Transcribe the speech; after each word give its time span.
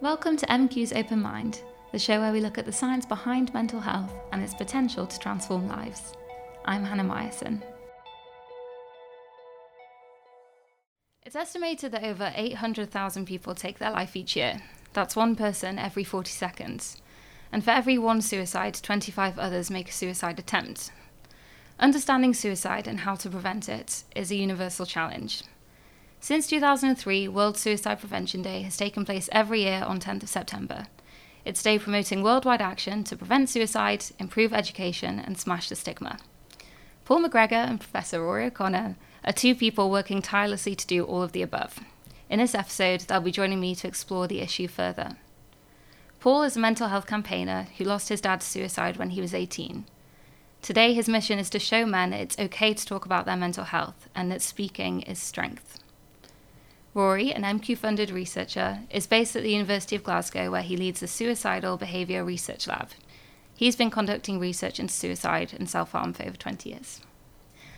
Welcome 0.00 0.36
to 0.36 0.46
MQ's 0.46 0.92
Open 0.92 1.20
Mind, 1.20 1.60
the 1.90 1.98
show 1.98 2.20
where 2.20 2.32
we 2.32 2.38
look 2.38 2.56
at 2.56 2.64
the 2.64 2.72
science 2.72 3.04
behind 3.04 3.52
mental 3.52 3.80
health 3.80 4.12
and 4.30 4.44
its 4.44 4.54
potential 4.54 5.08
to 5.08 5.18
transform 5.18 5.66
lives. 5.66 6.12
I'm 6.64 6.84
Hannah 6.84 7.02
Myerson. 7.02 7.60
It's 11.26 11.34
estimated 11.34 11.90
that 11.90 12.04
over 12.04 12.32
800,000 12.36 13.26
people 13.26 13.56
take 13.56 13.80
their 13.80 13.90
life 13.90 14.14
each 14.14 14.36
year. 14.36 14.62
That's 14.92 15.16
one 15.16 15.34
person 15.34 15.80
every 15.80 16.04
40 16.04 16.30
seconds. 16.30 17.02
And 17.50 17.64
for 17.64 17.72
every 17.72 17.98
one 17.98 18.22
suicide, 18.22 18.78
25 18.80 19.36
others 19.36 19.68
make 19.68 19.88
a 19.88 19.92
suicide 19.92 20.38
attempt. 20.38 20.92
Understanding 21.80 22.34
suicide 22.34 22.86
and 22.86 23.00
how 23.00 23.16
to 23.16 23.28
prevent 23.28 23.68
it 23.68 24.04
is 24.14 24.30
a 24.30 24.36
universal 24.36 24.86
challenge. 24.86 25.42
Since 26.20 26.48
2003, 26.48 27.28
World 27.28 27.56
Suicide 27.56 28.00
Prevention 28.00 28.42
Day 28.42 28.62
has 28.62 28.76
taken 28.76 29.04
place 29.04 29.28
every 29.30 29.62
year 29.62 29.84
on 29.86 30.00
10th 30.00 30.24
of 30.24 30.28
September. 30.28 30.88
It's 31.44 31.60
a 31.60 31.64
day 31.64 31.78
promoting 31.78 32.22
worldwide 32.22 32.60
action 32.60 33.04
to 33.04 33.16
prevent 33.16 33.48
suicide, 33.48 34.06
improve 34.18 34.52
education, 34.52 35.20
and 35.20 35.38
smash 35.38 35.68
the 35.68 35.76
stigma. 35.76 36.18
Paul 37.04 37.22
McGregor 37.22 37.52
and 37.52 37.78
Professor 37.78 38.20
Rory 38.20 38.46
O'Connor 38.46 38.96
are 39.24 39.32
two 39.32 39.54
people 39.54 39.90
working 39.90 40.20
tirelessly 40.20 40.74
to 40.74 40.86
do 40.86 41.04
all 41.04 41.22
of 41.22 41.32
the 41.32 41.40
above. 41.40 41.78
In 42.28 42.40
this 42.40 42.54
episode, 42.54 43.02
they'll 43.02 43.20
be 43.20 43.30
joining 43.30 43.60
me 43.60 43.76
to 43.76 43.86
explore 43.86 44.26
the 44.26 44.40
issue 44.40 44.66
further. 44.66 45.16
Paul 46.18 46.42
is 46.42 46.56
a 46.56 46.60
mental 46.60 46.88
health 46.88 47.06
campaigner 47.06 47.68
who 47.78 47.84
lost 47.84 48.08
his 48.08 48.20
dad 48.20 48.40
to 48.40 48.46
suicide 48.46 48.96
when 48.96 49.10
he 49.10 49.20
was 49.20 49.32
18. 49.32 49.86
Today, 50.62 50.92
his 50.92 51.08
mission 51.08 51.38
is 51.38 51.48
to 51.50 51.60
show 51.60 51.86
men 51.86 52.12
it's 52.12 52.38
okay 52.38 52.74
to 52.74 52.84
talk 52.84 53.06
about 53.06 53.24
their 53.24 53.36
mental 53.36 53.64
health 53.64 54.08
and 54.16 54.30
that 54.32 54.42
speaking 54.42 55.02
is 55.02 55.20
strength. 55.20 55.78
Rory, 56.98 57.32
an 57.32 57.44
MQ 57.44 57.78
funded 57.78 58.10
researcher, 58.10 58.80
is 58.90 59.06
based 59.06 59.36
at 59.36 59.44
the 59.44 59.52
University 59.52 59.94
of 59.94 60.02
Glasgow 60.02 60.50
where 60.50 60.62
he 60.62 60.76
leads 60.76 60.98
the 60.98 61.06
Suicidal 61.06 61.76
Behaviour 61.76 62.24
Research 62.24 62.66
Lab. 62.66 62.88
He's 63.54 63.76
been 63.76 63.88
conducting 63.88 64.40
research 64.40 64.80
into 64.80 64.92
suicide 64.92 65.54
and 65.56 65.70
self 65.70 65.92
harm 65.92 66.12
for 66.12 66.24
over 66.24 66.36
20 66.36 66.70
years. 66.70 67.00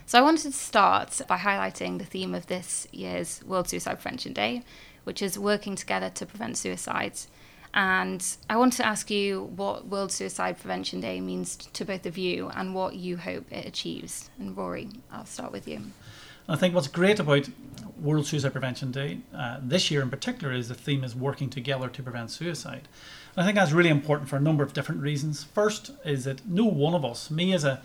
So 0.06 0.18
I 0.18 0.22
wanted 0.22 0.44
to 0.44 0.52
start 0.52 1.20
by 1.28 1.36
highlighting 1.36 1.98
the 1.98 2.06
theme 2.06 2.34
of 2.34 2.46
this 2.46 2.88
year's 2.92 3.44
World 3.44 3.68
Suicide 3.68 4.00
Prevention 4.00 4.32
Day, 4.32 4.62
which 5.04 5.20
is 5.20 5.38
working 5.38 5.76
together 5.76 6.08
to 6.08 6.24
prevent 6.24 6.56
suicides. 6.56 7.28
And 7.74 8.26
I 8.48 8.56
wanted 8.56 8.78
to 8.78 8.86
ask 8.86 9.10
you 9.10 9.50
what 9.54 9.86
World 9.86 10.12
Suicide 10.12 10.58
Prevention 10.58 10.98
Day 10.98 11.20
means 11.20 11.56
to 11.56 11.84
both 11.84 12.06
of 12.06 12.16
you 12.16 12.48
and 12.54 12.74
what 12.74 12.94
you 12.94 13.18
hope 13.18 13.52
it 13.52 13.66
achieves. 13.66 14.30
And 14.38 14.56
Rory, 14.56 14.88
I'll 15.12 15.26
start 15.26 15.52
with 15.52 15.68
you. 15.68 15.82
I 16.50 16.56
think 16.56 16.74
what's 16.74 16.88
great 16.88 17.20
about 17.20 17.48
World 18.00 18.26
Suicide 18.26 18.50
Prevention 18.50 18.90
Day 18.90 19.20
uh, 19.32 19.58
this 19.62 19.88
year 19.88 20.02
in 20.02 20.10
particular 20.10 20.52
is 20.52 20.66
the 20.66 20.74
theme 20.74 21.04
is 21.04 21.14
working 21.14 21.48
together 21.48 21.88
to 21.88 22.02
prevent 22.02 22.32
suicide. 22.32 22.88
And 23.36 23.44
I 23.44 23.44
think 23.44 23.54
that's 23.54 23.70
really 23.70 23.88
important 23.88 24.28
for 24.28 24.34
a 24.34 24.40
number 24.40 24.64
of 24.64 24.72
different 24.72 25.00
reasons. 25.00 25.44
First 25.44 25.92
is 26.04 26.24
that 26.24 26.44
no 26.44 26.64
one 26.64 26.94
of 26.94 27.04
us, 27.04 27.30
me 27.30 27.52
as 27.52 27.62
a 27.62 27.80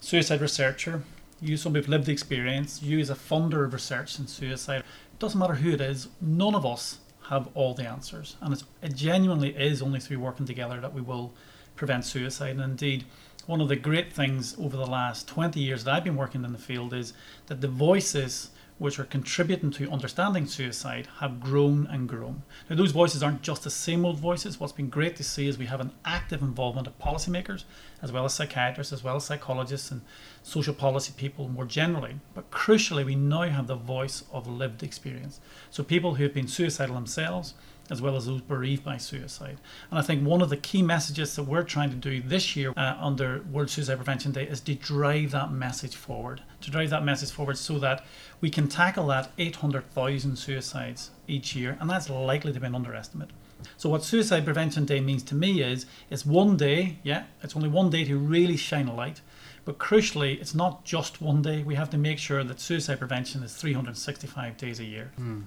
suicide 0.00 0.42
researcher, 0.42 1.02
you 1.40 1.56
somebody 1.56 1.80
with 1.80 1.88
lived 1.88 2.04
the 2.04 2.12
experience, 2.12 2.82
you 2.82 2.98
as 2.98 3.08
a 3.08 3.14
funder 3.14 3.64
of 3.64 3.72
research 3.72 4.18
in 4.18 4.26
suicide, 4.26 4.80
it 4.80 5.18
doesn't 5.18 5.40
matter 5.40 5.54
who 5.54 5.70
it 5.70 5.80
is, 5.80 6.08
none 6.20 6.54
of 6.54 6.66
us 6.66 6.98
have 7.30 7.48
all 7.54 7.72
the 7.72 7.88
answers. 7.88 8.36
And 8.42 8.62
it 8.82 8.94
genuinely 8.94 9.56
is 9.56 9.80
only 9.80 9.98
through 9.98 10.18
working 10.18 10.44
together 10.44 10.78
that 10.82 10.92
we 10.92 11.00
will 11.00 11.32
prevent 11.74 12.04
suicide. 12.04 12.56
And 12.56 12.60
indeed, 12.60 13.06
one 13.46 13.60
of 13.60 13.68
the 13.68 13.76
great 13.76 14.12
things 14.12 14.56
over 14.58 14.76
the 14.76 14.86
last 14.86 15.28
20 15.28 15.60
years 15.60 15.84
that 15.84 15.94
I've 15.94 16.04
been 16.04 16.16
working 16.16 16.44
in 16.44 16.52
the 16.52 16.58
field 16.58 16.92
is 16.92 17.12
that 17.46 17.60
the 17.60 17.68
voices 17.68 18.50
which 18.80 18.98
are 18.98 19.04
contributing 19.04 19.70
to 19.70 19.90
understanding 19.90 20.46
suicide 20.46 21.06
have 21.18 21.38
grown 21.38 21.86
and 21.88 22.08
grown. 22.08 22.42
Now, 22.68 22.76
those 22.76 22.92
voices 22.92 23.22
aren't 23.22 23.42
just 23.42 23.62
the 23.62 23.70
same 23.70 24.06
old 24.06 24.18
voices. 24.18 24.58
What's 24.58 24.72
been 24.72 24.88
great 24.88 25.16
to 25.16 25.22
see 25.22 25.46
is 25.46 25.58
we 25.58 25.66
have 25.66 25.82
an 25.82 25.92
active 26.06 26.40
involvement 26.40 26.86
of 26.86 26.98
policymakers, 26.98 27.64
as 28.00 28.10
well 28.10 28.24
as 28.24 28.32
psychiatrists, 28.32 28.90
as 28.90 29.04
well 29.04 29.16
as 29.16 29.24
psychologists 29.24 29.90
and 29.90 30.00
social 30.42 30.72
policy 30.72 31.12
people 31.14 31.46
more 31.46 31.66
generally. 31.66 32.20
But 32.34 32.50
crucially, 32.50 33.04
we 33.04 33.16
now 33.16 33.42
have 33.42 33.66
the 33.66 33.74
voice 33.74 34.24
of 34.32 34.48
lived 34.48 34.82
experience. 34.82 35.40
So, 35.70 35.82
people 35.82 36.14
who 36.14 36.22
have 36.22 36.32
been 36.32 36.48
suicidal 36.48 36.94
themselves, 36.94 37.52
as 37.90 38.00
well 38.00 38.16
as 38.16 38.26
those 38.26 38.40
bereaved 38.40 38.84
by 38.84 38.96
suicide. 38.96 39.58
And 39.90 39.98
I 39.98 40.02
think 40.02 40.26
one 40.26 40.40
of 40.40 40.48
the 40.48 40.56
key 40.56 40.82
messages 40.82 41.34
that 41.36 41.42
we're 41.42 41.62
trying 41.62 41.90
to 41.90 41.96
do 41.96 42.22
this 42.22 42.56
year 42.56 42.72
uh, 42.76 42.96
under 43.00 43.42
World 43.50 43.70
Suicide 43.70 43.96
Prevention 43.96 44.32
Day 44.32 44.44
is 44.44 44.60
to 44.60 44.74
drive 44.74 45.32
that 45.32 45.52
message 45.52 45.96
forward, 45.96 46.42
to 46.60 46.70
drive 46.70 46.90
that 46.90 47.04
message 47.04 47.30
forward 47.30 47.58
so 47.58 47.78
that 47.78 48.04
we 48.40 48.50
can 48.50 48.68
tackle 48.68 49.06
that 49.08 49.32
800,000 49.38 50.36
suicides 50.36 51.10
each 51.26 51.54
year, 51.56 51.76
and 51.80 51.90
that's 51.90 52.08
likely 52.08 52.52
to 52.52 52.60
be 52.60 52.66
an 52.66 52.74
underestimate. 52.74 53.30
So 53.76 53.90
what 53.90 54.02
Suicide 54.02 54.44
Prevention 54.44 54.86
Day 54.86 55.00
means 55.00 55.22
to 55.24 55.34
me 55.34 55.62
is 55.62 55.84
it's 56.08 56.24
one 56.24 56.56
day, 56.56 56.98
yeah, 57.02 57.24
it's 57.42 57.56
only 57.56 57.68
one 57.68 57.90
day 57.90 58.04
to 58.04 58.16
really 58.16 58.56
shine 58.56 58.88
a 58.88 58.94
light. 58.94 59.20
But 59.64 59.78
crucially, 59.78 60.40
it's 60.40 60.54
not 60.54 60.84
just 60.84 61.20
one 61.20 61.42
day. 61.42 61.62
We 61.62 61.74
have 61.74 61.90
to 61.90 61.98
make 61.98 62.18
sure 62.18 62.42
that 62.42 62.60
suicide 62.60 62.98
prevention 62.98 63.42
is 63.42 63.54
365 63.54 64.56
days 64.56 64.80
a 64.80 64.84
year. 64.84 65.12
Mm. 65.20 65.44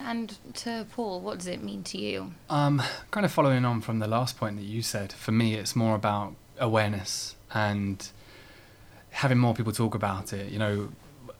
And 0.00 0.36
to 0.54 0.86
Paul, 0.92 1.20
what 1.20 1.38
does 1.38 1.46
it 1.46 1.62
mean 1.62 1.82
to 1.84 1.98
you? 1.98 2.34
Um, 2.50 2.82
kind 3.10 3.24
of 3.24 3.32
following 3.32 3.64
on 3.64 3.80
from 3.80 3.98
the 3.98 4.06
last 4.06 4.36
point 4.38 4.56
that 4.56 4.64
you 4.64 4.82
said, 4.82 5.12
for 5.12 5.32
me, 5.32 5.54
it's 5.54 5.74
more 5.74 5.94
about 5.94 6.34
awareness 6.58 7.36
and 7.52 8.06
having 9.10 9.38
more 9.38 9.54
people 9.54 9.72
talk 9.72 9.94
about 9.94 10.32
it. 10.32 10.50
You 10.50 10.58
know, 10.58 10.88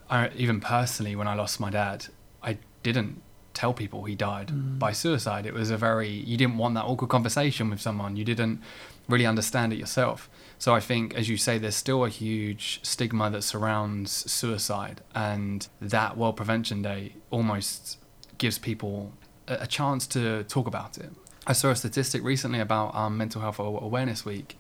I, 0.09 0.31
even 0.37 0.61
personally, 0.61 1.15
when 1.15 1.29
I 1.29 1.35
lost 1.35 1.61
my 1.61 1.71
dad, 1.71 2.07
I 2.43 2.59
didn't 2.83 3.23
tell 3.53 3.73
people 3.73 4.05
he 4.05 4.15
died 4.15 4.49
mm. 4.49 4.79
by 4.79 4.93
suicide. 4.93 5.47
It 5.47 5.55
was 5.55 5.71
a 5.71 5.77
very, 5.77 6.09
you 6.09 6.37
didn't 6.37 6.57
want 6.57 6.75
that 6.75 6.85
awkward 6.85 7.11
conversation 7.11 7.71
with 7.71 7.81
someone. 7.81 8.17
You 8.17 8.25
didn't 8.25 8.61
really 9.09 9.27
understand 9.27 9.73
it 9.73 9.79
yourself. 9.79 10.29
So 10.59 10.75
I 10.75 10.81
think, 10.81 11.15
as 11.15 11.29
you 11.29 11.37
say, 11.37 11.59
there's 11.59 11.77
still 11.77 12.05
a 12.05 12.09
huge 12.09 12.81
stigma 12.83 13.31
that 13.31 13.43
surrounds 13.43 14.11
suicide, 14.31 15.03
and 15.15 15.67
that 15.81 16.17
World 16.17 16.37
Prevention 16.37 16.81
Day 16.83 17.15
almost 17.31 17.99
gives 18.39 18.59
people 18.59 19.13
a, 19.49 19.59
a 19.61 19.67
chance 19.67 20.07
to 20.09 20.45
talk 20.45 20.67
about 20.67 20.99
it. 20.99 21.11
I 21.47 21.53
saw 21.53 21.71
a 21.71 21.77
statistic 21.77 22.23
recently 22.23 22.61
about 22.61 22.95
um, 22.95 23.19
Mental 23.19 23.41
Health 23.41 23.59
Awareness 23.59 24.25
Week, 24.25 24.57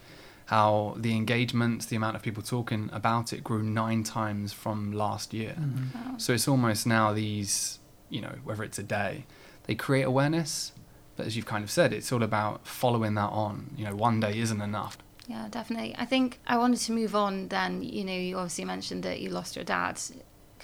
how 0.47 0.95
the 0.99 1.17
engagement, 1.17 1.89
the 1.89 1.97
amount 1.97 2.17
of 2.17 2.23
people 2.23 2.43
talking 2.43 2.91
about 2.93 3.33
it 3.33 3.43
grew 3.43 3.63
nine 3.63 4.03
times 4.03 4.53
from 4.53 4.93
last 4.93 5.33
year. 5.33 5.57
Mm-hmm. 5.59 6.11
Wow. 6.11 6.19
So 6.19 6.35
it's 6.35 6.47
almost 6.47 6.87
now 6.87 7.13
these, 7.15 7.79
you 8.11 8.21
know, 8.21 8.35
whether 8.45 8.63
it's 8.63 8.79
a 8.79 8.83
day, 8.83 9.25
they 9.67 9.75
create 9.75 10.03
awareness, 10.03 10.73
but 11.17 11.27
as 11.27 11.37
you've 11.37 11.47
kind 11.47 11.65
of 11.65 11.71
said, 11.71 11.93
it's 11.93 12.13
all 12.13 12.23
about 12.23 12.67
following 12.67 13.15
that 13.15 13.31
on. 13.31 13.71
You 13.79 13.87
know, 13.87 13.97
one 13.97 14.21
day 14.21 14.39
isn't 14.39 14.61
enough. 14.61 14.99
Yeah, 15.27 15.49
definitely. 15.51 15.95
I 15.97 16.05
think 16.05 16.39
I 16.47 16.59
wanted 16.59 16.81
to 16.81 16.93
move 16.93 17.15
on 17.17 17.49
then. 17.49 17.83
You 17.83 18.05
know, 18.05 18.13
you 18.13 18.37
obviously 18.37 18.67
mentioned 18.67 19.05
that 19.05 19.21
you 19.21 19.31
lost 19.31 19.57
your 19.57 19.65
dad. 19.65 19.99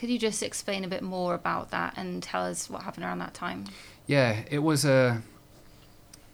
Could 0.01 0.09
you 0.09 0.19
just 0.19 0.43
explain 0.43 0.83
a 0.83 0.89
bit 0.89 1.03
more 1.03 1.35
about 1.35 1.73
that 1.73 1.93
and 1.99 2.23
tell 2.23 2.47
us 2.47 2.71
what 2.71 2.85
happened 2.85 3.05
around 3.05 3.19
that 3.19 3.35
time? 3.35 3.67
Yeah, 4.07 4.45
it 4.51 4.61
was 4.61 4.87
a 4.87 4.93
uh, 4.93 5.17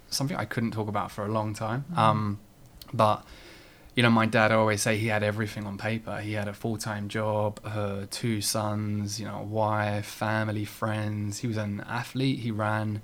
something 0.09 0.37
I 0.37 0.45
couldn't 0.45 0.71
talk 0.71 0.87
about 0.87 1.11
for 1.11 1.25
a 1.25 1.29
long 1.29 1.53
time. 1.53 1.85
Mm-hmm. 1.91 1.99
Um, 1.99 2.39
but 2.95 3.25
you 3.97 4.05
know, 4.05 4.11
my 4.11 4.25
dad 4.25 4.53
always 4.53 4.83
say 4.83 4.99
he 4.99 5.09
had 5.09 5.25
everything 5.25 5.67
on 5.67 5.79
paper. 5.79 6.21
He 6.21 6.35
had 6.35 6.47
a 6.47 6.53
full 6.53 6.77
time 6.77 7.09
job, 7.09 7.59
uh, 7.65 8.07
two 8.09 8.41
sons, 8.41 9.19
you 9.19 9.27
know, 9.27 9.41
wife, 9.43 10.07
family, 10.07 10.65
friends. 10.65 11.39
He 11.39 11.49
was 11.49 11.57
an 11.57 11.83
athlete. 11.89 12.39
He 12.39 12.53
ran. 12.53 13.03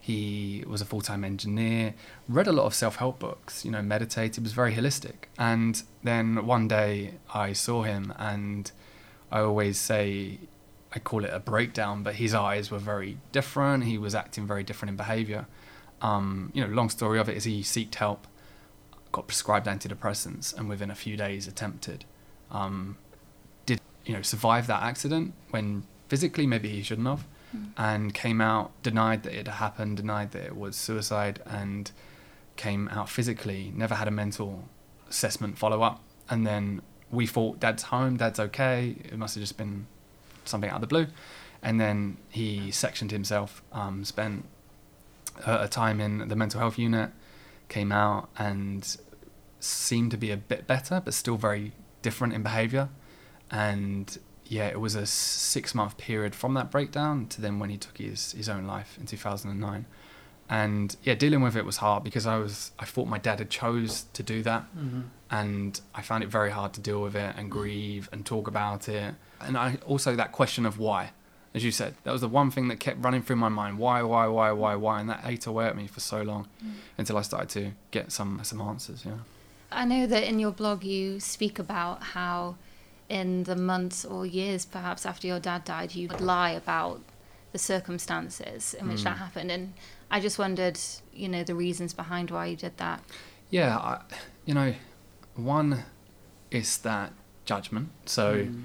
He 0.00 0.62
was 0.64 0.80
a 0.80 0.84
full 0.84 1.00
time 1.00 1.24
engineer. 1.24 1.94
Read 2.28 2.46
a 2.46 2.52
lot 2.52 2.66
of 2.66 2.74
self 2.74 2.96
help 2.96 3.18
books. 3.18 3.64
You 3.64 3.72
know, 3.72 3.82
meditated. 3.82 4.44
Was 4.44 4.52
very 4.52 4.76
holistic. 4.76 5.26
And 5.36 5.82
then 6.04 6.46
one 6.46 6.68
day 6.68 7.14
I 7.34 7.52
saw 7.52 7.82
him 7.82 8.14
and 8.16 8.70
I 9.30 9.40
always 9.40 9.78
say 9.78 10.38
I 10.94 11.00
call 11.00 11.24
it 11.24 11.30
a 11.32 11.40
breakdown, 11.40 12.02
but 12.02 12.14
his 12.14 12.34
eyes 12.34 12.70
were 12.70 12.78
very 12.78 13.18
different. 13.32 13.84
He 13.84 13.98
was 13.98 14.14
acting 14.14 14.46
very 14.46 14.62
different 14.62 14.90
in 14.90 14.96
behaviour. 14.96 15.46
Um, 16.00 16.52
you 16.54 16.64
know, 16.64 16.72
long 16.72 16.88
story 16.88 17.18
of 17.18 17.28
it 17.28 17.36
is 17.36 17.44
he 17.44 17.62
sought 17.62 17.94
help, 17.96 18.26
got 19.10 19.26
prescribed 19.26 19.66
antidepressants, 19.66 20.56
and 20.56 20.68
within 20.68 20.90
a 20.90 20.94
few 20.94 21.16
days 21.16 21.48
attempted. 21.48 22.04
Um, 22.50 22.96
did 23.66 23.80
you 24.04 24.14
know 24.14 24.22
survive 24.22 24.66
that 24.68 24.82
accident 24.82 25.34
when 25.50 25.84
physically 26.08 26.46
maybe 26.46 26.68
he 26.68 26.82
shouldn't 26.82 27.08
have, 27.08 27.26
mm. 27.56 27.70
and 27.76 28.14
came 28.14 28.40
out 28.40 28.70
denied 28.84 29.24
that 29.24 29.32
it 29.32 29.48
had 29.48 29.56
happened, 29.56 29.96
denied 29.96 30.30
that 30.32 30.44
it 30.44 30.56
was 30.56 30.76
suicide, 30.76 31.42
and 31.44 31.90
came 32.56 32.88
out 32.88 33.08
physically. 33.08 33.72
Never 33.74 33.96
had 33.96 34.06
a 34.06 34.12
mental 34.12 34.68
assessment 35.08 35.58
follow 35.58 35.82
up, 35.82 36.00
and 36.30 36.46
then 36.46 36.82
we 37.14 37.26
thought 37.26 37.60
dad's 37.60 37.84
home, 37.84 38.16
dad's 38.16 38.40
okay. 38.40 38.96
It 39.04 39.18
must 39.18 39.34
have 39.34 39.42
just 39.42 39.56
been 39.56 39.86
something 40.44 40.70
out 40.70 40.76
of 40.76 40.80
the 40.82 40.86
blue. 40.86 41.06
And 41.62 41.80
then 41.80 42.18
he 42.28 42.70
sectioned 42.70 43.10
himself, 43.10 43.62
um, 43.72 44.04
spent 44.04 44.44
a, 45.46 45.62
a 45.62 45.68
time 45.68 46.00
in 46.00 46.28
the 46.28 46.36
mental 46.36 46.60
health 46.60 46.78
unit, 46.78 47.10
came 47.68 47.90
out 47.90 48.28
and 48.36 48.96
seemed 49.60 50.10
to 50.10 50.16
be 50.16 50.30
a 50.30 50.36
bit 50.36 50.66
better, 50.66 51.00
but 51.02 51.14
still 51.14 51.36
very 51.36 51.72
different 52.02 52.34
in 52.34 52.42
behaviour. 52.42 52.90
And 53.50 54.18
yeah, 54.46 54.66
it 54.66 54.80
was 54.80 54.94
a 54.94 55.06
six 55.06 55.74
month 55.74 55.96
period 55.96 56.34
from 56.34 56.54
that 56.54 56.70
breakdown 56.70 57.26
to 57.28 57.40
then 57.40 57.58
when 57.58 57.70
he 57.70 57.78
took 57.78 57.98
his, 57.98 58.32
his 58.32 58.48
own 58.48 58.66
life 58.66 58.98
in 59.00 59.06
2009. 59.06 59.86
And 60.48 60.94
yeah, 61.02 61.14
dealing 61.14 61.40
with 61.42 61.56
it 61.56 61.64
was 61.64 61.78
hard 61.78 62.04
because 62.04 62.26
I 62.26 62.36
was 62.38 62.72
I 62.78 62.84
thought 62.84 63.06
my 63.08 63.18
dad 63.18 63.38
had 63.38 63.50
chose 63.50 64.04
to 64.12 64.22
do 64.22 64.42
that, 64.42 64.62
Mm-hmm. 64.76 65.00
and 65.30 65.80
I 65.94 66.02
found 66.02 66.22
it 66.24 66.28
very 66.28 66.50
hard 66.50 66.72
to 66.74 66.80
deal 66.80 67.00
with 67.02 67.16
it 67.16 67.34
and 67.36 67.50
grieve 67.50 68.08
and 68.12 68.24
talk 68.26 68.46
about 68.48 68.88
it. 68.88 69.14
And 69.40 69.56
I 69.56 69.78
also 69.86 70.14
that 70.16 70.32
question 70.32 70.66
of 70.66 70.78
why, 70.78 71.10
as 71.54 71.64
you 71.64 71.70
said, 71.70 71.94
that 72.04 72.12
was 72.12 72.20
the 72.20 72.28
one 72.28 72.50
thing 72.50 72.68
that 72.68 72.80
kept 72.80 73.02
running 73.04 73.22
through 73.22 73.36
my 73.36 73.48
mind. 73.48 73.78
Why, 73.78 74.02
why, 74.02 74.26
why, 74.26 74.52
why, 74.52 74.74
why? 74.74 75.00
And 75.00 75.08
that 75.10 75.20
ate 75.24 75.46
away 75.46 75.66
at 75.66 75.76
me 75.76 75.86
for 75.86 76.00
so 76.00 76.22
long 76.22 76.48
until 76.98 77.16
I 77.16 77.22
started 77.22 77.48
to 77.50 77.72
get 77.90 78.12
some 78.12 78.40
some 78.42 78.60
answers. 78.60 79.04
Yeah. 79.04 79.18
I 79.72 79.84
know 79.84 80.06
that 80.06 80.22
in 80.24 80.38
your 80.38 80.52
blog 80.52 80.84
you 80.84 81.20
speak 81.20 81.58
about 81.58 82.02
how 82.02 82.56
in 83.08 83.42
the 83.44 83.56
months 83.56 84.04
or 84.04 84.24
years 84.24 84.64
perhaps 84.64 85.04
after 85.04 85.26
your 85.26 85.40
dad 85.40 85.64
died 85.64 85.94
you 85.94 86.08
would 86.08 86.20
lie 86.20 86.52
about 86.52 87.00
the 87.54 87.58
circumstances 87.58 88.74
in 88.74 88.88
which 88.88 89.00
Mm. 89.00 89.04
that 89.04 89.16
happened 89.18 89.50
and 89.56 89.64
I 90.10 90.18
just 90.20 90.38
wondered, 90.38 90.78
you 91.22 91.28
know, 91.28 91.42
the 91.44 91.54
reasons 91.54 91.94
behind 91.94 92.30
why 92.30 92.46
you 92.46 92.56
did 92.56 92.76
that. 92.78 93.00
Yeah, 93.50 93.76
I, 93.78 94.00
you 94.44 94.54
know, 94.54 94.74
one 95.36 95.84
is 96.50 96.78
that 96.78 97.12
judgment. 97.44 97.88
So 98.06 98.24
Mm. 98.36 98.64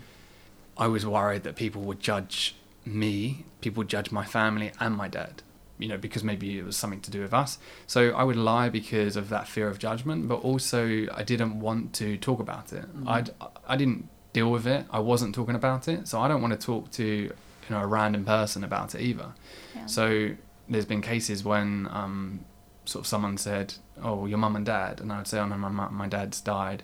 I 0.78 0.88
was 0.88 1.06
worried 1.06 1.44
that 1.44 1.56
people 1.56 1.82
would 1.84 2.00
judge 2.12 2.56
me, 2.86 3.46
people 3.62 3.82
would 3.82 3.90
judge 3.90 4.10
my 4.12 4.26
family 4.26 4.72
and 4.80 4.96
my 5.04 5.08
dad, 5.08 5.36
you 5.78 5.88
know, 5.88 5.98
because 5.98 6.24
maybe 6.24 6.58
it 6.60 6.66
was 6.66 6.76
something 6.76 7.02
to 7.02 7.12
do 7.12 7.22
with 7.22 7.34
us. 7.44 7.60
So 7.86 8.00
I 8.22 8.24
would 8.24 8.38
lie 8.54 8.70
because 8.70 9.16
of 9.16 9.30
that 9.30 9.48
fear 9.48 9.68
of 9.70 9.78
judgment, 9.78 10.28
but 10.28 10.40
also 10.50 10.82
I 11.22 11.24
didn't 11.32 11.60
want 11.60 11.94
to 12.02 12.18
talk 12.18 12.40
about 12.40 12.74
it. 12.74 12.86
Mhm. 12.96 13.08
I'd, 13.16 13.30
I 13.68 13.76
didn't 13.82 14.10
deal 14.34 14.50
with 14.50 14.66
it. 14.66 14.82
I 14.92 15.00
wasn't 15.12 15.36
talking 15.36 15.56
about 15.64 15.88
it. 15.88 16.08
So 16.08 16.20
I 16.24 16.28
don't 16.28 16.42
want 16.46 16.54
to 16.60 16.64
talk 16.72 16.90
to, 17.02 17.32
you 17.70 17.76
know, 17.76 17.82
a 17.82 17.88
random 17.88 18.26
person 18.26 18.64
about 18.64 18.96
it 18.96 19.02
either. 19.02 19.34
Yeah. 19.76 19.86
So 19.86 20.32
there's 20.68 20.86
been 20.86 21.02
cases 21.02 21.44
when 21.44 21.88
um, 21.92 22.46
sort 22.86 23.04
of 23.04 23.08
someone 23.08 23.38
said, 23.38 23.76
"Oh, 24.02 24.26
your 24.26 24.38
mum 24.40 24.56
and 24.56 24.66
dad," 24.66 25.00
and 25.00 25.12
I 25.12 25.18
would 25.20 25.28
say, 25.28 25.40
"Oh 25.40 25.46
no, 25.46 25.58
my 25.58 25.70
mum, 25.70 25.94
my 25.94 26.08
dad's 26.08 26.42
died. 26.42 26.84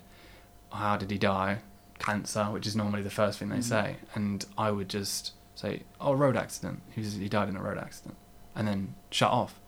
How 0.72 0.96
did 0.96 1.10
he 1.10 1.18
die? 1.18 1.58
Cancer," 1.98 2.44
which 2.46 2.66
is 2.66 2.76
normally 2.76 3.02
the 3.02 3.10
first 3.10 3.38
thing 3.38 3.48
they 3.48 3.58
Mhm. 3.58 3.64
say, 3.64 3.96
and 4.14 4.44
I 4.56 4.70
would 4.70 4.88
just 4.88 5.32
say, 5.54 5.82
"Oh, 6.00 6.12
road 6.12 6.36
accident. 6.36 6.82
He 6.90 7.00
was 7.00 7.14
he 7.14 7.28
died 7.28 7.48
in 7.48 7.56
a 7.56 7.62
road 7.62 7.78
accident," 7.78 8.16
and 8.54 8.68
then 8.68 8.94
shut 9.10 9.30
off. 9.30 9.58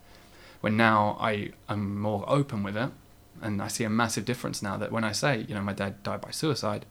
When 0.61 0.75
now 0.77 1.17
I 1.19 1.51
am 1.69 1.99
more 1.99 2.23
open 2.27 2.63
with 2.63 2.75
it, 2.77 2.91
and 3.41 3.61
I 3.61 3.67
see 3.69 3.83
a 3.85 3.89
massive 3.89 4.25
difference 4.25 4.61
now 4.61 4.77
that 4.77 4.91
when 4.91 5.03
I 5.05 5.13
say, 5.13 5.45
you 5.47 5.55
know, 5.55 5.61
my 5.61 5.73
dad 5.73 6.03
died 6.03 6.19
by 6.21 6.31
suicide, 6.31 6.85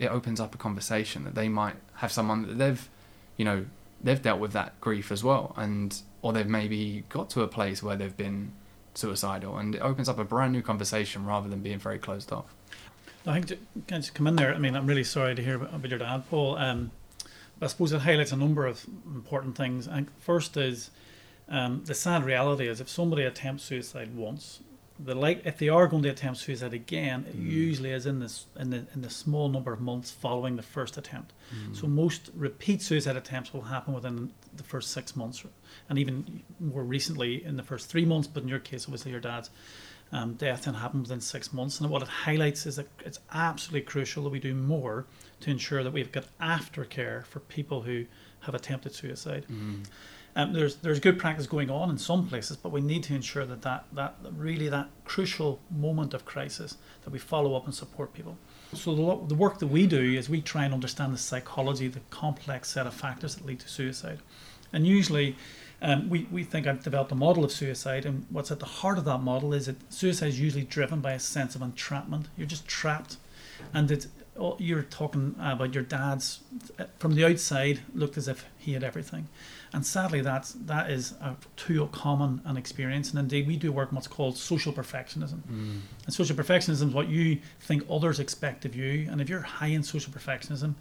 it 0.00 0.08
opens 0.08 0.40
up 0.40 0.52
a 0.54 0.58
conversation 0.58 1.22
that 1.24 1.34
they 1.36 1.48
might 1.48 1.76
have 1.96 2.10
someone 2.10 2.42
that 2.48 2.58
they've, 2.58 2.88
you 3.36 3.44
know, 3.44 3.66
they've 4.02 4.20
dealt 4.20 4.40
with 4.40 4.52
that 4.52 4.80
grief 4.80 5.10
as 5.10 5.24
well, 5.24 5.54
and 5.56 6.00
or 6.22 6.32
they've 6.32 6.46
maybe 6.46 7.04
got 7.08 7.30
to 7.30 7.42
a 7.42 7.48
place 7.48 7.82
where 7.82 7.96
they've 7.96 8.16
been 8.16 8.52
suicidal, 8.94 9.58
and 9.58 9.74
it 9.74 9.80
opens 9.80 10.08
up 10.08 10.18
a 10.18 10.24
brand 10.24 10.52
new 10.52 10.62
conversation 10.62 11.26
rather 11.26 11.48
than 11.48 11.60
being 11.60 11.78
very 11.78 11.98
closed 11.98 12.32
off. 12.32 12.54
I 13.26 13.34
think 13.34 13.46
to, 13.46 13.56
can 13.86 13.96
I 13.96 13.98
just 13.98 14.14
come 14.14 14.26
in 14.26 14.36
there? 14.36 14.54
I 14.54 14.58
mean, 14.58 14.76
I'm 14.76 14.86
really 14.86 15.04
sorry 15.04 15.34
to 15.34 15.42
hear 15.42 15.56
about, 15.56 15.74
about 15.74 15.90
your 15.90 15.98
dad, 15.98 16.24
Paul. 16.28 16.56
Um, 16.58 16.90
but 17.58 17.66
I 17.66 17.68
suppose 17.68 17.92
it 17.92 18.00
highlights 18.00 18.32
a 18.32 18.36
number 18.36 18.66
of 18.66 18.84
important 19.06 19.56
things. 19.56 19.88
I 19.88 19.94
think 19.94 20.20
first 20.20 20.56
is 20.56 20.90
um, 21.48 21.82
the 21.84 21.94
sad 21.94 22.24
reality 22.24 22.68
is 22.68 22.80
if 22.80 22.88
somebody 22.88 23.22
attempts 23.22 23.64
suicide 23.64 24.14
once, 24.14 24.60
the 24.98 25.14
like 25.14 25.44
if 25.44 25.58
they 25.58 25.68
are 25.68 25.88
going 25.88 26.02
to 26.04 26.08
attempt 26.08 26.38
suicide 26.38 26.72
again, 26.72 27.24
it 27.28 27.36
Mm. 27.36 27.50
usually 27.50 27.90
is 27.90 28.06
in 28.06 28.20
this 28.20 28.46
in 28.58 28.70
the 28.70 28.86
in 28.94 29.02
the 29.02 29.10
small 29.10 29.48
number 29.48 29.72
of 29.72 29.80
months 29.80 30.10
following 30.12 30.56
the 30.56 30.62
first 30.62 30.96
attempt. 30.96 31.32
So 31.72 31.86
most 31.86 32.30
repeat 32.34 32.80
suicide 32.82 33.16
attempts 33.16 33.52
will 33.52 33.62
happen 33.62 33.92
within 33.94 34.32
the 34.56 34.62
first 34.62 34.90
six 34.92 35.16
months, 35.16 35.44
and 35.88 35.98
even 35.98 36.42
more 36.60 36.84
recently 36.84 37.44
in 37.44 37.56
the 37.56 37.62
first 37.62 37.88
three 37.88 38.04
months. 38.04 38.28
But 38.28 38.44
in 38.44 38.48
your 38.48 38.60
case, 38.60 38.84
obviously 38.84 39.10
your 39.10 39.20
dad's 39.20 39.50
um, 40.12 40.34
death 40.34 40.64
then 40.64 40.74
happened 40.74 41.02
within 41.02 41.20
six 41.20 41.52
months. 41.52 41.80
And 41.80 41.90
what 41.90 42.02
it 42.02 42.08
highlights 42.08 42.66
is 42.66 42.76
that 42.76 42.86
it's 43.04 43.18
absolutely 43.32 43.80
crucial 43.80 44.22
that 44.24 44.30
we 44.30 44.38
do 44.38 44.54
more 44.54 45.06
to 45.40 45.50
ensure 45.50 45.82
that 45.82 45.92
we've 45.92 46.12
got 46.12 46.26
aftercare 46.40 47.24
for 47.26 47.40
people 47.40 47.82
who 47.82 48.04
have 48.40 48.54
attempted 48.54 48.94
suicide. 48.94 49.44
Mm. 49.50 49.84
Um, 50.36 50.52
there's 50.52 50.76
there's 50.76 50.98
good 50.98 51.18
practice 51.18 51.46
going 51.46 51.70
on 51.70 51.90
in 51.90 51.98
some 51.98 52.26
places, 52.28 52.56
but 52.56 52.72
we 52.72 52.80
need 52.80 53.04
to 53.04 53.14
ensure 53.14 53.46
that 53.46 53.62
that, 53.62 53.84
that 53.92 54.16
really 54.36 54.68
that 54.68 54.88
crucial 55.04 55.60
moment 55.70 56.12
of 56.12 56.24
crisis 56.24 56.76
that 57.04 57.10
we 57.10 57.18
follow 57.18 57.54
up 57.54 57.64
and 57.66 57.74
support 57.74 58.12
people. 58.12 58.36
So 58.72 58.94
the, 58.94 59.28
the 59.28 59.34
work 59.34 59.58
that 59.60 59.68
we 59.68 59.86
do 59.86 60.00
is 60.00 60.28
we 60.28 60.40
try 60.40 60.64
and 60.64 60.74
understand 60.74 61.12
the 61.14 61.18
psychology, 61.18 61.86
the 61.86 62.00
complex 62.10 62.70
set 62.70 62.86
of 62.86 62.94
factors 62.94 63.36
that 63.36 63.46
lead 63.46 63.60
to 63.60 63.68
suicide, 63.68 64.18
and 64.72 64.86
usually. 64.86 65.36
Um, 65.82 66.08
we, 66.08 66.26
we 66.30 66.44
think 66.44 66.66
I've 66.66 66.82
developed 66.82 67.12
a 67.12 67.16
model 67.16 67.44
of 67.44 67.52
suicide, 67.52 68.06
and 68.06 68.24
what's 68.30 68.50
at 68.50 68.58
the 68.58 68.64
heart 68.64 68.96
of 68.96 69.04
that 69.04 69.18
model 69.18 69.52
is 69.52 69.66
that 69.66 69.92
suicide 69.92 70.28
is 70.28 70.40
usually 70.40 70.64
driven 70.64 71.00
by 71.00 71.12
a 71.12 71.18
sense 71.18 71.54
of 71.54 71.60
entrapment. 71.60 72.28
You're 72.38 72.46
just 72.46 72.66
trapped, 72.66 73.18
and 73.74 73.90
it's, 73.90 74.06
oh, 74.38 74.56
you're 74.58 74.84
talking 74.84 75.34
about 75.38 75.74
your 75.74 75.82
dad's 75.82 76.40
from 76.98 77.16
the 77.16 77.24
outside 77.26 77.80
looked 77.92 78.16
as 78.16 78.28
if 78.28 78.46
he 78.56 78.72
had 78.72 78.82
everything, 78.82 79.28
and 79.74 79.84
sadly 79.84 80.20
that's 80.20 80.52
that 80.66 80.88
is 80.88 81.12
a 81.20 81.34
too 81.56 81.88
common 81.90 82.40
an 82.44 82.56
experience. 82.56 83.10
And 83.10 83.18
indeed, 83.18 83.48
we 83.48 83.56
do 83.56 83.72
work 83.72 83.88
on 83.88 83.96
what's 83.96 84.06
called 84.06 84.36
social 84.38 84.72
perfectionism. 84.72 85.40
Mm. 85.50 85.80
And 86.04 86.14
social 86.14 86.36
perfectionism 86.36 86.88
is 86.88 86.94
what 86.94 87.08
you 87.08 87.40
think 87.60 87.84
others 87.90 88.20
expect 88.20 88.64
of 88.64 88.76
you. 88.76 89.08
And 89.10 89.20
if 89.20 89.28
you're 89.28 89.40
high 89.40 89.66
in 89.66 89.82
social 89.82 90.12
perfectionism, 90.12 90.74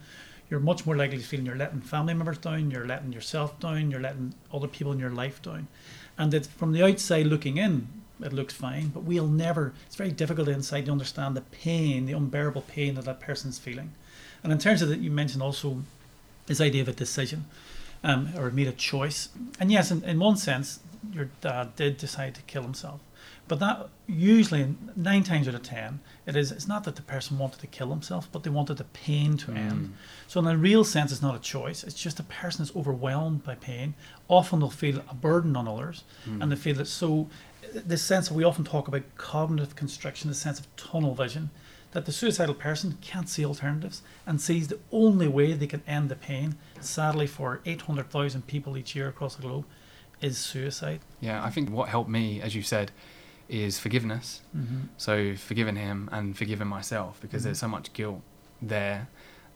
you're 0.48 0.60
much 0.60 0.86
more 0.86 0.96
likely 0.96 1.18
to 1.18 1.24
feel 1.24 1.40
you're 1.40 1.56
letting 1.56 1.82
family 1.82 2.14
members 2.14 2.38
down, 2.38 2.70
you're 2.70 2.86
letting 2.86 3.12
yourself 3.12 3.60
down, 3.60 3.90
you're 3.90 4.00
letting 4.00 4.36
other 4.54 4.68
people 4.68 4.92
in 4.92 5.00
your 5.00 5.10
life 5.10 5.42
down. 5.42 5.68
And 6.20 6.32
that 6.32 6.46
from 6.46 6.72
the 6.72 6.84
outside 6.84 7.26
looking 7.26 7.58
in, 7.58 7.88
it 8.22 8.32
looks 8.32 8.54
fine, 8.54 8.90
but 8.90 9.04
we'll 9.04 9.26
never, 9.26 9.74
it's 9.88 9.96
very 9.96 10.12
difficult 10.12 10.48
inside 10.48 10.86
to 10.86 10.92
understand 10.92 11.36
the 11.36 11.42
pain, 11.42 12.06
the 12.06 12.14
unbearable 12.14 12.62
pain 12.62 12.94
that 12.94 13.06
that 13.06 13.20
person's 13.20 13.58
feeling. 13.58 13.92
And 14.44 14.52
in 14.52 14.60
terms 14.60 14.84
of 14.84 14.90
that, 14.90 15.00
you 15.00 15.10
mentioned 15.10 15.42
also 15.42 15.82
this 16.46 16.62
idea 16.62 16.84
of 16.84 16.90
a 16.90 16.94
decision 16.94 17.46
um, 18.04 18.30
or 18.38 18.50
made 18.52 18.68
a 18.68 18.72
choice. 18.74 19.30
And 19.60 19.72
yes, 19.72 19.92
in, 19.92 20.04
in 20.04 20.20
one 20.20 20.38
sense, 20.38 20.80
your 21.12 21.30
dad 21.42 21.76
did 21.76 21.98
decide 21.98 22.36
to 22.36 22.42
kill 22.44 22.64
himself. 22.64 23.02
But 23.48 23.60
that 23.60 23.90
usually 24.08 24.76
nine 24.96 25.24
times 25.24 25.48
out 25.50 25.56
of 25.56 25.64
ten, 25.64 26.00
it 26.26 26.36
is 26.36 26.52
it's 26.52 26.68
not 26.68 26.86
that 26.86 26.96
the 26.96 27.02
person 27.02 27.38
wanted 27.38 27.60
to 27.60 27.68
kill 27.68 27.90
himself, 27.90 28.30
but 28.32 28.44
they 28.44 28.50
wanted 28.50 28.78
the 28.78 28.86
pain 28.86 29.36
to 29.38 29.52
end. 29.52 29.90
Mm. 29.90 29.92
So 30.28 30.40
in 30.40 30.48
a 30.48 30.58
real 30.58 30.86
sense, 30.86 31.12
it's 31.12 31.22
not 31.22 31.36
a 31.36 31.40
choice. 31.40 31.84
It's 31.84 32.02
just 32.02 32.20
a 32.20 32.24
person 32.24 32.64
is 32.64 32.74
overwhelmed 32.76 33.44
by 33.44 33.56
pain. 33.56 33.96
Often 34.30 34.60
they'll 34.60 34.70
feel 34.70 35.00
a 35.10 35.14
burden 35.14 35.56
on 35.58 35.68
others, 35.68 36.04
Mm. 36.28 36.42
and 36.42 36.52
they 36.52 36.56
feel 36.56 36.76
that 36.76 36.88
so. 36.88 37.30
This 37.74 38.04
sense 38.04 38.28
that 38.28 38.36
we 38.36 38.44
often 38.44 38.64
talk 38.64 38.88
about 38.88 39.02
cognitive 39.18 39.76
constriction, 39.76 40.30
the 40.30 40.36
sense 40.36 40.60
of 40.60 40.74
tunnel 40.76 41.16
vision, 41.16 41.50
that 41.94 42.06
the 42.06 42.12
suicidal 42.12 42.56
person 42.56 42.98
can't 43.02 43.30
see 43.30 43.46
alternatives 43.46 44.02
and 44.28 44.42
sees 44.42 44.68
the 44.68 44.80
only 44.92 45.28
way 45.28 45.54
they 45.54 45.68
can 45.68 45.82
end 45.88 46.10
the 46.10 46.16
pain. 46.16 46.56
Sadly, 46.82 47.28
for 47.28 47.62
800,000 47.66 48.46
people 48.48 48.78
each 48.78 48.96
year 48.96 49.08
across 49.08 49.36
the 49.36 49.42
globe, 49.44 49.66
is 50.22 50.38
suicide. 50.38 51.02
Yeah, 51.20 51.44
I 51.44 51.50
think 51.50 51.70
what 51.70 51.90
helped 51.90 52.10
me, 52.10 52.42
as 52.42 52.56
you 52.56 52.62
said, 52.64 52.92
is 53.50 53.78
forgiveness. 53.78 54.42
Mm-hmm. 54.56 54.84
So 54.98 55.36
forgiving 55.36 55.76
him 55.76 56.10
and 56.12 56.38
forgiving 56.38 56.68
myself 56.68 57.20
because 57.22 57.42
Mhm. 57.42 57.46
there's 57.46 57.60
so 57.60 57.68
much 57.68 57.92
guilt 57.94 58.22
there. 58.62 59.10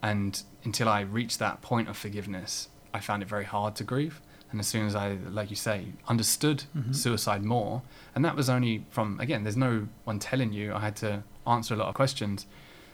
And 0.03 0.41
until 0.65 0.89
I 0.89 1.01
reached 1.01 1.39
that 1.39 1.62
point 1.62 1.88
of 1.88 1.96
forgiveness, 1.98 2.67
I 2.94 3.00
found 3.00 3.24
it 3.24 3.29
very 3.29 3.46
hard 3.46 3.75
to 3.77 3.84
grieve. 3.84 4.22
And 4.51 4.60
as 4.60 4.67
soon 4.67 4.86
as 4.86 4.94
I, 4.96 5.13
like 5.29 5.50
you 5.50 5.56
say, 5.56 5.94
understood 6.08 6.65
Mhm. 6.75 6.94
suicide 6.96 7.44
more, 7.44 7.82
and 8.13 8.24
that 8.25 8.36
was 8.36 8.50
only 8.50 8.86
from, 8.89 9.20
again, 9.20 9.44
there's 9.44 9.58
no 9.58 9.88
one 10.03 10.20
telling 10.20 10.51
you, 10.53 10.74
I 10.74 10.82
had 10.82 10.96
to 10.98 11.24
answer 11.48 11.74
a 11.74 11.77
lot 11.77 11.88
of 11.88 11.96
questions. 11.96 12.46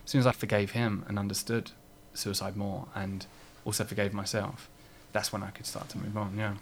As 0.06 0.12
soon 0.12 0.20
as 0.20 0.28
I 0.28 0.32
forgave 0.32 0.72
him 0.72 1.06
and 1.08 1.18
understood 1.18 1.72
suicide 2.14 2.56
more 2.56 2.88
and 2.94 3.26
also 3.66 3.84
forgave 3.84 4.14
myself, 4.14 4.70
that's 5.12 5.32
when 5.32 5.44
I 5.44 5.50
could 5.52 5.66
start 5.66 5.90
to 5.90 5.98
move 5.98 6.18
on, 6.18 6.38
yeah. 6.38 6.56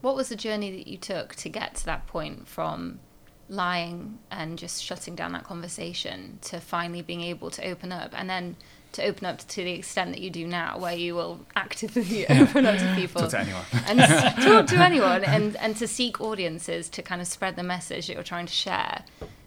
What 0.00 0.16
was 0.16 0.28
the 0.28 0.36
journey 0.36 0.70
that 0.76 0.86
you 0.86 0.98
took 0.98 1.34
to 1.36 1.48
get 1.48 1.76
to 1.76 1.86
that 1.86 2.06
point 2.06 2.46
from 2.46 3.00
lying 3.48 4.18
and 4.30 4.58
just 4.58 4.82
shutting 4.82 5.14
down 5.14 5.32
that 5.32 5.44
conversation 5.44 6.38
to 6.42 6.60
finally 6.60 7.02
being 7.02 7.20
able 7.22 7.50
to 7.50 7.64
open 7.66 7.92
up 7.92 8.10
and 8.18 8.28
then 8.28 8.56
to 8.92 9.02
open 9.04 9.26
up 9.26 9.38
to 9.38 9.56
the 9.64 9.72
extent 9.72 10.12
that 10.12 10.20
you 10.20 10.30
do 10.30 10.46
now 10.46 10.78
where 10.78 10.94
you 10.94 11.14
will 11.14 11.40
actively 11.56 12.26
open 12.28 12.64
up 12.64 12.78
to 12.78 12.94
people 12.94 13.22
Talk 13.22 13.30
to 13.30 13.40
anyone. 13.40 13.64
and 13.86 14.42
talk 14.42 14.66
to 14.68 14.76
anyone 14.76 15.24
and, 15.24 15.56
and 15.56 15.76
to 15.76 15.88
seek 15.88 16.20
audiences 16.20 16.88
to 16.90 17.02
kind 17.02 17.20
of 17.20 17.26
spread 17.26 17.56
the 17.56 17.62
message 17.62 18.06
that 18.06 18.14
you're 18.14 18.22
trying 18.22 18.46
to 18.46 18.52
share 18.52 19.02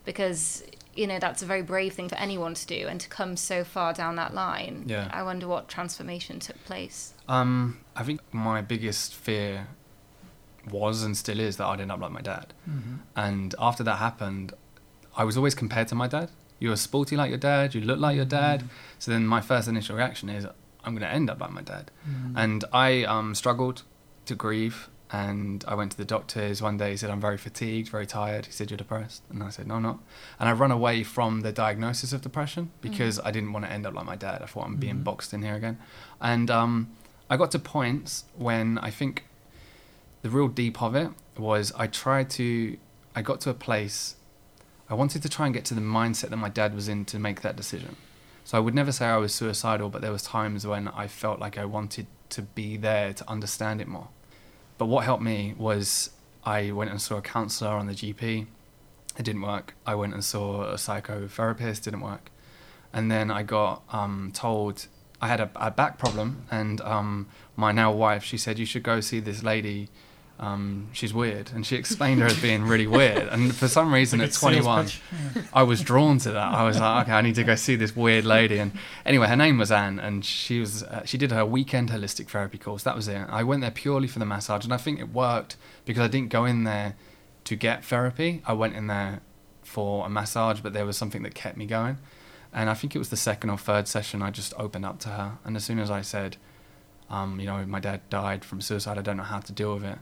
because 0.06 0.64
you 0.98 1.08
know 1.08 1.20
that's 1.20 1.42
a 1.42 1.46
very 1.46 1.62
brave 1.62 1.94
thing 1.94 2.10
for 2.10 2.16
anyone 2.16 2.54
to 2.54 2.66
do 2.68 2.88
and 2.88 3.00
to 3.02 3.08
come 3.10 3.38
so 3.38 3.64
far 3.64 3.94
down 3.94 4.16
that 4.16 4.34
line 4.34 4.84
Yeah. 4.88 5.10
i 5.12 5.22
wonder 5.24 5.48
what 5.48 5.68
transformation 5.68 6.40
took 6.40 6.60
place 6.66 7.14
Um, 7.28 7.80
I 7.96 8.04
think 8.04 8.22
my 8.32 8.62
biggest 8.62 9.14
fear 9.14 9.68
was 10.70 11.04
and 11.04 11.16
still 11.16 11.40
is 11.40 11.58
that 11.58 11.66
I'd 11.66 11.80
end 11.82 11.92
up 11.92 12.00
like 12.02 12.12
my 12.12 12.22
dad. 12.22 12.54
Mm-hmm. 12.70 12.96
And 13.16 13.56
after 13.60 13.84
that 13.84 13.98
happened, 13.98 14.54
I 15.16 15.24
was 15.24 15.38
always 15.38 15.56
compared 15.56 15.88
to 15.90 15.96
my 15.96 16.08
dad. 16.08 16.30
You 16.60 16.70
were 16.70 16.76
sporty 16.76 17.16
like 17.16 17.30
your 17.30 17.38
dad, 17.38 17.74
you 17.76 17.82
look 17.82 18.00
like 18.00 18.16
your 18.16 18.26
dad. 18.26 18.64
So 19.00 19.12
then 19.12 19.26
my 19.26 19.42
first 19.42 19.68
initial 19.68 19.96
reaction 19.96 20.28
is, 20.30 20.46
I'm 20.84 20.94
going 20.94 21.02
to 21.10 21.14
end 21.20 21.30
up 21.30 21.40
like 21.40 21.52
my 21.52 21.62
dad. 21.62 21.92
Mm-hmm. 22.10 22.38
And 22.38 22.66
I 22.74 23.04
um, 23.04 23.34
struggled 23.36 23.84
to 24.26 24.36
grieve 24.36 24.90
and 25.12 25.64
I 25.68 25.76
went 25.76 25.92
to 25.94 25.98
the 25.98 26.06
doctors 26.06 26.62
one 26.62 26.78
day. 26.78 26.92
He 26.92 26.98
said, 26.98 27.10
I'm 27.10 27.22
very 27.22 27.38
fatigued, 27.38 27.90
very 27.90 28.06
tired. 28.06 28.46
He 28.46 28.52
said, 28.52 28.70
You're 28.70 28.78
depressed. 28.78 29.24
And 29.30 29.42
I 29.42 29.50
said, 29.50 29.68
No, 29.68 29.76
I'm 29.76 29.84
not. 29.84 30.00
And 30.40 30.50
I 30.50 30.52
run 30.52 30.72
away 30.72 31.04
from 31.04 31.42
the 31.42 31.52
diagnosis 31.54 32.12
of 32.14 32.22
depression 32.22 32.72
because 32.82 33.20
I 33.24 33.32
didn't 33.32 33.54
want 33.54 33.66
to 33.66 33.72
end 33.72 33.86
up 33.86 33.94
like 33.94 34.06
my 34.06 34.16
dad. 34.18 34.42
I 34.42 34.48
thought 34.48 34.66
I'm 34.66 34.76
being 34.76 34.98
Mhm. 34.98 35.04
boxed 35.06 35.34
in 35.34 35.44
here 35.44 35.56
again. 35.56 35.78
And 36.20 36.52
um, 36.52 36.90
I 37.30 37.38
got 37.38 37.52
to 37.52 37.60
points 37.60 38.26
when 38.36 38.78
I 38.80 38.90
think 38.92 39.24
the 40.24 40.30
real 40.30 40.48
deep 40.50 40.82
of 40.82 40.94
it 40.96 41.10
was 41.38 41.72
I 41.78 41.88
tried 41.88 42.30
to, 42.32 42.78
I 43.16 43.22
got 43.22 43.40
to 43.42 43.50
a 43.50 43.54
place, 43.54 44.16
I 44.90 44.94
wanted 44.94 45.22
to 45.22 45.30
try 45.30 45.46
and 45.46 45.54
get 45.54 45.64
to 45.66 45.74
the 45.74 45.82
mindset 45.82 46.30
that 46.30 46.38
my 46.38 46.50
dad 46.50 46.74
was 46.76 46.88
in 46.90 47.06
to 47.06 47.20
make 47.20 47.42
that 47.42 47.56
decision. 47.56 47.96
So 48.44 48.58
I 48.58 48.62
would 48.62 48.74
never 48.76 48.92
say 48.92 49.06
I 49.06 49.18
was 49.18 49.34
suicidal, 49.34 49.90
but 49.90 50.02
there 50.02 50.12
was 50.12 50.24
times 50.24 50.66
when 50.66 50.88
I 50.90 51.08
felt 51.08 51.40
like 51.40 51.58
I 51.58 51.66
wanted 51.66 52.08
to 52.30 52.42
be 52.42 52.78
there 52.78 53.14
to 53.14 53.30
understand 53.30 53.80
it 53.82 53.88
more. 53.88 54.08
But 54.78 54.86
what 54.86 55.06
helped 55.06 55.24
me 55.24 55.56
was 55.58 56.12
I 56.44 56.72
went 56.72 56.92
and 56.92 57.02
saw 57.02 57.18
a 57.18 57.22
counselor 57.22 57.72
on 57.72 57.88
the 57.88 57.94
GP. 57.94 58.48
It 59.18 59.24
didn't 59.24 59.42
work. 59.42 59.76
I 59.86 59.96
went 59.96 60.14
and 60.14 60.24
saw 60.24 60.64
a 60.64 60.76
psychotherapist. 60.76 61.84
Didn't 61.84 62.02
work. 62.02 62.32
And 62.94 63.12
then 63.12 63.32
I 63.32 63.44
got 63.44 63.84
um, 63.92 64.32
told 64.34 64.88
I 65.22 65.28
had 65.28 65.40
a, 65.40 65.50
a 65.56 65.72
back 65.72 65.98
problem, 65.98 66.46
and 66.52 66.80
um, 66.82 67.28
my 67.56 67.72
now 67.72 67.92
wife 67.92 68.24
she 68.24 68.38
said 68.38 68.60
you 68.60 68.66
should 68.66 68.84
go 68.84 69.02
see 69.02 69.20
this 69.20 69.44
lady. 69.44 69.90
Um, 70.40 70.90
she's 70.94 71.16
weird, 71.16 71.50
and 71.56 71.66
she 71.66 71.76
explained 71.76 72.22
her 72.22 72.28
as 72.28 72.40
being 72.40 72.64
really 72.64 72.86
weird. 73.00 73.28
And 73.30 73.56
for 73.56 73.68
some 73.68 73.92
reason, 73.92 74.22
It's 74.22 74.38
at 74.44 74.48
a 74.52 74.56
good 74.56 74.64
sales 74.64 75.00
21, 75.34 75.48
I 75.52 75.64
was 75.64 75.82
drawn 75.82 76.20
to 76.20 76.32
that. 76.32 76.54
I 76.54 76.64
was 76.64 76.80
like, 76.80 77.08
okay, 77.08 77.14
I 77.14 77.22
need 77.22 77.36
to 77.36 77.44
go 77.44 77.56
see 77.56 77.76
this 77.76 77.96
weird 77.96 78.24
lady. 78.24 78.60
And 78.60 78.72
anyway, 79.04 79.28
her 79.28 79.36
name 79.36 79.58
was 79.58 79.72
Anne, 79.72 79.98
and 80.00 80.24
she 80.24 80.60
was 80.60 80.84
uh, 80.84 81.04
she 81.06 81.18
did 81.18 81.32
her 81.32 81.44
weekend 81.44 81.90
holistic 81.90 82.28
therapy 82.30 82.60
course. 82.60 82.84
That 82.84 82.96
was 82.96 83.08
it. 83.08 83.26
I 83.30 83.44
went 83.44 83.62
there 83.62 83.72
purely 83.72 84.08
for 84.08 84.20
the 84.20 84.26
massage, 84.26 84.64
and 84.64 84.74
I 84.74 84.78
think 84.78 85.00
it 85.00 85.12
worked 85.12 85.58
because 85.86 86.04
I 86.04 86.08
didn't 86.08 86.30
go 86.30 86.46
in 86.46 86.66
there 86.66 86.96
to 87.46 87.56
get 87.56 87.84
therapy. 87.84 88.44
I 88.46 88.54
went 88.54 88.76
in 88.76 88.86
there 88.88 89.22
for 89.64 90.06
a 90.06 90.10
massage, 90.10 90.60
but 90.60 90.74
there 90.74 90.86
was 90.86 90.98
something 90.98 91.24
that 91.24 91.34
kept 91.34 91.58
me 91.58 91.66
going. 91.66 91.98
And 92.54 92.70
I 92.70 92.76
think 92.76 92.96
it 92.96 93.00
was 93.00 93.10
the 93.10 93.18
second 93.18 93.50
or 93.50 93.58
third 93.58 93.88
session 93.88 94.22
I 94.22 94.30
just 94.32 94.54
opened 94.58 94.86
up 94.86 95.00
to 95.00 95.10
her, 95.10 95.38
and 95.44 95.56
as 95.56 95.66
soon 95.66 95.80
as 95.80 95.90
I 95.90 96.02
said, 96.02 96.38
um, 97.10 97.40
you 97.40 97.48
know, 97.48 97.66
my 97.66 97.80
dad 97.80 98.02
died 98.10 98.46
from 98.46 98.62
suicide, 98.62 98.98
I 98.98 99.02
don't 99.02 99.18
know 99.18 99.24
how 99.24 99.40
to 99.40 99.52
deal 99.52 99.74
with 99.74 99.84
it. 99.84 99.98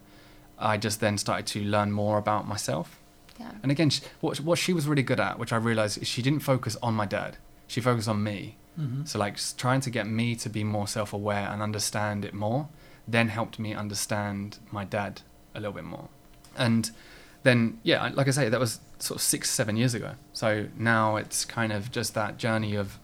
I 0.59 0.77
just 0.77 0.99
then 0.99 1.17
started 1.17 1.45
to 1.47 1.59
learn 1.61 1.91
more 1.91 2.17
about 2.17 2.47
myself. 2.47 2.99
Yeah. 3.39 3.51
And 3.61 3.71
again, 3.71 3.89
sh 3.89 4.01
what 4.21 4.39
what 4.39 4.57
she 4.59 4.73
was 4.73 4.87
really 4.87 5.03
good 5.03 5.19
at, 5.19 5.37
which 5.39 5.51
I 5.51 5.57
realized, 5.57 6.01
is 6.01 6.07
she 6.07 6.21
didn't 6.21 6.39
focus 6.41 6.77
on 6.81 6.93
my 6.93 7.05
dad. 7.05 7.37
She 7.67 7.81
focused 7.81 8.07
on 8.07 8.23
me. 8.23 8.55
Mhm. 8.79 9.07
So 9.07 9.19
like 9.19 9.37
trying 9.57 9.81
to 9.81 9.89
get 9.89 10.07
me 10.07 10.35
to 10.35 10.49
be 10.49 10.63
more 10.63 10.87
self-aware 10.87 11.49
and 11.51 11.61
understand 11.61 12.25
it 12.25 12.33
more, 12.33 12.67
then 13.07 13.29
helped 13.29 13.59
me 13.59 13.73
understand 13.73 14.57
my 14.71 14.85
dad 14.85 15.21
a 15.53 15.59
little 15.59 15.73
bit 15.73 15.83
more. 15.85 16.09
And 16.57 16.91
then 17.43 17.79
yeah, 17.83 18.09
like 18.13 18.27
I 18.27 18.31
say, 18.31 18.49
that 18.49 18.59
was 18.59 18.79
sort 18.99 19.17
of 19.17 19.21
six 19.21 19.49
seven 19.49 19.75
years 19.77 19.93
ago. 19.93 20.11
So 20.33 20.67
now 20.77 21.15
it's 21.17 21.45
kind 21.45 21.71
of 21.73 21.91
just 21.91 22.13
that 22.13 22.37
journey 22.37 22.75
of 22.75 22.97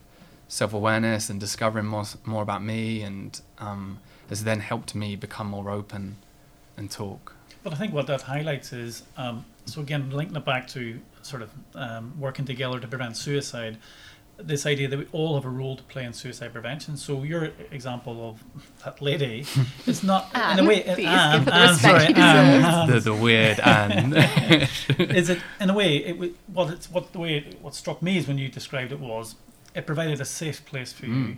self-awareness 0.48 1.30
and 1.30 1.40
discovering 1.40 1.86
more 1.86 2.06
more 2.26 2.42
about 2.44 2.64
me, 2.64 3.02
and 3.02 3.42
um, 3.60 4.00
has 4.30 4.44
then 4.44 4.60
helped 4.60 4.96
me 4.96 5.16
become 5.16 5.48
more 5.48 5.70
open 5.70 6.16
and 6.78 6.90
talk. 6.92 7.36
But 7.64 7.74
I 7.74 7.76
think 7.76 7.94
what 7.94 8.08
that 8.08 8.24
highlights 8.24 8.74
is 8.74 9.04
um, 9.18 9.46
so 9.66 9.82
again 9.82 10.10
linking 10.12 10.36
it 10.36 10.46
back 10.46 10.68
to 10.70 11.00
sort 11.22 11.42
of 11.44 11.50
um, 11.76 12.14
working 12.20 12.46
together 12.46 12.80
to 12.80 12.88
prevent 12.88 13.18
suicide. 13.18 13.78
This 14.38 14.66
idea 14.66 14.88
that 14.88 14.98
we 14.98 15.06
all 15.12 15.36
have 15.36 15.46
a 15.46 15.50
role 15.50 15.76
to 15.76 15.84
play 15.84 16.04
in 16.04 16.14
suicide 16.14 16.52
prevention. 16.52 16.98
So 16.98 17.22
your 17.22 17.52
example 17.70 18.30
of 18.30 18.44
that 18.84 19.00
lady 19.00 19.46
is 19.86 20.02
not 20.04 20.32
in 20.34 20.66
a 20.66 20.68
way. 20.68 20.82
please, 20.82 21.06
Anne, 21.06 21.46
the 21.46 21.54
Anne, 21.54 21.76
sorry, 21.76 22.08
she 22.08 22.14
Anne, 22.16 22.90
the 22.92 23.00
the 23.00 23.14
weird 23.14 23.60
and 23.60 24.16
is 25.12 25.30
it 25.30 25.40
in 25.60 25.70
a 25.70 25.74
way 25.76 25.98
it 25.98 26.18
wa- 26.18 26.28
what 26.48 26.74
it's 26.74 26.90
what 26.90 27.12
the 27.14 27.20
way 27.20 27.38
it, 27.38 27.62
what 27.62 27.76
struck 27.76 28.02
me 28.02 28.18
is 28.18 28.28
when 28.28 28.40
you 28.40 28.50
described 28.50 28.92
it 28.92 29.00
was 29.00 29.36
it 29.76 29.86
provided 29.86 30.20
a 30.20 30.26
safe 30.26 30.66
place 30.66 30.92
for 30.92 31.06
you 31.06 31.12
Mm. 31.14 31.38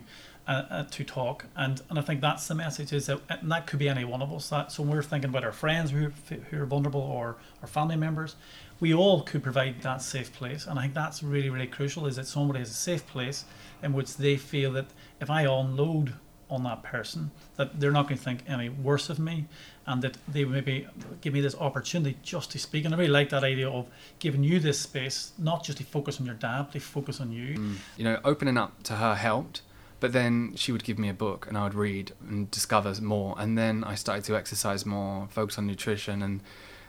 uh, 0.52 0.84
to 0.90 1.04
talk 1.04 1.46
and 1.56 1.80
and 1.88 1.98
I 1.98 2.02
think 2.02 2.20
that's 2.20 2.46
the 2.48 2.54
message 2.54 2.92
is 2.92 3.06
that 3.06 3.20
and 3.28 3.50
that 3.50 3.66
could 3.66 3.78
be 3.78 3.88
any 3.88 4.04
one 4.04 4.22
of 4.22 4.32
us 4.32 4.50
that 4.50 4.72
so 4.72 4.82
when 4.82 4.92
we're 4.92 5.02
thinking 5.02 5.30
about 5.30 5.44
our 5.44 5.52
friends 5.52 5.90
who 5.90 6.10
who 6.50 6.62
are 6.62 6.66
vulnerable 6.66 7.00
or 7.00 7.36
our 7.62 7.68
family 7.68 7.96
members 7.96 8.36
we 8.80 8.92
all 8.92 9.22
could 9.22 9.42
provide 9.42 9.80
that 9.82 10.02
safe 10.02 10.32
place 10.32 10.66
and 10.66 10.78
I 10.78 10.82
think 10.82 10.94
that's 10.94 11.22
really 11.22 11.50
really 11.50 11.66
crucial 11.66 12.06
is 12.06 12.16
that 12.16 12.26
somebody 12.26 12.58
has 12.58 12.70
a 12.70 12.74
safe 12.74 13.06
place 13.06 13.44
in 13.82 13.92
which 13.92 14.16
they 14.16 14.36
feel 14.36 14.72
that 14.72 14.86
if 15.20 15.30
I 15.30 15.42
unload 15.42 16.14
on 16.50 16.62
that 16.64 16.82
person 16.82 17.30
that 17.56 17.80
they're 17.80 17.90
not 17.90 18.06
going 18.06 18.18
to 18.18 18.22
think 18.22 18.40
any 18.46 18.68
worse 18.68 19.08
of 19.08 19.18
me 19.18 19.46
and 19.86 20.02
that 20.02 20.16
they 20.28 20.44
maybe 20.44 20.86
give 21.20 21.32
me 21.32 21.40
this 21.40 21.54
opportunity 21.56 22.16
just 22.22 22.50
to 22.52 22.58
speak. 22.58 22.84
And 22.84 22.94
I 22.94 22.98
really 22.98 23.10
like 23.10 23.28
that 23.30 23.44
idea 23.44 23.68
of 23.68 23.86
giving 24.18 24.42
you 24.42 24.58
this 24.60 24.80
space, 24.80 25.32
not 25.38 25.64
just 25.64 25.78
to 25.78 25.84
focus 25.84 26.20
on 26.20 26.26
your 26.26 26.34
dad, 26.36 26.64
but 26.64 26.72
to 26.72 26.80
focus 26.80 27.20
on 27.20 27.32
you. 27.32 27.54
you 27.96 28.04
know, 28.04 28.18
opening 28.24 28.56
up 28.56 28.82
to 28.84 28.94
her 28.94 29.14
helped. 29.14 29.62
But 30.04 30.12
then 30.12 30.54
she 30.54 30.70
would 30.70 30.84
give 30.84 30.98
me 30.98 31.08
a 31.08 31.14
book 31.14 31.46
and 31.48 31.56
I 31.56 31.64
would 31.64 31.72
read 31.72 32.12
and 32.28 32.50
discover 32.50 32.94
more. 33.00 33.34
And 33.38 33.56
then 33.56 33.82
I 33.84 33.94
started 33.94 34.22
to 34.24 34.36
exercise 34.36 34.84
more, 34.84 35.28
focus 35.30 35.56
on 35.56 35.66
nutrition 35.66 36.20
and, 36.20 36.42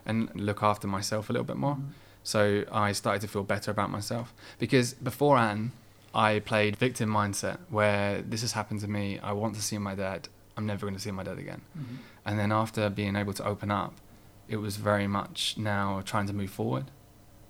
and 0.05 0.29
look 0.35 0.61
after 0.61 0.85
myself 0.85 1.29
a 1.29 1.31
little 1.31 1.45
bit 1.45 1.55
more. 1.55 1.77
So 2.23 2.65
I 2.69 2.91
started 2.91 3.21
to 3.21 3.29
feel 3.29 3.43
better 3.43 3.71
about 3.71 3.89
myself. 3.89 4.33
Because 4.59 4.95
before 4.95 5.37
Anne, 5.37 5.71
I 6.13 6.39
played 6.39 6.75
victim 6.75 7.09
mindset 7.09 7.59
where 7.69 8.21
this 8.21 8.41
has 8.41 8.51
happened 8.51 8.81
to 8.81 8.89
me. 8.89 9.17
I 9.19 9.31
want 9.31 9.55
to 9.55 9.61
see 9.61 9.77
my 9.77 9.95
dad. 9.95 10.27
I'm 10.57 10.65
never 10.65 10.81
going 10.85 10.95
to 10.95 11.01
see 11.01 11.11
my 11.11 11.23
dad 11.23 11.39
again. 11.39 11.61
Mhm. 11.79 11.97
And 12.25 12.37
then 12.37 12.51
after 12.51 12.89
being 12.89 13.15
able 13.15 13.31
to 13.31 13.45
open 13.45 13.71
up, 13.71 13.93
it 14.49 14.57
was 14.57 14.75
very 14.75 15.07
much 15.07 15.55
now 15.57 16.01
trying 16.03 16.27
to 16.27 16.33
move 16.33 16.49
forward 16.49 16.91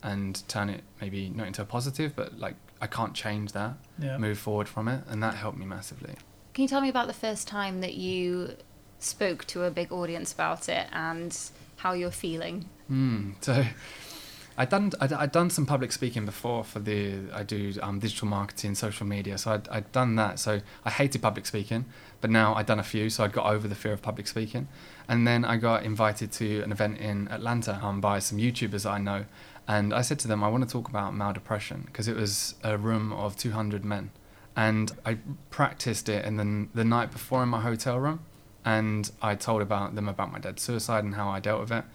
and 0.04 0.48
turn 0.48 0.70
it 0.70 0.84
maybe 1.02 1.28
not 1.30 1.48
into 1.48 1.64
a 1.64 1.66
positive, 1.66 2.16
but 2.16 2.38
like 2.38 2.56
I 2.86 2.88
can't 2.98 3.14
change 3.16 3.52
that 3.54 3.74
Yeah. 4.00 4.18
move 4.18 4.38
forward 4.38 4.68
from 4.70 4.88
it, 4.88 5.02
and 5.10 5.18
that 5.24 5.34
helped 5.36 5.58
me 5.58 5.66
massively. 5.66 6.14
Can 6.54 6.62
you 6.64 6.68
tell 6.68 6.82
me 6.82 6.90
about 6.90 7.08
the 7.08 7.20
first 7.26 7.48
time 7.48 7.82
that 7.82 7.96
you 7.96 8.56
spoke 9.00 9.46
to 9.48 9.64
a 9.64 9.72
big 9.72 9.92
audience 9.92 10.32
about 10.32 10.70
it 10.70 10.88
and 10.94 11.32
how 11.78 11.92
you're 11.94 12.12
feeling? 12.26 12.70
Hmm. 12.88 13.32
So, 13.42 13.66
I'd 14.58 14.70
done 14.70 14.92
I'd, 15.02 15.12
I'd 15.12 15.32
done 15.34 15.50
some 15.50 15.66
public 15.66 15.92
speaking 15.92 16.26
before 16.26 16.64
for 16.64 16.80
the 16.80 17.16
I 17.34 17.44
do 17.44 17.74
um, 17.82 18.00
digital 18.00 18.28
marketing, 18.28 18.76
social 18.76 19.06
media. 19.06 19.38
So 19.38 19.52
I'd, 19.52 19.68
I'd 19.68 19.92
done 19.92 20.16
that. 20.16 20.40
So 20.40 20.62
I 20.86 20.90
hated 20.92 21.22
public 21.22 21.46
speaking, 21.46 21.84
but 22.22 22.30
now 22.30 22.56
I'd 22.56 22.66
done 22.66 22.80
a 22.80 22.84
few, 22.84 23.10
so 23.10 23.26
I'd 23.26 23.34
got 23.34 23.48
over 23.48 23.68
the 23.68 23.76
fear 23.76 23.92
of 23.92 24.02
public 24.02 24.28
speaking. 24.28 24.70
And 25.10 25.28
then 25.28 25.44
I 25.44 25.58
got 25.58 25.84
invited 25.84 26.32
to 26.34 26.62
an 26.62 26.72
event 26.72 27.00
in 27.00 27.28
Atlanta 27.30 27.80
um, 27.84 28.00
by 28.00 28.20
some 28.20 28.38
YouTubers 28.38 28.90
I 28.90 28.98
know, 28.98 29.26
and 29.68 29.94
I 29.94 30.02
said 30.02 30.20
to 30.20 30.28
them 30.28 30.44
I 30.44 30.48
want 30.48 30.64
to 30.64 30.70
talk 30.70 30.88
about 30.90 31.14
maldepression 31.14 31.86
because 31.86 32.08
it 32.08 32.16
was 32.16 32.56
a 32.64 32.78
room 32.78 33.12
of 33.14 33.36
200 33.38 33.84
men, 33.86 34.12
and 34.56 34.92
I 35.06 35.18
practiced 35.50 36.10
it 36.10 36.26
in 36.26 36.38
the 36.38 36.68
the 36.74 36.86
night 36.86 37.12
before 37.12 37.44
in 37.44 37.50
my 37.50 37.62
hotel 37.62 38.00
room, 38.00 38.20
and 38.64 39.12
I 39.22 39.36
told 39.36 39.62
about 39.62 39.96
them 39.96 40.08
about 40.08 40.32
my 40.32 40.40
dad's 40.40 40.62
suicide 40.62 41.04
and 41.04 41.16
how 41.16 41.30
I 41.30 41.40
dealt 41.40 41.62
with 41.62 41.72
it 41.72 41.86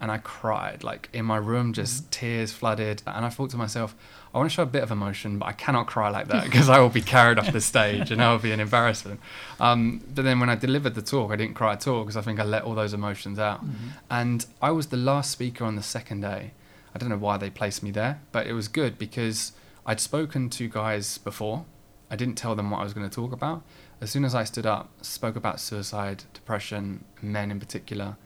and 0.00 0.10
I 0.10 0.18
cried 0.18 0.82
like 0.84 1.08
in 1.12 1.24
my 1.24 1.36
room, 1.36 1.72
just 1.72 2.10
tears 2.10 2.52
flooded. 2.52 3.02
And 3.06 3.24
I 3.24 3.28
thought 3.30 3.50
to 3.50 3.56
myself, 3.56 3.94
I 4.34 4.38
want 4.38 4.50
to 4.50 4.54
show 4.54 4.64
a 4.64 4.66
bit 4.66 4.82
of 4.82 4.90
emotion, 4.90 5.38
but 5.38 5.46
I 5.46 5.52
cannot 5.52 5.86
cry 5.86 6.10
like 6.10 6.28
that 6.28 6.44
because 6.44 6.68
I 6.68 6.78
will 6.80 6.88
be 6.90 7.00
carried 7.00 7.38
off 7.38 7.50
the 7.52 7.60
stage 7.72 8.10
and 8.10 8.20
I 8.20 8.30
will 8.32 8.40
be 8.40 8.50
an 8.52 8.60
embarrassment. 8.60 9.20
Um, 9.60 10.02
but 10.14 10.24
then 10.24 10.40
when 10.40 10.50
I 10.50 10.56
delivered 10.56 10.94
the 10.94 11.00
talk, 11.00 11.30
I 11.30 11.36
didn't 11.36 11.54
cry 11.54 11.72
at 11.74 11.86
all 11.86 12.02
because 12.02 12.16
I 12.16 12.22
think 12.22 12.38
I 12.40 12.44
let 12.44 12.64
all 12.64 12.74
those 12.74 12.92
emotions 12.92 13.38
out. 13.38 13.64
Mhm. 13.64 13.74
And 14.10 14.44
I 14.60 14.72
was 14.72 14.88
the 14.88 14.96
last 14.98 15.30
speaker 15.30 15.64
on 15.64 15.76
the 15.76 15.82
second 15.82 16.20
day. 16.22 16.52
I 16.94 16.98
don't 16.98 17.08
know 17.08 17.18
why 17.18 17.36
they 17.38 17.50
placed 17.50 17.82
me 17.82 17.90
there, 17.90 18.20
but 18.32 18.46
it 18.46 18.52
was 18.52 18.68
good 18.68 18.98
because 18.98 19.52
I'd 19.84 20.00
spoken 20.00 20.48
to 20.50 20.68
guys 20.68 21.18
before. 21.18 21.64
I 22.10 22.16
didn't 22.16 22.36
tell 22.36 22.54
them 22.54 22.70
what 22.70 22.80
I 22.80 22.84
was 22.84 22.94
going 22.94 23.08
to 23.08 23.14
talk 23.14 23.32
about. 23.32 23.62
As 24.00 24.10
soon 24.10 24.24
as 24.24 24.34
I 24.34 24.44
stood 24.44 24.66
up, 24.66 24.90
spoke 25.02 25.34
about 25.36 25.58
suicide, 25.60 26.24
depression, 26.34 27.04
men 27.22 27.50
in 27.50 27.58
particular. 27.58 28.16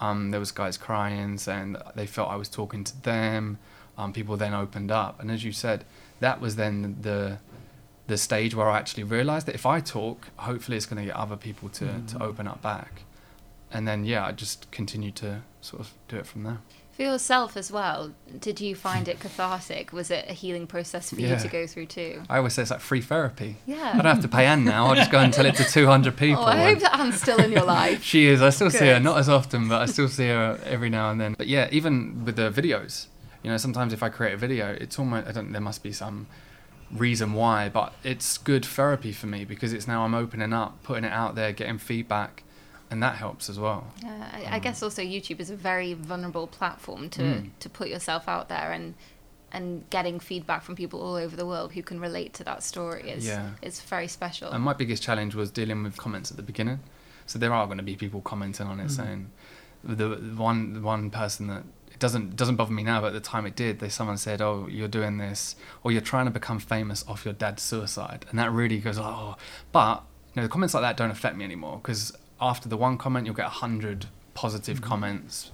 Um, 0.00 0.30
there 0.30 0.40
was 0.40 0.50
guys 0.52 0.76
crying, 0.76 1.38
saying 1.38 1.74
that 1.74 1.94
they 1.96 2.06
felt 2.06 2.30
I 2.30 2.36
was 2.36 2.48
talking 2.48 2.84
to 2.84 3.02
them. 3.02 3.58
Um, 3.96 4.12
people 4.12 4.36
then 4.36 4.54
opened 4.54 4.90
up, 4.90 5.20
and 5.20 5.30
as 5.30 5.42
you 5.44 5.50
said, 5.52 5.84
that 6.20 6.40
was 6.40 6.56
then 6.56 6.96
the 7.00 7.38
the 8.06 8.16
stage 8.16 8.54
where 8.54 8.70
I 8.70 8.78
actually 8.78 9.02
realised 9.04 9.44
that 9.48 9.54
if 9.54 9.66
I 9.66 9.80
talk, 9.80 10.28
hopefully 10.36 10.78
it's 10.78 10.86
going 10.86 10.96
to 11.02 11.04
get 11.04 11.14
other 11.14 11.36
people 11.36 11.68
to, 11.68 11.84
to 11.84 12.16
Mhm. 12.16 12.22
open 12.22 12.48
up 12.48 12.62
back. 12.62 13.02
And 13.70 13.86
then 13.86 14.06
yeah, 14.06 14.24
I 14.24 14.32
just 14.32 14.70
continued 14.70 15.14
to 15.16 15.42
sort 15.60 15.80
of 15.82 15.92
do 16.08 16.16
it 16.16 16.26
from 16.26 16.44
there. 16.44 16.58
For 16.98 17.04
yourself 17.04 17.56
as 17.56 17.70
well, 17.70 18.12
did 18.40 18.60
you 18.60 18.74
find 18.74 19.06
it 19.06 19.20
cathartic? 19.20 19.92
Was 19.92 20.10
it 20.10 20.24
a 20.28 20.32
healing 20.32 20.66
process 20.66 21.10
for 21.10 21.20
you 21.20 21.36
to 21.36 21.46
go 21.46 21.64
through 21.64 21.86
too? 21.86 22.24
I 22.28 22.38
always 22.38 22.54
say 22.54 22.62
it's 22.62 22.72
like 22.72 22.80
free 22.80 23.00
therapy. 23.00 23.54
Yeah. 23.66 23.90
I 23.94 23.98
don't 23.98 24.06
have 24.16 24.22
to 24.22 24.26
pay 24.28 24.46
Anne 24.46 24.64
now. 24.64 24.88
I'll 24.88 24.96
just 24.96 25.12
go 25.12 25.20
and 25.20 25.32
tell 25.32 25.46
it 25.46 25.54
to 25.54 25.64
200 25.70 26.16
people. 26.16 26.42
Oh, 26.42 26.46
I 26.46 26.60
hope 26.60 26.80
that 26.80 26.98
Anne's 26.98 27.22
still 27.22 27.38
in 27.40 27.52
your 27.52 27.62
life. 27.78 28.02
She 28.02 28.26
is. 28.26 28.42
I 28.42 28.50
still 28.50 28.68
see 28.68 28.88
her, 28.88 28.98
not 28.98 29.16
as 29.16 29.28
often, 29.28 29.68
but 29.68 29.80
I 29.80 29.86
still 29.86 30.08
see 30.08 30.26
her 30.26 30.58
every 30.64 30.90
now 30.90 31.12
and 31.12 31.20
then. 31.20 31.34
But 31.38 31.46
yeah, 31.46 31.68
even 31.70 32.24
with 32.24 32.34
the 32.34 32.50
videos, 32.50 33.06
you 33.44 33.50
know, 33.52 33.58
sometimes 33.58 33.92
if 33.92 34.02
I 34.02 34.08
create 34.08 34.34
a 34.34 34.36
video, 34.36 34.72
it's 34.80 34.98
almost 34.98 35.28
I 35.28 35.30
don't. 35.30 35.52
There 35.52 35.60
must 35.60 35.84
be 35.84 35.92
some 35.92 36.26
reason 36.90 37.32
why, 37.32 37.68
but 37.68 37.94
it's 38.02 38.38
good 38.38 38.64
therapy 38.66 39.12
for 39.12 39.28
me 39.28 39.44
because 39.44 39.72
it's 39.72 39.86
now 39.86 40.04
I'm 40.04 40.16
opening 40.16 40.52
up, 40.52 40.82
putting 40.82 41.04
it 41.04 41.12
out 41.12 41.36
there, 41.36 41.52
getting 41.52 41.78
feedback, 41.78 42.42
and 42.90 43.02
that 43.02 43.16
helps 43.16 43.48
as 43.50 43.58
well. 43.58 43.86
Yeah, 44.02 44.30
I, 44.32 44.42
I 44.44 44.56
Um, 44.56 44.60
guess 44.62 44.82
also 44.82 45.02
YouTube 45.02 45.40
is 45.40 45.50
a 45.50 45.56
very 45.56 45.94
vulnerable 45.94 46.46
platform 46.46 47.08
to, 47.10 47.22
Mm. 47.22 47.50
to 47.60 47.68
put 47.68 47.88
yourself 47.88 48.28
out 48.28 48.48
there 48.48 48.72
and 48.72 48.94
and 49.50 49.88
getting 49.88 50.20
feedback 50.20 50.62
from 50.62 50.76
people 50.76 51.00
all 51.00 51.14
over 51.14 51.34
the 51.34 51.46
world 51.46 51.72
who 51.72 51.82
can 51.82 51.98
relate 51.98 52.34
to 52.34 52.44
that 52.44 52.62
story 52.62 53.08
is 53.10 53.24
Yeah. 53.26 53.52
is 53.62 53.80
very 53.80 54.06
special. 54.06 54.50
And 54.50 54.62
my 54.62 54.74
biggest 54.74 55.02
challenge 55.02 55.34
was 55.34 55.50
dealing 55.50 55.82
with 55.82 55.96
comments 55.96 56.30
at 56.30 56.36
the 56.36 56.42
beginning. 56.42 56.80
So 57.24 57.38
there 57.38 57.54
are 57.54 57.64
going 57.64 57.78
to 57.78 57.82
be 57.84 57.96
people 57.96 58.20
commenting 58.20 58.66
on 58.66 58.78
it 58.78 58.88
Mm. 58.88 58.90
saying 58.90 59.30
the, 59.82 59.94
the 59.94 60.34
one 60.42 60.74
the 60.74 60.80
one 60.80 61.08
person 61.10 61.46
that 61.46 61.62
it 61.90 61.98
doesn't 61.98 62.36
doesn't 62.36 62.56
bother 62.56 62.72
me 62.72 62.82
now, 62.82 63.00
but 63.00 63.08
at 63.08 63.12
the 63.14 63.20
time 63.20 63.46
it 63.46 63.56
did. 63.56 63.78
They 63.78 63.88
someone 63.88 64.18
said, 64.18 64.42
"Oh, 64.42 64.66
you're 64.68 64.86
doing 65.00 65.16
this, 65.16 65.56
or 65.82 65.92
you're 65.92 66.02
trying 66.12 66.26
to 66.26 66.30
become 66.30 66.58
famous 66.58 67.02
off 67.08 67.24
your 67.24 67.32
dad's 67.34 67.62
suicide," 67.62 68.26
and 68.28 68.38
that 68.38 68.50
really 68.52 68.78
goes, 68.80 68.98
"Oh." 68.98 69.36
But 69.72 70.02
you 70.34 70.36
know, 70.36 70.42
the 70.42 70.48
comments 70.52 70.74
like 70.74 70.82
that 70.82 70.96
don't 70.98 71.10
affect 71.10 71.36
me 71.36 71.44
anymore 71.44 71.78
because 71.82 72.12
after 72.40 72.68
the 72.68 72.76
one 72.76 72.96
comment, 72.98 73.26
you'll 73.26 73.34
get 73.34 73.46
a 73.46 73.50
hundred 73.64 74.06
positive 74.34 74.78
Mhm. 74.80 74.84
comments, 74.84 75.50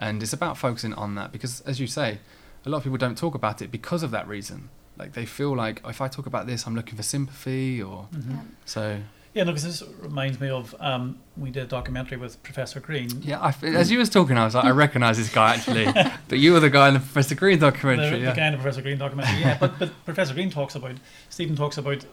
and 0.00 0.22
it's 0.22 0.32
about 0.32 0.56
focusing 0.56 0.94
on 0.94 1.14
that 1.16 1.32
because, 1.32 1.60
as 1.62 1.78
you 1.80 1.86
say, 1.86 2.18
a 2.64 2.70
lot 2.70 2.78
of 2.78 2.82
people 2.84 2.98
don't 2.98 3.18
talk 3.18 3.34
about 3.34 3.60
it 3.62 3.70
because 3.70 4.02
of 4.02 4.10
that 4.12 4.26
reason. 4.28 4.68
Like 4.96 5.12
they 5.14 5.26
feel 5.26 5.54
like 5.56 5.80
if 5.86 6.00
I 6.00 6.08
talk 6.08 6.26
about 6.26 6.46
this, 6.46 6.66
I'm 6.66 6.74
looking 6.74 6.96
for 6.96 7.02
sympathy, 7.02 7.82
or 7.82 8.08
Mhm. 8.14 8.40
So. 8.64 9.00
Yeah, 9.34 9.44
no, 9.44 9.52
because 9.52 9.64
this 9.64 9.82
reminds 10.02 10.38
me 10.40 10.50
of 10.50 10.74
um, 10.78 11.16
we 11.38 11.50
did 11.50 11.62
a 11.62 11.66
documentary 11.66 12.18
with 12.18 12.42
Professor 12.42 12.80
Green. 12.80 13.08
Yeah, 13.22 13.40
I 13.40 13.48
f 13.48 13.64
as 13.64 13.90
you 13.90 13.98
was 13.98 14.10
talking, 14.10 14.36
I 14.36 14.44
was 14.44 14.54
like, 14.54 14.66
I 14.66 14.70
recognise 14.70 15.16
this 15.16 15.30
guy 15.32 15.54
actually, 15.54 15.86
but 16.28 16.38
you 16.38 16.52
were 16.52 16.60
the 16.60 16.68
guy 16.68 16.88
in 16.88 16.94
the 16.94 17.00
Professor 17.00 17.34
Green 17.34 17.58
documentary. 17.58 18.18
the 18.18 18.24
yeah. 18.26 18.36
guy 18.36 18.46
in 18.48 18.52
the 18.52 18.58
Professor 18.58 18.82
Green 18.82 18.98
documentary, 18.98 19.40
yeah. 19.40 19.56
But 19.58 19.78
but 19.78 20.04
Professor 20.04 20.34
Green 20.34 20.50
talks 20.50 20.74
about 20.74 20.96
Stephen 21.30 21.56
talks 21.56 21.78
about, 21.78 22.04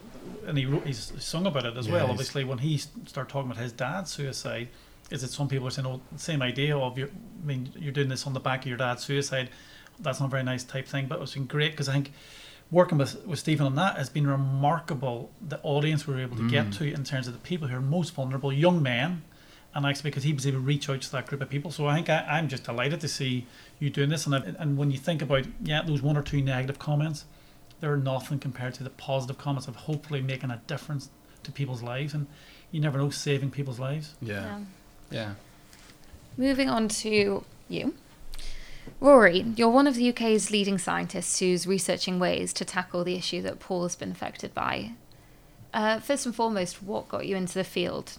and 0.48 0.58
he 0.58 0.66
wrote, 0.66 0.86
he's 0.86 1.12
sung 1.20 1.46
about 1.46 1.66
it 1.66 1.78
as 1.78 1.88
Yeah, 1.88 1.94
well. 1.94 2.10
Obviously, 2.12 2.44
when 2.44 2.58
he 2.60 2.78
started 2.78 3.30
talking 3.32 3.52
about 3.52 3.62
his 3.62 3.72
dad's 3.72 4.12
suicide, 4.12 4.68
is 5.12 5.22
that 5.22 5.32
some 5.32 5.48
people 5.48 5.68
are 5.68 5.72
saying, 5.72 5.88
"Oh, 5.88 6.02
the 6.12 6.20
same 6.20 6.42
idea 6.42 6.78
of 6.78 6.98
your, 6.98 7.08
I 7.08 7.46
mean, 7.46 7.72
you're 7.78 7.92
doing 7.92 8.10
this 8.10 8.28
on 8.28 8.34
the 8.34 8.40
back 8.40 8.62
of 8.62 8.68
your 8.68 8.78
dad's 8.78 9.04
suicide. 9.04 9.50
That's 10.00 10.20
not 10.20 10.28
a 10.28 10.30
very 10.30 10.44
nice 10.44 10.64
type 10.64 10.88
thing." 10.88 11.08
But 11.08 11.22
it's 11.22 11.34
been 11.34 11.46
great 11.46 11.72
because 11.72 11.90
I 11.90 11.94
think 11.94 12.12
working 12.72 12.98
with 13.00 13.26
with 13.26 13.40
Stephen 13.40 13.66
on 13.66 13.76
that 13.76 13.98
has 13.98 14.10
been 14.10 14.28
remarkable. 14.28 15.32
The 15.42 15.60
audience 15.64 16.06
we 16.08 16.14
were 16.14 16.22
able 16.22 16.38
to 16.38 16.50
get 16.50 16.68
Mm. 16.68 16.78
to 16.78 16.94
in 16.94 17.04
terms 17.04 17.28
of 17.28 17.34
the 17.34 17.40
people 17.40 17.68
who 17.70 17.76
are 17.76 17.82
most 17.82 18.14
vulnerable, 18.14 18.52
young 18.54 18.82
men. 18.84 19.24
And 19.76 19.86
actually, 19.86 20.10
because 20.10 20.24
he 20.24 20.34
was 20.34 20.48
able 20.48 20.58
to 20.58 20.66
reach 20.66 20.90
out 20.90 21.00
to 21.02 21.12
that 21.12 21.28
group 21.28 21.42
of 21.42 21.50
people, 21.50 21.70
so 21.70 21.86
I 21.86 21.94
think 21.96 22.10
I, 22.10 22.26
I'm 22.28 22.48
just 22.48 22.64
delighted 22.64 23.02
to 23.02 23.08
see 23.08 23.46
you 23.80 23.92
doing 23.92 24.10
this. 24.10 24.26
And 24.26 24.34
I, 24.34 24.40
and 24.58 24.78
when 24.78 24.90
you 24.90 24.98
think 24.98 25.22
about 25.22 25.46
yeah, 25.64 25.84
those 25.84 26.02
one 26.02 26.18
or 26.18 26.24
two 26.24 26.42
negative 26.42 26.80
comments, 26.80 27.26
they're 27.80 27.98
nothing 27.98 28.40
compared 28.40 28.74
to 28.76 28.84
the 28.84 28.90
positive 28.90 29.38
comments 29.38 29.68
of 29.68 29.76
hopefully 29.76 30.22
making 30.22 30.52
a 30.52 30.62
difference 30.68 31.10
to 31.44 31.52
people's 31.52 31.82
lives. 31.82 32.14
And 32.14 32.28
you 32.72 32.80
never 32.82 32.98
know, 32.98 33.10
saving 33.10 33.52
people's 33.52 33.80
lives. 33.80 34.16
yeah, 34.22 34.60
yeah. 35.10 35.34
Moving 36.38 36.70
on 36.70 36.88
to 36.88 37.44
you. 37.68 37.94
Rory, 39.00 39.42
you're 39.56 39.70
one 39.70 39.88
of 39.88 39.96
the 39.96 40.10
UK's 40.10 40.52
leading 40.52 40.78
scientists 40.78 41.40
who's 41.40 41.68
researching 41.68 42.20
ways 42.20 42.54
to 42.54 42.66
tackle 42.66 43.04
the 43.04 43.16
issue 43.16 43.42
that 43.42 43.60
Paul 43.60 43.84
has 43.84 43.96
been 43.96 44.12
affected 44.12 44.54
by. 44.54 44.92
Uh, 45.74 46.00
first 46.00 46.26
and 46.26 46.36
foremost, 46.36 46.82
what 46.82 47.08
got 47.08 47.26
you 47.28 47.36
into 47.36 47.54
the 47.54 47.64
field? 47.64 48.18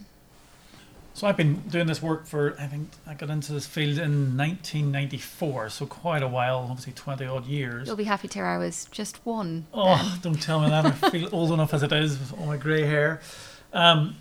So 1.21 1.27
I've 1.27 1.37
been 1.37 1.57
doing 1.69 1.87
this 1.87 2.01
work 2.01 2.27
for 2.27 2.57
I 2.59 2.65
think 2.65 2.89
I 3.07 3.13
got 3.13 3.29
into 3.29 3.53
this 3.53 3.67
field 3.67 3.99
in 3.99 4.39
1994, 4.39 5.69
so 5.69 5.85
quite 5.85 6.23
a 6.23 6.27
while, 6.27 6.67
obviously 6.71 6.95
20 6.95 7.27
odd 7.27 7.45
years. 7.45 7.89
You'll 7.89 7.97
be 7.97 8.05
happy 8.05 8.27
to 8.27 8.35
hear 8.39 8.47
I 8.47 8.57
was 8.57 8.87
just 8.87 9.19
one. 9.27 9.67
Oh, 9.75 10.19
don't 10.23 10.41
tell 10.41 10.61
me 10.61 10.71
that. 10.71 10.87
I 10.87 10.93
feel 11.11 11.29
old 11.33 11.53
enough 11.53 11.75
as 11.75 11.83
it 11.83 11.93
is 11.93 12.19
with 12.19 12.33
all 12.41 12.47
my 12.47 12.57
grey 12.57 12.87
hair. 12.87 13.21
Um, 13.75 14.17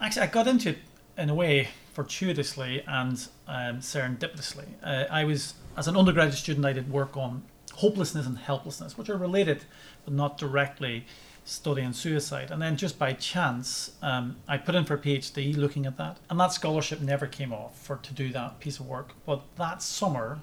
actually, 0.00 0.22
I 0.22 0.26
got 0.26 0.48
into 0.48 0.70
it 0.70 0.78
in 1.16 1.30
a 1.30 1.34
way 1.36 1.68
fortuitously 1.92 2.82
and 2.88 3.24
um, 3.46 3.78
serendipitously. 3.78 4.66
Uh, 4.82 5.04
I 5.12 5.22
was, 5.22 5.54
as 5.76 5.86
an 5.86 5.96
undergraduate 5.96 6.40
student, 6.40 6.66
I 6.66 6.72
did 6.72 6.90
work 6.90 7.16
on 7.16 7.44
hopelessness 7.74 8.26
and 8.26 8.36
helplessness, 8.36 8.98
which 8.98 9.08
are 9.08 9.16
related 9.16 9.62
but 10.04 10.12
not 10.12 10.38
directly 10.38 11.06
studying 11.44 11.92
suicide. 11.92 12.50
And 12.50 12.62
then 12.62 12.76
just 12.76 12.98
by 12.98 13.12
chance, 13.12 13.92
um, 14.02 14.36
I 14.46 14.58
put 14.58 14.74
in 14.74 14.84
for 14.84 14.94
a 14.94 14.98
PhD 14.98 15.56
looking 15.56 15.86
at 15.86 15.96
that. 15.98 16.18
And 16.30 16.38
that 16.38 16.52
scholarship 16.52 17.00
never 17.00 17.26
came 17.26 17.52
off 17.52 17.78
for 17.78 17.96
to 17.96 18.14
do 18.14 18.32
that 18.32 18.60
piece 18.60 18.78
of 18.78 18.86
work. 18.86 19.12
But 19.26 19.42
that 19.56 19.82
summer, 19.82 20.40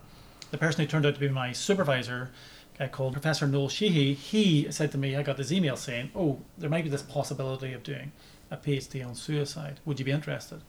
the 0.51 0.57
person 0.57 0.81
who 0.81 0.87
turned 0.87 1.05
out 1.05 1.13
to 1.13 1.19
be 1.19 1.29
my 1.29 1.51
supervisor, 1.51 2.31
guy 2.77 2.87
called 2.87 3.13
Professor 3.13 3.47
Noel 3.47 3.69
Sheehy, 3.69 4.13
he 4.13 4.71
said 4.71 4.91
to 4.91 4.97
me, 4.97 5.15
I 5.15 5.23
got 5.23 5.37
this 5.37 5.51
email 5.51 5.75
saying, 5.75 6.11
oh, 6.15 6.39
there 6.57 6.69
might 6.69 6.83
be 6.83 6.89
this 6.89 7.01
possibility 7.01 7.73
of 7.73 7.83
doing 7.83 8.11
a 8.51 8.57
PhD 8.57 9.05
on 9.05 9.15
suicide. 9.15 9.79
Would 9.85 9.99
you 9.99 10.05
be 10.05 10.11
interested? 10.11 10.61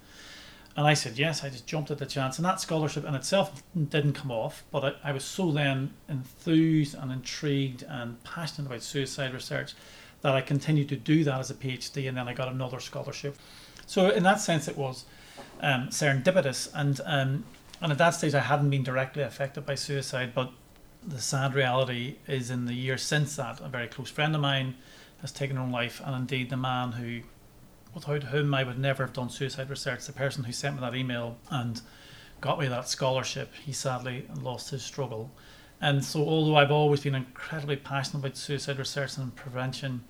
And 0.77 0.87
I 0.87 0.95
said 0.95 1.19
yes. 1.19 1.43
I 1.43 1.49
just 1.49 1.67
jumped 1.67 1.91
at 1.91 1.99
the 1.99 2.07
chance, 2.07 2.39
and 2.39 2.45
that 2.45 2.61
scholarship 2.61 3.05
in 3.05 3.15
itself 3.15 3.63
didn't 3.77 4.13
come 4.13 4.31
off. 4.31 4.63
But 4.71 4.85
I, 5.05 5.11
I 5.11 5.13
was 5.13 5.25
so 5.25 5.51
then 5.51 5.95
enthused 6.09 6.95
and 6.95 7.11
intrigued 7.11 7.83
and 7.89 8.23
passionate 8.23 8.69
about 8.69 8.83
suicide 8.83 9.35
research 9.35 9.75
that 10.23 10.35
I 10.35 10.41
continued 10.41 10.89
to 10.91 10.97
do 10.97 11.25
that 11.25 11.41
as 11.41 11.51
a 11.51 11.55
PhD, 11.55 12.09
and 12.09 12.17
then 12.17 12.29
I 12.29 12.35
got 12.35 12.49
another 12.49 12.81
scholarship. 12.81 13.37
So 13.87 14.11
in 14.11 14.23
that 14.25 14.41
sense, 14.41 14.69
it 14.69 14.77
was 14.77 15.05
um, 15.61 15.89
serendipitous, 15.89 16.71
and 16.75 17.01
um, 17.05 17.45
and 17.81 17.93
at 17.93 17.99
that 17.99 18.11
stage, 18.11 18.35
I 18.35 18.41
hadn't 18.41 18.71
been 18.71 18.83
directly 18.83 19.23
affected 19.23 19.65
by 19.65 19.75
suicide. 19.75 20.33
But 20.35 20.53
the 21.07 21.21
sad 21.21 21.55
reality 21.55 22.17
is, 22.27 22.51
in 22.51 22.67
the 22.67 22.75
years 22.75 23.03
since 23.03 23.37
that, 23.37 23.61
a 23.61 23.69
very 23.69 23.89
close 23.89 24.11
friend 24.11 24.35
of 24.35 24.43
mine 24.43 24.77
has 25.23 25.33
taken 25.33 25.57
her 25.57 25.63
own 25.63 25.71
life, 25.71 26.01
and 26.05 26.15
indeed 26.15 26.51
the 26.51 26.57
man 26.57 26.93
who 26.93 27.23
without 27.95 28.25
whom 28.25 28.55
I 28.55 28.63
would 28.63 28.79
never 28.79 29.05
have 29.05 29.13
done 29.13 29.31
suicide 29.31 29.71
research. 29.71 30.07
The 30.07 30.13
person 30.13 30.45
who 30.45 30.53
sent 30.53 30.77
me 30.77 30.81
that 30.81 30.95
email 30.95 31.37
and 31.51 31.81
got 32.41 32.59
me 32.59 32.69
that 32.69 32.89
scholarship, 32.89 33.53
he 33.55 33.73
sadly 33.73 34.27
lost 34.41 34.71
his 34.71 34.83
struggle. 34.83 35.31
And 35.81 36.05
so, 36.05 36.21
although 36.21 36.57
I've 36.57 36.71
always 36.71 37.01
been 37.01 37.15
incredibly 37.15 37.77
passionate 37.77 38.21
about 38.21 38.37
suicide 38.37 38.79
research 38.79 39.17
and 39.17 39.35
prevention, 39.35 40.05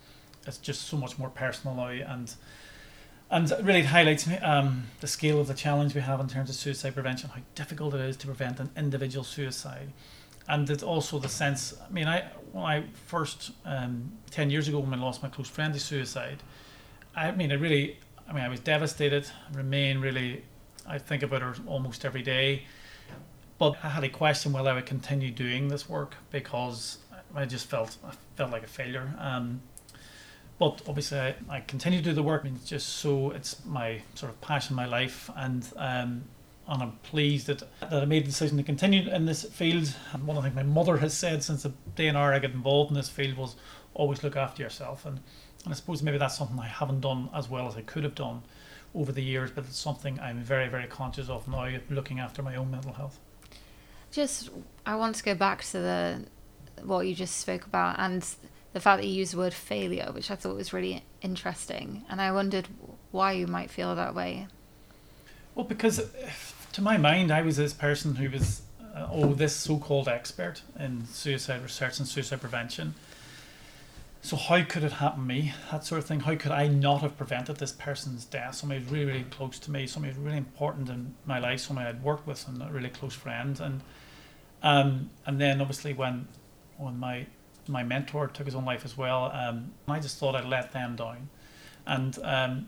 it's 0.45 0.57
just 0.57 0.83
so 0.83 0.97
much 0.97 1.17
more 1.17 1.29
personal 1.29 1.75
now. 1.75 1.87
And 1.87 2.33
and 3.31 3.49
really, 3.63 3.79
it 3.79 3.85
highlights 3.85 4.27
um, 4.41 4.87
the 4.99 5.07
scale 5.07 5.39
of 5.39 5.47
the 5.47 5.53
challenge 5.53 5.95
we 5.95 6.01
have 6.01 6.19
in 6.19 6.27
terms 6.27 6.49
of 6.49 6.55
suicide 6.55 6.93
prevention, 6.93 7.29
how 7.29 7.39
difficult 7.55 7.93
it 7.93 8.01
is 8.01 8.17
to 8.17 8.27
prevent 8.27 8.59
an 8.59 8.69
individual 8.75 9.23
suicide. 9.23 9.93
And 10.49 10.69
it's 10.69 10.83
also 10.83 11.17
the 11.17 11.29
sense, 11.29 11.73
I 11.87 11.93
mean, 11.93 12.07
I 12.07 12.25
when 12.51 12.65
I 12.65 12.83
first, 13.05 13.51
um, 13.63 14.11
10 14.31 14.49
years 14.49 14.67
ago, 14.67 14.79
when 14.79 14.93
I 14.93 15.01
lost 15.01 15.23
my 15.23 15.29
close 15.29 15.47
friend 15.47 15.73
to 15.73 15.79
suicide, 15.79 16.43
I 17.15 17.31
mean, 17.31 17.53
I 17.53 17.55
really, 17.55 17.97
I 18.27 18.33
mean, 18.33 18.43
I 18.43 18.49
was 18.49 18.59
devastated. 18.59 19.25
Remain 19.53 19.99
really, 19.99 20.43
I 20.85 20.97
think 20.97 21.23
about 21.23 21.41
her 21.41 21.55
almost 21.67 22.03
every 22.03 22.23
day. 22.23 22.63
But 23.61 23.77
I 23.83 23.89
had 23.89 24.03
a 24.03 24.09
question 24.09 24.53
whether 24.53 24.71
I 24.71 24.73
would 24.73 24.87
continue 24.87 25.29
doing 25.29 25.67
this 25.67 25.87
work 25.87 26.15
because 26.31 26.97
I 27.35 27.45
just 27.45 27.67
felt 27.67 27.95
I 28.03 28.13
felt 28.35 28.49
like 28.49 28.63
a 28.63 28.67
failure. 28.67 29.13
Um, 29.19 29.61
but 30.57 30.81
obviously, 30.87 31.19
I, 31.19 31.35
I 31.47 31.59
continue 31.59 31.99
to 31.99 32.05
do 32.05 32.13
the 32.13 32.23
work. 32.23 32.41
I 32.41 32.45
mean, 32.45 32.55
it's 32.55 32.67
just 32.67 32.87
so 32.87 33.29
it's 33.29 33.63
my 33.63 34.01
sort 34.15 34.31
of 34.31 34.41
passion, 34.41 34.75
my 34.75 34.87
life, 34.87 35.29
and 35.35 35.63
um, 35.75 36.23
and 36.67 36.81
I'm 36.81 36.93
pleased 37.03 37.45
that 37.45 37.59
that 37.81 38.01
I 38.01 38.05
made 38.05 38.23
the 38.23 38.29
decision 38.29 38.57
to 38.57 38.63
continue 38.63 39.07
in 39.07 39.27
this 39.27 39.43
field. 39.43 39.93
And 40.11 40.25
one 40.25 40.37
of 40.37 40.43
the 40.43 40.49
things 40.49 40.55
my 40.55 40.63
mother 40.63 40.97
has 40.97 41.15
said 41.15 41.43
since 41.43 41.61
the 41.61 41.73
day 41.95 42.07
and 42.07 42.17
hour 42.17 42.33
I 42.33 42.39
got 42.39 42.53
involved 42.53 42.89
in 42.89 42.95
this 42.95 43.09
field 43.09 43.37
was 43.37 43.57
always 43.93 44.23
look 44.23 44.35
after 44.35 44.63
yourself 44.63 45.05
and 45.05 45.19
and 45.65 45.71
I 45.71 45.75
suppose 45.75 46.01
maybe 46.01 46.17
that's 46.17 46.35
something 46.35 46.57
I 46.57 46.65
haven't 46.65 47.01
done 47.01 47.29
as 47.31 47.47
well 47.47 47.67
as 47.67 47.77
I 47.77 47.81
could 47.81 48.03
have 48.05 48.15
done 48.15 48.41
over 48.95 49.11
the 49.11 49.21
years, 49.21 49.51
but 49.51 49.65
it's 49.65 49.77
something 49.77 50.19
I'm 50.19 50.39
very, 50.39 50.67
very 50.67 50.87
conscious 50.87 51.29
of 51.29 51.47
now, 51.47 51.69
looking 51.91 52.19
after 52.19 52.41
my 52.41 52.55
own 52.55 52.71
mental 52.71 52.93
health. 52.93 53.19
Just, 54.11 54.49
I 54.85 54.95
want 54.95 55.15
to 55.15 55.23
go 55.23 55.35
back 55.35 55.63
to 55.65 55.79
the 55.79 56.25
what 56.83 57.07
you 57.07 57.15
just 57.15 57.37
spoke 57.37 57.65
about 57.65 57.99
and 57.99 58.25
the 58.73 58.79
fact 58.79 59.01
that 59.01 59.07
you 59.07 59.13
used 59.13 59.33
the 59.33 59.37
word 59.37 59.53
failure, 59.53 60.09
which 60.11 60.31
I 60.31 60.35
thought 60.35 60.55
was 60.55 60.73
really 60.73 61.03
interesting, 61.21 62.03
and 62.09 62.21
I 62.21 62.31
wondered 62.31 62.67
why 63.11 63.33
you 63.33 63.47
might 63.47 63.69
feel 63.69 63.95
that 63.95 64.15
way. 64.15 64.47
Well, 65.55 65.65
because 65.65 66.09
to 66.73 66.81
my 66.81 66.97
mind, 66.97 67.31
I 67.31 67.41
was 67.41 67.57
this 67.57 67.73
person 67.73 68.15
who 68.15 68.29
was, 68.29 68.61
uh, 68.95 69.07
oh, 69.11 69.33
this 69.33 69.55
so 69.55 69.77
called 69.77 70.07
expert 70.07 70.61
in 70.79 71.05
suicide 71.05 71.61
research 71.61 71.99
and 71.99 72.07
suicide 72.07 72.39
prevention. 72.39 72.95
So 74.23 74.35
how 74.37 74.63
could 74.63 74.83
it 74.83 74.93
happen 74.93 75.21
to 75.21 75.25
me? 75.25 75.53
That 75.71 75.83
sort 75.83 75.99
of 75.99 76.05
thing. 76.05 76.21
How 76.21 76.35
could 76.35 76.51
I 76.51 76.67
not 76.67 77.01
have 77.01 77.17
prevented 77.17 77.57
this 77.57 77.71
person's 77.71 78.23
death? 78.23 78.55
Somebody 78.55 78.85
really, 78.85 79.05
really 79.05 79.23
close 79.23 79.57
to 79.59 79.71
me, 79.71 79.87
somebody 79.87 80.13
really 80.17 80.37
important 80.37 80.89
in 80.89 81.15
my 81.25 81.39
life, 81.39 81.59
somebody 81.59 81.89
I'd 81.89 82.03
worked 82.03 82.27
with, 82.27 82.47
and 82.47 82.61
a 82.61 82.69
really 82.71 82.89
close 82.89 83.15
friend. 83.15 83.59
And 83.59 83.81
um, 84.63 85.09
and 85.25 85.39
then 85.39 85.61
obviously 85.61 85.93
when 85.93 86.27
when 86.77 86.99
my 86.99 87.25
my 87.67 87.83
mentor 87.83 88.27
took 88.27 88.45
his 88.45 88.55
own 88.55 88.65
life 88.65 88.83
as 88.85 88.97
well, 88.97 89.31
um, 89.33 89.71
I 89.87 89.99
just 89.99 90.17
thought 90.17 90.35
I'd 90.35 90.45
let 90.45 90.71
them 90.71 90.95
down. 90.95 91.29
And 91.85 92.17
um, 92.23 92.67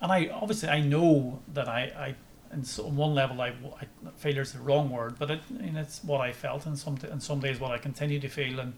and 0.00 0.12
I 0.12 0.28
obviously 0.28 0.68
I 0.68 0.80
know 0.80 1.40
that 1.54 1.68
I, 1.68 1.80
I 1.96 2.14
and 2.50 2.66
so 2.66 2.86
on 2.86 2.96
one 2.96 3.14
level 3.14 3.40
I, 3.40 3.48
I 3.48 3.86
failure 4.16 4.42
is 4.42 4.52
the 4.52 4.60
wrong 4.60 4.90
word, 4.90 5.18
but 5.18 5.30
it, 5.30 5.40
it's 5.60 6.02
what 6.04 6.20
I 6.20 6.32
felt, 6.32 6.66
and 6.66 6.78
some 6.78 6.98
and 7.10 7.22
some 7.22 7.40
days 7.40 7.60
what 7.60 7.72
I 7.72 7.78
continue 7.78 8.20
to 8.20 8.28
feel, 8.28 8.60
and 8.60 8.74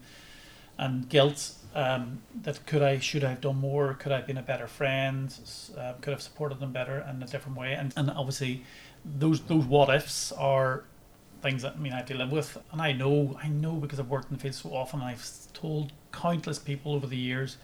and 0.77 1.07
guilt 1.09 1.53
um, 1.73 2.21
that 2.41 2.65
could 2.65 2.81
I, 2.81 2.99
should 2.99 3.23
I 3.23 3.29
have 3.29 3.41
done 3.41 3.57
more? 3.57 3.93
Could 3.93 4.11
I 4.11 4.17
have 4.17 4.27
been 4.27 4.37
a 4.37 4.41
better 4.43 4.67
friend? 4.67 5.33
Uh, 5.77 5.93
could 6.01 6.11
I 6.11 6.15
have 6.15 6.21
supported 6.21 6.59
them 6.59 6.71
better 6.71 7.05
in 7.09 7.23
a 7.23 7.27
different 7.27 7.57
way? 7.57 7.73
And, 7.73 7.93
and 7.95 8.09
obviously, 8.11 8.63
those 9.05 9.41
those 9.41 9.63
what 9.65 9.93
ifs 9.93 10.31
are 10.33 10.83
things 11.41 11.61
that 11.63 11.73
I 11.75 11.79
mean 11.79 11.93
I 11.93 11.97
have 11.97 12.05
to 12.07 12.15
live 12.15 12.31
with, 12.31 12.57
and 12.71 12.81
I 12.81 12.91
know 12.91 13.37
I 13.41 13.47
know 13.47 13.73
because 13.73 13.99
I've 13.99 14.09
worked 14.09 14.31
in 14.31 14.37
the 14.37 14.41
field 14.41 14.55
so 14.55 14.69
often. 14.73 15.01
I've 15.01 15.27
told 15.53 15.91
countless 16.11 16.59
people 16.59 16.93
over 16.93 17.07
the 17.07 17.17
years 17.17 17.57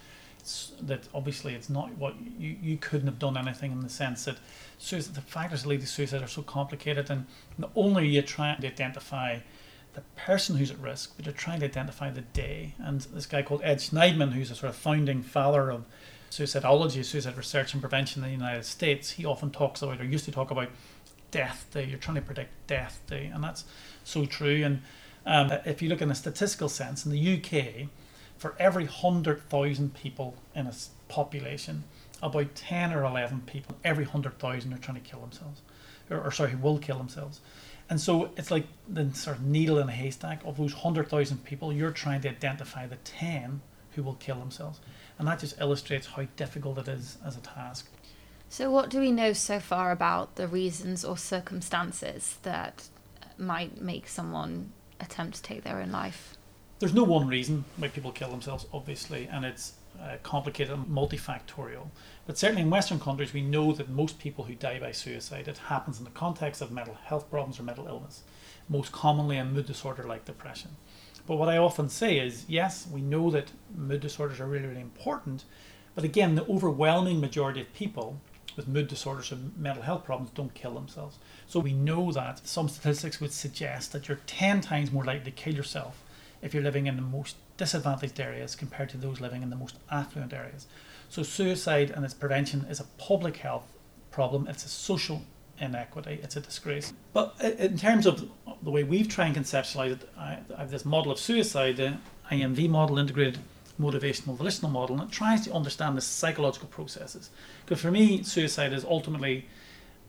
that 0.80 1.08
obviously 1.12 1.54
it's 1.54 1.68
not 1.68 1.94
what 1.98 2.14
you, 2.38 2.56
you 2.62 2.76
couldn't 2.76 3.06
have 3.06 3.18
done 3.18 3.36
anything 3.36 3.72
in 3.72 3.80
the 3.80 3.88
sense 3.88 4.24
that 4.24 4.38
suicide, 4.78 5.14
the 5.14 5.20
factors 5.20 5.62
that 5.62 5.68
lead 5.68 5.80
to 5.80 5.86
suicide 5.86 6.22
are 6.22 6.28
so 6.28 6.42
complicated, 6.42 7.10
and 7.10 7.26
not 7.58 7.70
only 7.74 8.02
are 8.02 8.06
you 8.06 8.22
trying 8.22 8.60
to 8.60 8.66
identify 8.66 9.38
the 9.94 10.00
person 10.16 10.56
who's 10.56 10.70
at 10.70 10.78
risk, 10.78 11.14
but 11.16 11.26
you're 11.26 11.34
trying 11.34 11.60
to 11.60 11.66
identify 11.66 12.10
the 12.10 12.20
day. 12.20 12.74
And 12.78 13.00
this 13.00 13.26
guy 13.26 13.42
called 13.42 13.62
Ed 13.64 13.78
Shneidman, 13.78 14.32
who's 14.32 14.50
a 14.50 14.54
sort 14.54 14.70
of 14.70 14.76
founding 14.76 15.22
father 15.22 15.70
of 15.70 15.86
suicidology, 16.30 17.04
suicide 17.04 17.36
research 17.36 17.72
and 17.72 17.82
prevention 17.82 18.22
in 18.22 18.28
the 18.28 18.34
United 18.36 18.64
States, 18.64 19.12
he 19.12 19.24
often 19.24 19.50
talks 19.50 19.82
about, 19.82 20.00
or 20.00 20.04
used 20.04 20.26
to 20.26 20.30
talk 20.30 20.50
about, 20.50 20.68
death 21.30 21.66
day. 21.72 21.84
You're 21.84 21.98
trying 21.98 22.16
to 22.16 22.22
predict 22.22 22.50
death 22.66 23.00
day, 23.06 23.26
and 23.26 23.42
that's 23.42 23.64
so 24.04 24.24
true. 24.26 24.64
And 24.64 24.82
um, 25.26 25.52
if 25.64 25.82
you 25.82 25.88
look 25.88 26.02
in 26.02 26.10
a 26.10 26.14
statistical 26.14 26.68
sense, 26.68 27.04
in 27.04 27.12
the 27.12 27.36
UK, 27.36 27.88
for 28.38 28.54
every 28.58 28.84
100,000 28.84 29.94
people 29.94 30.36
in 30.54 30.66
a 30.66 30.72
population, 31.08 31.84
about 32.22 32.54
10 32.54 32.92
or 32.92 33.04
11 33.04 33.42
people, 33.46 33.76
every 33.84 34.04
100,000 34.04 34.72
are 34.72 34.78
trying 34.78 35.00
to 35.00 35.08
kill 35.08 35.20
themselves, 35.20 35.60
or, 36.10 36.20
or 36.20 36.30
sorry, 36.30 36.54
will 36.54 36.78
kill 36.78 36.98
themselves. 36.98 37.40
And 37.90 38.00
so 38.00 38.30
it's 38.36 38.50
like 38.50 38.66
the 38.86 39.12
sort 39.14 39.38
of 39.38 39.44
needle 39.44 39.78
in 39.78 39.88
a 39.88 39.92
haystack 39.92 40.44
of 40.44 40.56
those 40.56 40.74
100,000 40.74 41.44
people, 41.44 41.72
you're 41.72 41.90
trying 41.90 42.20
to 42.22 42.28
identify 42.28 42.86
the 42.86 42.96
10 42.96 43.60
who 43.92 44.02
will 44.02 44.14
kill 44.14 44.36
themselves. 44.36 44.78
And 45.18 45.26
that 45.26 45.40
just 45.40 45.60
illustrates 45.60 46.06
how 46.06 46.26
difficult 46.36 46.78
it 46.78 46.88
is 46.88 47.18
as 47.24 47.36
a 47.36 47.40
task. 47.40 47.88
So, 48.50 48.70
what 48.70 48.88
do 48.88 49.00
we 49.00 49.12
know 49.12 49.32
so 49.34 49.60
far 49.60 49.90
about 49.90 50.36
the 50.36 50.48
reasons 50.48 51.04
or 51.04 51.18
circumstances 51.18 52.38
that 52.42 52.88
might 53.36 53.80
make 53.80 54.08
someone 54.08 54.72
attempt 54.98 55.36
to 55.36 55.42
take 55.42 55.64
their 55.64 55.80
own 55.80 55.92
life? 55.92 56.34
There's 56.78 56.94
no 56.94 57.04
one 57.04 57.26
reason 57.26 57.64
why 57.76 57.88
people 57.88 58.10
kill 58.10 58.30
themselves, 58.30 58.66
obviously, 58.72 59.28
and 59.30 59.44
it's 59.44 59.74
uh, 60.00 60.16
complicated 60.22 60.72
and 60.72 60.86
multifactorial. 60.86 61.88
But 62.26 62.38
certainly 62.38 62.62
in 62.62 62.70
Western 62.70 63.00
countries, 63.00 63.34
we 63.34 63.42
know 63.42 63.72
that 63.72 63.90
most 63.90 64.18
people 64.18 64.44
who 64.44 64.54
die 64.54 64.78
by 64.78 64.92
suicide, 64.92 65.48
it 65.48 65.58
happens 65.58 65.98
in 65.98 66.04
the 66.04 66.10
context 66.10 66.62
of 66.62 66.70
mental 66.70 66.96
health 67.04 67.28
problems 67.30 67.60
or 67.60 67.64
mental 67.64 67.86
illness, 67.86 68.22
most 68.68 68.92
commonly 68.92 69.36
a 69.36 69.44
mood 69.44 69.66
disorder 69.66 70.04
like 70.04 70.24
depression. 70.24 70.76
But 71.26 71.36
what 71.36 71.48
I 71.48 71.58
often 71.58 71.88
say 71.90 72.18
is 72.18 72.46
yes, 72.48 72.86
we 72.90 73.02
know 73.02 73.30
that 73.30 73.52
mood 73.76 74.00
disorders 74.00 74.40
are 74.40 74.46
really, 74.46 74.66
really 74.66 74.80
important. 74.80 75.44
But 75.94 76.04
again, 76.04 76.36
the 76.36 76.46
overwhelming 76.46 77.20
majority 77.20 77.60
of 77.60 77.74
people 77.74 78.20
with 78.58 78.68
mood 78.68 78.88
disorders 78.88 79.32
and 79.32 79.56
mental 79.56 79.82
health 79.82 80.04
problems 80.04 80.30
don't 80.34 80.52
kill 80.52 80.74
themselves. 80.74 81.16
So 81.46 81.60
we 81.60 81.72
know 81.72 82.12
that 82.12 82.46
some 82.46 82.68
statistics 82.68 83.20
would 83.20 83.32
suggest 83.32 83.92
that 83.92 84.08
you're 84.08 84.20
10 84.26 84.60
times 84.60 84.92
more 84.92 85.04
likely 85.04 85.30
to 85.30 85.30
kill 85.30 85.54
yourself 85.54 86.02
if 86.42 86.52
you're 86.52 86.62
living 86.62 86.86
in 86.86 86.96
the 86.96 87.02
most 87.02 87.36
disadvantaged 87.56 88.20
areas 88.20 88.54
compared 88.54 88.90
to 88.90 88.96
those 88.96 89.20
living 89.20 89.42
in 89.42 89.48
the 89.48 89.56
most 89.56 89.76
affluent 89.90 90.34
areas. 90.34 90.66
So 91.08 91.22
suicide 91.22 91.90
and 91.90 92.04
its 92.04 92.14
prevention 92.14 92.66
is 92.68 92.80
a 92.80 92.84
public 92.98 93.38
health 93.38 93.72
problem. 94.10 94.46
It's 94.48 94.66
a 94.66 94.68
social 94.68 95.22
inequity. 95.60 96.20
It's 96.22 96.36
a 96.36 96.40
disgrace. 96.40 96.92
But 97.12 97.34
in 97.40 97.78
terms 97.78 98.06
of 98.06 98.28
the 98.62 98.70
way 98.70 98.82
we've 98.82 99.08
tried 99.08 99.36
and 99.36 99.36
conceptualized 99.36 100.02
it, 100.02 100.08
I, 100.18 100.38
have 100.56 100.70
this 100.70 100.84
model 100.84 101.12
of 101.12 101.18
suicide, 101.18 101.76
the 101.76 101.96
IMV 102.30 102.68
model, 102.68 102.98
integrated 102.98 103.38
motivational 103.80 104.36
volitional 104.36 104.70
model, 104.70 105.00
and 105.00 105.08
it 105.08 105.12
tries 105.12 105.42
to 105.42 105.52
understand 105.52 105.96
the 105.96 106.00
psychological 106.00 106.68
processes. 106.68 107.30
Because 107.64 107.80
for 107.80 107.90
me, 107.90 108.22
suicide 108.22 108.72
is 108.72 108.84
ultimately 108.84 109.46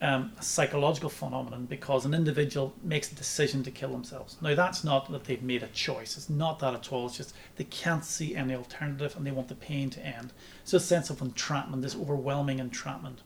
um, 0.02 0.32
a 0.40 0.42
psychological 0.42 1.10
phenomenon 1.10 1.66
because 1.66 2.06
an 2.06 2.14
individual 2.14 2.74
makes 2.84 3.12
a 3.12 3.16
decision 3.16 3.64
to 3.64 3.72
kill 3.72 3.92
themselves. 3.92 4.38
Now, 4.42 4.56
that's 4.56 4.84
not 4.84 5.12
that 5.12 5.26
they've 5.26 5.44
made 5.44 5.64
a 5.64 5.68
choice. 5.68 6.16
It's 6.16 6.30
not 6.30 6.60
that 6.60 6.74
at 6.74 6.92
all. 6.92 7.08
It's 7.08 7.18
just 7.18 7.36
they 7.58 7.66
can't 7.66 8.06
see 8.06 8.36
any 8.36 8.56
alternative 8.56 9.16
and 9.16 9.26
they 9.26 9.32
want 9.32 9.50
the 9.50 9.56
pain 9.56 9.90
to 9.92 10.06
end. 10.06 10.32
It's 10.64 10.74
a 10.74 10.80
sense 10.80 11.10
of 11.10 11.22
entrapment, 11.22 11.82
this 11.82 11.96
overwhelming 11.96 12.60
entrapment. 12.60 13.22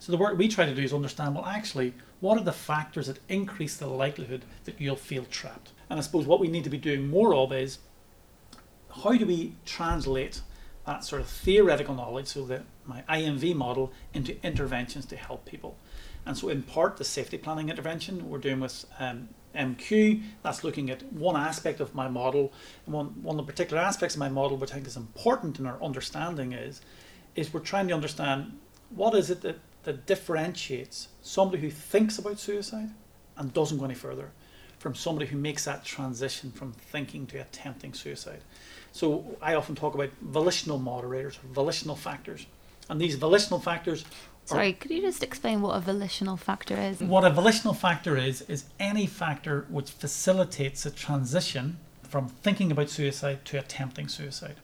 So 0.00 0.12
the 0.12 0.18
work 0.18 0.38
we 0.38 0.48
try 0.48 0.66
to 0.66 0.74
do 0.74 0.82
is 0.82 0.92
understand, 0.92 1.34
well, 1.34 1.46
actually, 1.46 1.94
what 2.20 2.38
are 2.38 2.44
the 2.44 2.52
factors 2.52 3.06
that 3.06 3.18
increase 3.28 3.76
the 3.76 3.86
likelihood 3.86 4.44
that 4.64 4.80
you'll 4.80 4.96
feel 4.96 5.24
trapped? 5.24 5.72
And 5.90 5.98
I 5.98 6.02
suppose 6.02 6.26
what 6.26 6.40
we 6.40 6.48
need 6.48 6.64
to 6.64 6.70
be 6.70 6.78
doing 6.78 7.08
more 7.08 7.34
of 7.34 7.52
is 7.52 7.78
how 8.98 9.12
do 9.16 9.26
we 9.26 9.54
translate 9.64 10.40
that 10.86 11.04
sort 11.04 11.20
of 11.20 11.28
theoretical 11.28 11.94
knowledge, 11.94 12.28
so 12.28 12.44
that 12.46 12.64
my 12.86 13.02
IMV 13.08 13.54
model, 13.54 13.92
into 14.14 14.42
interventions 14.44 15.06
to 15.06 15.16
help 15.16 15.44
people? 15.44 15.76
And 16.24 16.36
so, 16.36 16.48
in 16.48 16.62
part, 16.62 16.96
the 16.96 17.04
safety 17.04 17.38
planning 17.38 17.68
intervention 17.68 18.28
we're 18.28 18.38
doing 18.38 18.60
with 18.60 18.84
um, 18.98 19.28
MQ, 19.54 20.22
that's 20.42 20.64
looking 20.64 20.90
at 20.90 21.02
one 21.12 21.36
aspect 21.36 21.80
of 21.80 21.94
my 21.94 22.08
model. 22.08 22.52
And 22.86 22.94
one, 22.94 23.06
one 23.22 23.38
of 23.38 23.46
the 23.46 23.52
particular 23.52 23.82
aspects 23.82 24.14
of 24.14 24.20
my 24.20 24.28
model, 24.28 24.56
which 24.56 24.72
I 24.72 24.74
think 24.74 24.86
is 24.86 24.96
important 24.96 25.58
in 25.58 25.66
our 25.66 25.82
understanding, 25.82 26.52
is, 26.52 26.80
is 27.34 27.52
we're 27.52 27.60
trying 27.60 27.88
to 27.88 27.94
understand 27.94 28.58
what 28.90 29.14
is 29.14 29.30
it 29.30 29.42
that, 29.42 29.58
that 29.84 30.06
differentiates 30.06 31.08
somebody 31.22 31.62
who 31.62 31.70
thinks 31.70 32.18
about 32.18 32.38
suicide 32.38 32.90
and 33.36 33.52
doesn't 33.52 33.78
go 33.78 33.84
any 33.84 33.94
further 33.94 34.32
from 34.78 34.94
somebody 34.94 35.26
who 35.26 35.36
makes 35.36 35.64
that 35.64 35.84
transition 35.84 36.52
from 36.52 36.72
thinking 36.72 37.26
to 37.26 37.38
attempting 37.38 37.92
suicide. 37.92 38.42
So 38.98 39.36
I 39.40 39.54
often 39.54 39.76
talk 39.76 39.94
about 39.94 40.10
volitional 40.20 40.78
moderators, 40.78 41.36
volitional 41.36 41.94
factors. 41.94 42.46
And 42.90 43.00
these 43.00 43.14
volitional 43.14 43.60
factors 43.60 44.04
Sorry, 44.44 44.72
could 44.72 44.90
you 44.90 45.02
just 45.02 45.22
explain 45.22 45.60
what 45.60 45.76
a 45.76 45.80
volitional 45.80 46.36
factor 46.38 46.74
is? 46.74 47.00
What 47.00 47.24
a 47.24 47.30
volitional 47.30 47.74
factor 47.74 48.16
is, 48.16 48.40
is 48.42 48.64
any 48.80 49.06
factor 49.06 49.66
which 49.68 49.90
facilitates 49.90 50.86
a 50.86 50.90
transition 50.90 51.76
from 52.02 52.28
thinking 52.28 52.72
about 52.72 52.88
suicide 52.88 53.44
to 53.44 53.58
attempting 53.58 54.08
suicide. 54.08 54.56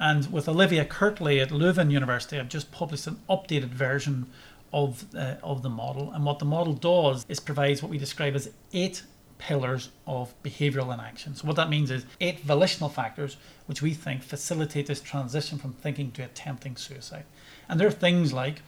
And 0.00 0.32
with 0.32 0.48
Olivia 0.48 0.86
Kirtley 0.86 1.38
at 1.38 1.50
Leuven 1.50 1.92
University, 1.92 2.40
I've 2.40 2.48
just 2.48 2.72
published 2.72 3.06
an 3.06 3.20
updated 3.28 3.68
version 3.68 4.30
of, 4.72 5.04
uh, 5.14 5.34
of 5.44 5.62
the 5.62 5.68
model. 5.68 6.10
And 6.12 6.24
what 6.24 6.38
the 6.38 6.46
model 6.46 6.72
does 6.72 7.26
is 7.28 7.38
provides 7.38 7.82
what 7.82 7.90
we 7.90 7.98
describe 7.98 8.34
as 8.34 8.50
eight 8.72 9.02
pillars 9.40 9.88
of 10.06 10.40
behavioral 10.42 10.92
inaction. 10.94 11.34
So, 11.34 11.46
what 11.46 11.56
that 11.56 11.70
means 11.70 11.90
is 11.90 12.04
eight 12.20 12.40
volitional 12.40 12.90
factors 12.90 13.38
which 13.66 13.82
we 13.82 13.94
think 13.94 14.22
facilitate 14.22 14.86
this 14.86 15.00
transition 15.00 15.58
from 15.58 15.72
thinking 15.72 16.12
to 16.12 16.22
attempting 16.22 16.76
suicide. 16.76 17.24
And 17.68 17.80
there 17.80 17.88
are 17.88 18.02
things 18.06 18.32
like 18.32 18.62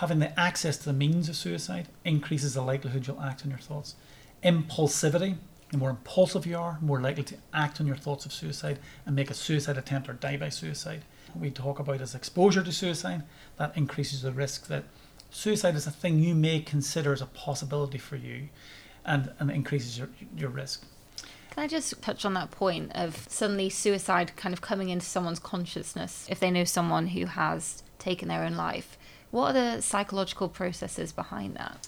having 0.00 0.18
the 0.18 0.38
access 0.40 0.76
to 0.78 0.86
the 0.86 0.92
means 0.92 1.28
of 1.28 1.36
suicide 1.36 1.88
increases 2.04 2.54
the 2.54 2.62
likelihood 2.62 3.06
you'll 3.06 3.20
act 3.20 3.44
on 3.44 3.50
your 3.50 3.60
thoughts. 3.60 3.94
Impulsivity, 4.42 5.36
the 5.70 5.78
more 5.78 5.90
impulsive 5.90 6.46
you 6.46 6.56
are, 6.56 6.78
more 6.80 7.00
likely 7.00 7.24
to 7.24 7.36
act 7.52 7.80
on 7.80 7.86
your 7.86 7.96
thoughts 7.96 8.24
of 8.24 8.32
suicide 8.32 8.78
and 9.04 9.14
make 9.14 9.30
a 9.30 9.34
suicide 9.34 9.76
attempt 9.76 10.08
or 10.08 10.14
die 10.14 10.36
by 10.36 10.48
suicide. 10.48 11.02
What 11.32 11.42
we 11.42 11.50
talk 11.50 11.78
about 11.78 12.00
is 12.00 12.14
exposure 12.14 12.62
to 12.62 12.72
suicide. 12.72 13.24
That 13.58 13.76
increases 13.76 14.22
the 14.22 14.32
risk 14.32 14.68
that 14.68 14.84
suicide 15.30 15.74
is 15.74 15.86
a 15.86 15.90
thing 15.90 16.20
you 16.20 16.34
may 16.34 16.60
consider 16.60 17.12
as 17.12 17.20
a 17.20 17.26
possibility 17.26 17.98
for 17.98 18.16
you 18.16 18.48
and, 19.06 19.32
and 19.38 19.50
increases 19.50 19.98
your, 19.98 20.08
your 20.36 20.50
risk. 20.50 20.84
Can 21.50 21.62
I 21.62 21.68
just 21.68 22.02
touch 22.02 22.24
on 22.24 22.34
that 22.34 22.50
point 22.50 22.92
of 22.94 23.26
suddenly 23.30 23.70
suicide 23.70 24.36
kind 24.36 24.52
of 24.52 24.60
coming 24.60 24.90
into 24.90 25.06
someone's 25.06 25.38
consciousness 25.38 26.26
if 26.28 26.38
they 26.38 26.50
know 26.50 26.64
someone 26.64 27.08
who 27.08 27.24
has 27.24 27.82
taken 27.98 28.28
their 28.28 28.42
own 28.42 28.56
life? 28.56 28.98
What 29.30 29.50
are 29.50 29.74
the 29.74 29.80
psychological 29.80 30.48
processes 30.48 31.12
behind 31.12 31.56
that? 31.56 31.86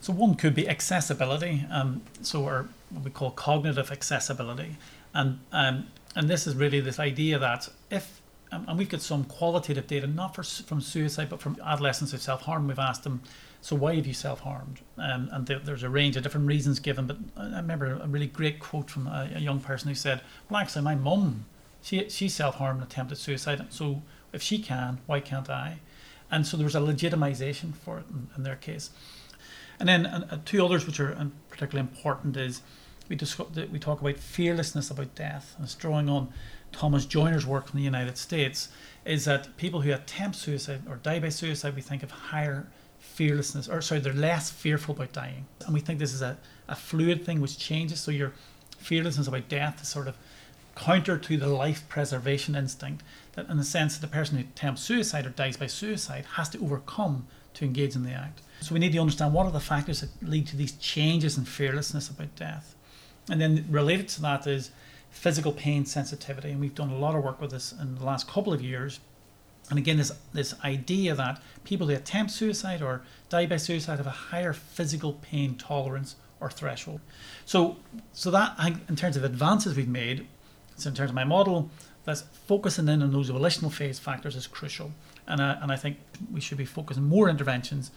So 0.00 0.12
one 0.12 0.36
could 0.36 0.54
be 0.54 0.68
accessibility, 0.68 1.64
um, 1.70 2.02
so 2.22 2.44
or 2.44 2.68
what 2.90 3.04
we 3.04 3.10
call 3.10 3.32
cognitive 3.32 3.90
accessibility, 3.90 4.76
and 5.12 5.40
um, 5.52 5.88
and 6.14 6.30
this 6.30 6.46
is 6.46 6.54
really 6.54 6.80
this 6.80 7.00
idea 7.00 7.38
that 7.38 7.68
if 7.90 8.20
um, 8.52 8.64
and 8.68 8.78
we've 8.78 8.88
got 8.88 9.02
some 9.02 9.24
qualitative 9.24 9.86
data 9.86 10.06
not 10.06 10.34
for, 10.34 10.42
from 10.42 10.80
suicide 10.80 11.28
but 11.28 11.40
from 11.40 11.58
adolescents 11.64 12.12
who 12.12 12.18
self 12.18 12.42
harm. 12.42 12.68
We've 12.68 12.78
asked 12.78 13.04
them, 13.04 13.22
so 13.60 13.76
why 13.76 13.96
have 13.96 14.06
you 14.06 14.14
self 14.14 14.40
harmed? 14.40 14.80
Um, 14.96 15.28
and 15.32 15.46
th- 15.46 15.62
there's 15.64 15.82
a 15.82 15.90
range 15.90 16.16
of 16.16 16.22
different 16.22 16.46
reasons 16.46 16.78
given, 16.80 17.06
but 17.06 17.16
I 17.36 17.56
remember 17.56 17.98
a 18.00 18.06
really 18.06 18.26
great 18.26 18.60
quote 18.60 18.90
from 18.90 19.06
a, 19.06 19.30
a 19.34 19.40
young 19.40 19.60
person 19.60 19.88
who 19.88 19.94
said, 19.94 20.20
"Well, 20.48 20.60
actually, 20.60 20.82
my 20.82 20.94
mum, 20.94 21.46
she 21.82 22.08
she 22.08 22.28
self 22.28 22.56
harmed 22.56 22.80
and 22.80 22.90
attempted 22.90 23.18
suicide, 23.18 23.66
so 23.70 24.02
if 24.32 24.42
she 24.42 24.58
can, 24.58 24.98
why 25.06 25.20
can't 25.20 25.50
I?" 25.50 25.80
and 26.30 26.46
so 26.46 26.56
there 26.56 26.64
was 26.64 26.74
a 26.74 26.80
legitimization 26.80 27.74
for 27.74 27.98
it 27.98 28.04
in, 28.10 28.28
in 28.36 28.42
their 28.42 28.56
case. 28.56 28.90
And 29.80 29.88
then 29.88 30.06
uh, 30.06 30.38
two 30.44 30.64
others 30.64 30.86
which 30.86 31.00
are 31.00 31.30
particularly 31.48 31.88
important 31.88 32.36
is 32.36 32.62
we 33.08 33.16
discuss, 33.16 33.46
we 33.70 33.78
talk 33.78 34.00
about 34.00 34.16
fearlessness 34.16 34.90
about 34.90 35.14
death. 35.14 35.54
And 35.56 35.64
it's 35.64 35.74
drawing 35.74 36.08
on 36.08 36.32
Thomas 36.72 37.06
Joiner's 37.06 37.46
work 37.46 37.70
in 37.70 37.76
the 37.76 37.84
United 37.84 38.18
States 38.18 38.68
is 39.04 39.24
that 39.24 39.56
people 39.56 39.80
who 39.82 39.92
attempt 39.92 40.36
suicide 40.36 40.82
or 40.88 40.96
die 40.96 41.20
by 41.20 41.30
suicide, 41.30 41.74
we 41.74 41.80
think 41.80 42.02
of 42.02 42.10
higher 42.10 42.66
fearlessness, 43.18 43.68
or 43.68 43.82
sorry, 43.82 44.00
they're 44.00 44.12
less 44.12 44.48
fearful 44.48 44.94
about 44.94 45.12
dying. 45.12 45.44
And 45.64 45.74
we 45.74 45.80
think 45.80 45.98
this 45.98 46.14
is 46.14 46.22
a, 46.22 46.38
a 46.68 46.76
fluid 46.76 47.24
thing 47.24 47.40
which 47.40 47.58
changes. 47.58 47.98
So 47.98 48.12
your 48.12 48.32
fearlessness 48.78 49.26
about 49.26 49.48
death 49.48 49.82
is 49.82 49.88
sort 49.88 50.06
of 50.06 50.16
counter 50.76 51.18
to 51.18 51.36
the 51.36 51.48
life 51.48 51.82
preservation 51.88 52.54
instinct 52.54 53.02
that, 53.32 53.48
in 53.48 53.56
the 53.56 53.64
sense 53.64 53.98
that 53.98 54.06
the 54.06 54.14
person 54.18 54.38
who 54.38 54.44
attempts 54.44 54.82
suicide 54.82 55.26
or 55.26 55.30
dies 55.30 55.56
by 55.56 55.66
suicide 55.66 56.24
has 56.36 56.48
to 56.50 56.62
overcome 56.62 57.26
to 57.54 57.64
engage 57.64 57.96
in 57.96 58.04
the 58.04 58.12
act. 58.12 58.40
So 58.60 58.72
we 58.72 58.78
need 58.78 58.92
to 58.92 58.98
understand 58.98 59.34
what 59.34 59.46
are 59.46 59.52
the 59.52 59.58
factors 59.58 60.00
that 60.00 60.10
lead 60.22 60.46
to 60.48 60.56
these 60.56 60.72
changes 60.72 61.36
in 61.36 61.44
fearlessness 61.44 62.08
about 62.08 62.36
death. 62.36 62.76
And 63.28 63.40
then 63.40 63.66
related 63.68 64.06
to 64.10 64.22
that 64.22 64.46
is 64.46 64.70
physical 65.10 65.50
pain 65.50 65.84
sensitivity. 65.86 66.52
And 66.52 66.60
we've 66.60 66.74
done 66.82 66.90
a 66.90 66.98
lot 66.98 67.16
of 67.16 67.24
work 67.24 67.40
with 67.40 67.50
this 67.50 67.72
in 67.72 67.96
the 67.96 68.04
last 68.04 68.28
couple 68.28 68.52
of 68.52 68.62
years. 68.62 69.00
And 69.70 69.78
again, 69.78 69.96
this, 69.98 70.12
this 70.32 70.54
idea 70.64 71.14
that 71.14 71.42
people 71.64 71.88
who 71.88 71.94
attempt 71.94 72.32
suicide 72.32 72.80
or 72.80 73.02
die 73.28 73.46
by 73.46 73.56
suicide 73.58 73.98
have 73.98 74.06
a 74.06 74.10
higher 74.10 74.52
physical 74.52 75.14
pain 75.14 75.56
tolerance 75.56 76.16
or 76.40 76.50
threshold. 76.50 77.00
So, 77.44 77.76
so 78.12 78.30
that 78.30 78.58
in 78.88 78.96
terms 78.96 79.16
of 79.16 79.24
advances 79.24 79.76
we've 79.76 79.88
made, 79.88 80.26
so 80.76 80.88
in 80.88 80.94
terms 80.94 81.10
of 81.10 81.14
my 81.14 81.24
model, 81.24 81.70
that's 82.04 82.22
focusing 82.46 82.88
in 82.88 83.02
on 83.02 83.12
those 83.12 83.28
volitional 83.28 83.70
phase 83.70 83.98
factors 83.98 84.36
is 84.36 84.46
crucial. 84.46 84.92
And, 85.26 85.40
uh, 85.40 85.58
and 85.60 85.70
I 85.70 85.76
think 85.76 85.98
we 86.32 86.40
should 86.40 86.56
be 86.56 86.64
focusing 86.64 87.04
more 87.04 87.28
interventions 87.28 87.90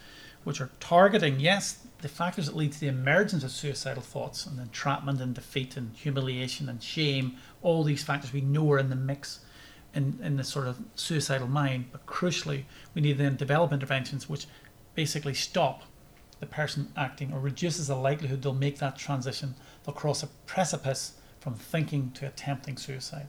which 0.43 0.59
are 0.59 0.71
targeting, 0.79 1.39
yes, 1.39 1.85
the 2.01 2.07
factors 2.07 2.47
that 2.47 2.55
lead 2.55 2.71
to 2.71 2.79
the 2.79 2.87
emergence 2.87 3.43
of 3.43 3.51
suicidal 3.51 4.01
thoughts 4.01 4.45
and 4.45 4.59
entrapment 4.59 5.21
and 5.21 5.35
defeat 5.35 5.77
and 5.77 5.95
humiliation 5.95 6.67
and 6.67 6.81
shame, 6.81 7.37
all 7.61 7.83
these 7.83 8.03
factors 8.03 8.33
we 8.33 8.41
know 8.41 8.71
are 8.71 8.79
in 8.79 8.89
the 8.89 8.95
mix 8.95 9.41
in, 9.93 10.19
in 10.23 10.37
the 10.37 10.43
sort 10.43 10.67
of 10.67 10.79
suicidal 10.95 11.47
mind. 11.47 11.85
But 11.91 12.05
crucially, 12.05 12.63
we 12.93 13.01
need 13.01 13.17
then 13.17 13.35
develop 13.35 13.73
interventions 13.73 14.29
which 14.29 14.45
basically 14.95 15.33
stop 15.33 15.83
the 16.39 16.45
person 16.45 16.91
acting 16.97 17.31
or 17.31 17.39
reduces 17.39 17.87
the 17.87 17.95
likelihood 17.95 18.41
they'll 18.41 18.53
make 18.53 18.79
that 18.79 18.97
transition. 18.97 19.55
They'll 19.85 19.95
cross 19.95 20.23
a 20.23 20.27
precipice 20.45 21.13
from 21.39 21.55
thinking 21.55 22.11
to 22.11 22.27
attempting 22.27 22.77
suicide. 22.77 23.27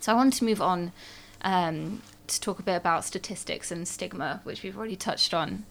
So 0.00 0.12
I 0.12 0.14
wanted 0.14 0.34
to 0.34 0.44
move 0.44 0.62
on 0.62 0.92
um, 1.42 2.02
to 2.26 2.40
talk 2.40 2.58
a 2.58 2.62
bit 2.62 2.76
about 2.76 3.04
statistics 3.04 3.70
and 3.70 3.86
stigma, 3.86 4.40
which 4.44 4.62
we've 4.62 4.76
already 4.76 4.96
touched 4.96 5.34
on. 5.34 5.64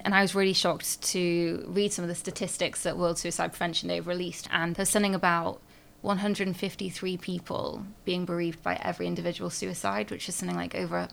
And 0.00 0.14
I 0.14 0.20
was 0.20 0.34
really 0.34 0.52
shocked 0.52 1.00
to 1.02 1.64
read 1.66 1.92
some 1.92 2.02
of 2.04 2.08
the 2.08 2.14
statistics 2.14 2.82
that 2.82 2.98
World 2.98 3.18
Suicide 3.18 3.52
Prevention 3.52 3.88
Day 3.88 4.00
released. 4.00 4.48
And 4.52 4.74
there's 4.74 4.90
something 4.90 5.14
about 5.14 5.60
153 6.04 7.16
people 7.16 7.86
being 8.04 8.26
bereaved 8.26 8.62
by 8.62 8.74
every 8.76 9.06
individual 9.06 9.48
suicide, 9.48 10.10
which 10.10 10.28
is 10.28 10.34
something 10.34 10.56
like 10.56 10.74
over 10.74 11.08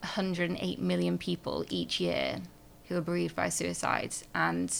108 0.00 0.78
million 0.78 1.16
people 1.16 1.64
each 1.70 1.98
year 1.98 2.40
who 2.88 2.96
are 2.98 3.00
bereaved 3.02 3.34
by 3.34 3.48
suicides. 3.48 4.24
And 4.34 4.74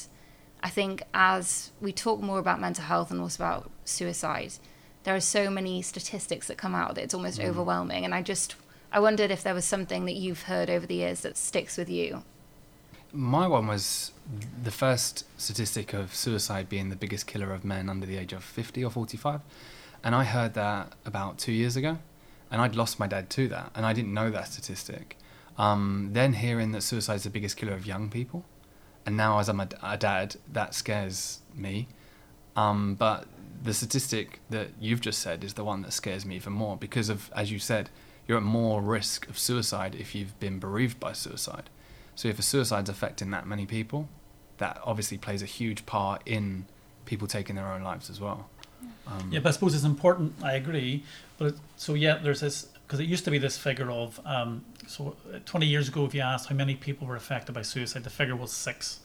I 0.62 0.68
think 0.68 1.02
as 1.14 1.70
we 1.80 1.92
talk 1.92 2.20
more 2.20 2.38
about 2.38 2.60
mental 2.60 2.84
health 2.84 3.10
and 3.10 3.22
also 3.22 3.42
about 3.42 3.70
suicide, 3.86 4.52
there 5.04 5.16
are 5.16 5.20
so 5.20 5.48
many 5.48 5.80
statistics 5.80 6.46
that 6.48 6.58
come 6.58 6.74
out 6.74 6.94
that 6.96 7.04
it's 7.04 7.14
almost 7.14 7.40
mm. 7.40 7.46
overwhelming. 7.46 8.04
And 8.04 8.14
I 8.14 8.20
just 8.20 8.54
I 8.92 9.00
wondered 9.00 9.30
if 9.30 9.42
there 9.42 9.54
was 9.54 9.64
something 9.64 10.04
that 10.04 10.16
you've 10.16 10.42
heard 10.42 10.68
over 10.68 10.86
the 10.86 10.96
years 10.96 11.22
that 11.22 11.38
sticks 11.38 11.78
with 11.78 11.88
you. 11.88 12.22
My 13.12 13.46
one 13.46 13.66
was 13.66 14.12
the 14.62 14.70
first 14.70 15.24
statistic 15.40 15.94
of 15.94 16.14
suicide 16.14 16.68
being 16.68 16.90
the 16.90 16.96
biggest 16.96 17.26
killer 17.26 17.52
of 17.52 17.64
men 17.64 17.88
under 17.88 18.06
the 18.06 18.18
age 18.18 18.32
of 18.32 18.44
50 18.44 18.84
or 18.84 18.90
45. 18.90 19.40
And 20.04 20.14
I 20.14 20.24
heard 20.24 20.54
that 20.54 20.92
about 21.04 21.38
two 21.38 21.52
years 21.52 21.76
ago. 21.76 21.98
And 22.50 22.60
I'd 22.60 22.74
lost 22.74 22.98
my 22.98 23.06
dad 23.06 23.30
to 23.30 23.48
that. 23.48 23.70
And 23.74 23.84
I 23.84 23.92
didn't 23.92 24.14
know 24.14 24.30
that 24.30 24.48
statistic. 24.48 25.16
Um, 25.56 26.10
then 26.12 26.34
hearing 26.34 26.72
that 26.72 26.82
suicide 26.82 27.16
is 27.16 27.24
the 27.24 27.30
biggest 27.30 27.56
killer 27.56 27.72
of 27.72 27.86
young 27.86 28.08
people. 28.10 28.44
And 29.04 29.16
now, 29.16 29.38
as 29.38 29.48
I'm 29.48 29.60
a, 29.60 29.68
a 29.82 29.96
dad, 29.96 30.36
that 30.52 30.74
scares 30.74 31.40
me. 31.54 31.88
Um, 32.56 32.94
but 32.94 33.26
the 33.62 33.74
statistic 33.74 34.40
that 34.50 34.68
you've 34.80 35.00
just 35.00 35.20
said 35.20 35.42
is 35.44 35.54
the 35.54 35.64
one 35.64 35.82
that 35.82 35.92
scares 35.92 36.24
me 36.24 36.36
even 36.36 36.52
more 36.52 36.76
because 36.76 37.08
of, 37.08 37.30
as 37.34 37.50
you 37.50 37.58
said, 37.58 37.90
you're 38.26 38.36
at 38.36 38.42
more 38.42 38.82
risk 38.82 39.28
of 39.28 39.38
suicide 39.38 39.96
if 39.98 40.14
you've 40.14 40.38
been 40.38 40.58
bereaved 40.58 41.00
by 41.00 41.12
suicide. 41.12 41.70
So 42.18 42.26
if 42.26 42.36
a 42.36 42.42
suicide's 42.42 42.90
affecting 42.90 43.30
that 43.30 43.46
many 43.46 43.64
people, 43.64 44.08
that 44.56 44.80
obviously 44.82 45.18
plays 45.18 45.40
a 45.40 45.46
huge 45.46 45.86
part 45.86 46.20
in 46.26 46.66
people 47.04 47.28
taking 47.28 47.54
their 47.54 47.68
own 47.68 47.84
lives 47.84 48.10
as 48.10 48.20
well. 48.20 48.50
Um, 49.06 49.28
yeah, 49.30 49.38
but 49.38 49.50
I 49.50 49.52
suppose 49.52 49.72
it's 49.72 49.84
important. 49.84 50.32
I 50.42 50.54
agree, 50.54 51.04
but 51.38 51.46
it, 51.46 51.54
so 51.76 51.94
yeah, 51.94 52.18
there's 52.18 52.40
this 52.40 52.64
because 52.84 52.98
it 52.98 53.04
used 53.04 53.24
to 53.26 53.30
be 53.30 53.38
this 53.38 53.56
figure 53.56 53.88
of 53.88 54.18
um, 54.24 54.64
so 54.88 55.14
20 55.44 55.64
years 55.66 55.86
ago, 55.86 56.06
if 56.06 56.12
you 56.12 56.20
asked 56.20 56.48
how 56.48 56.56
many 56.56 56.74
people 56.74 57.06
were 57.06 57.14
affected 57.14 57.52
by 57.52 57.62
suicide, 57.62 58.02
the 58.02 58.10
figure 58.10 58.34
was 58.34 58.50
six, 58.50 58.98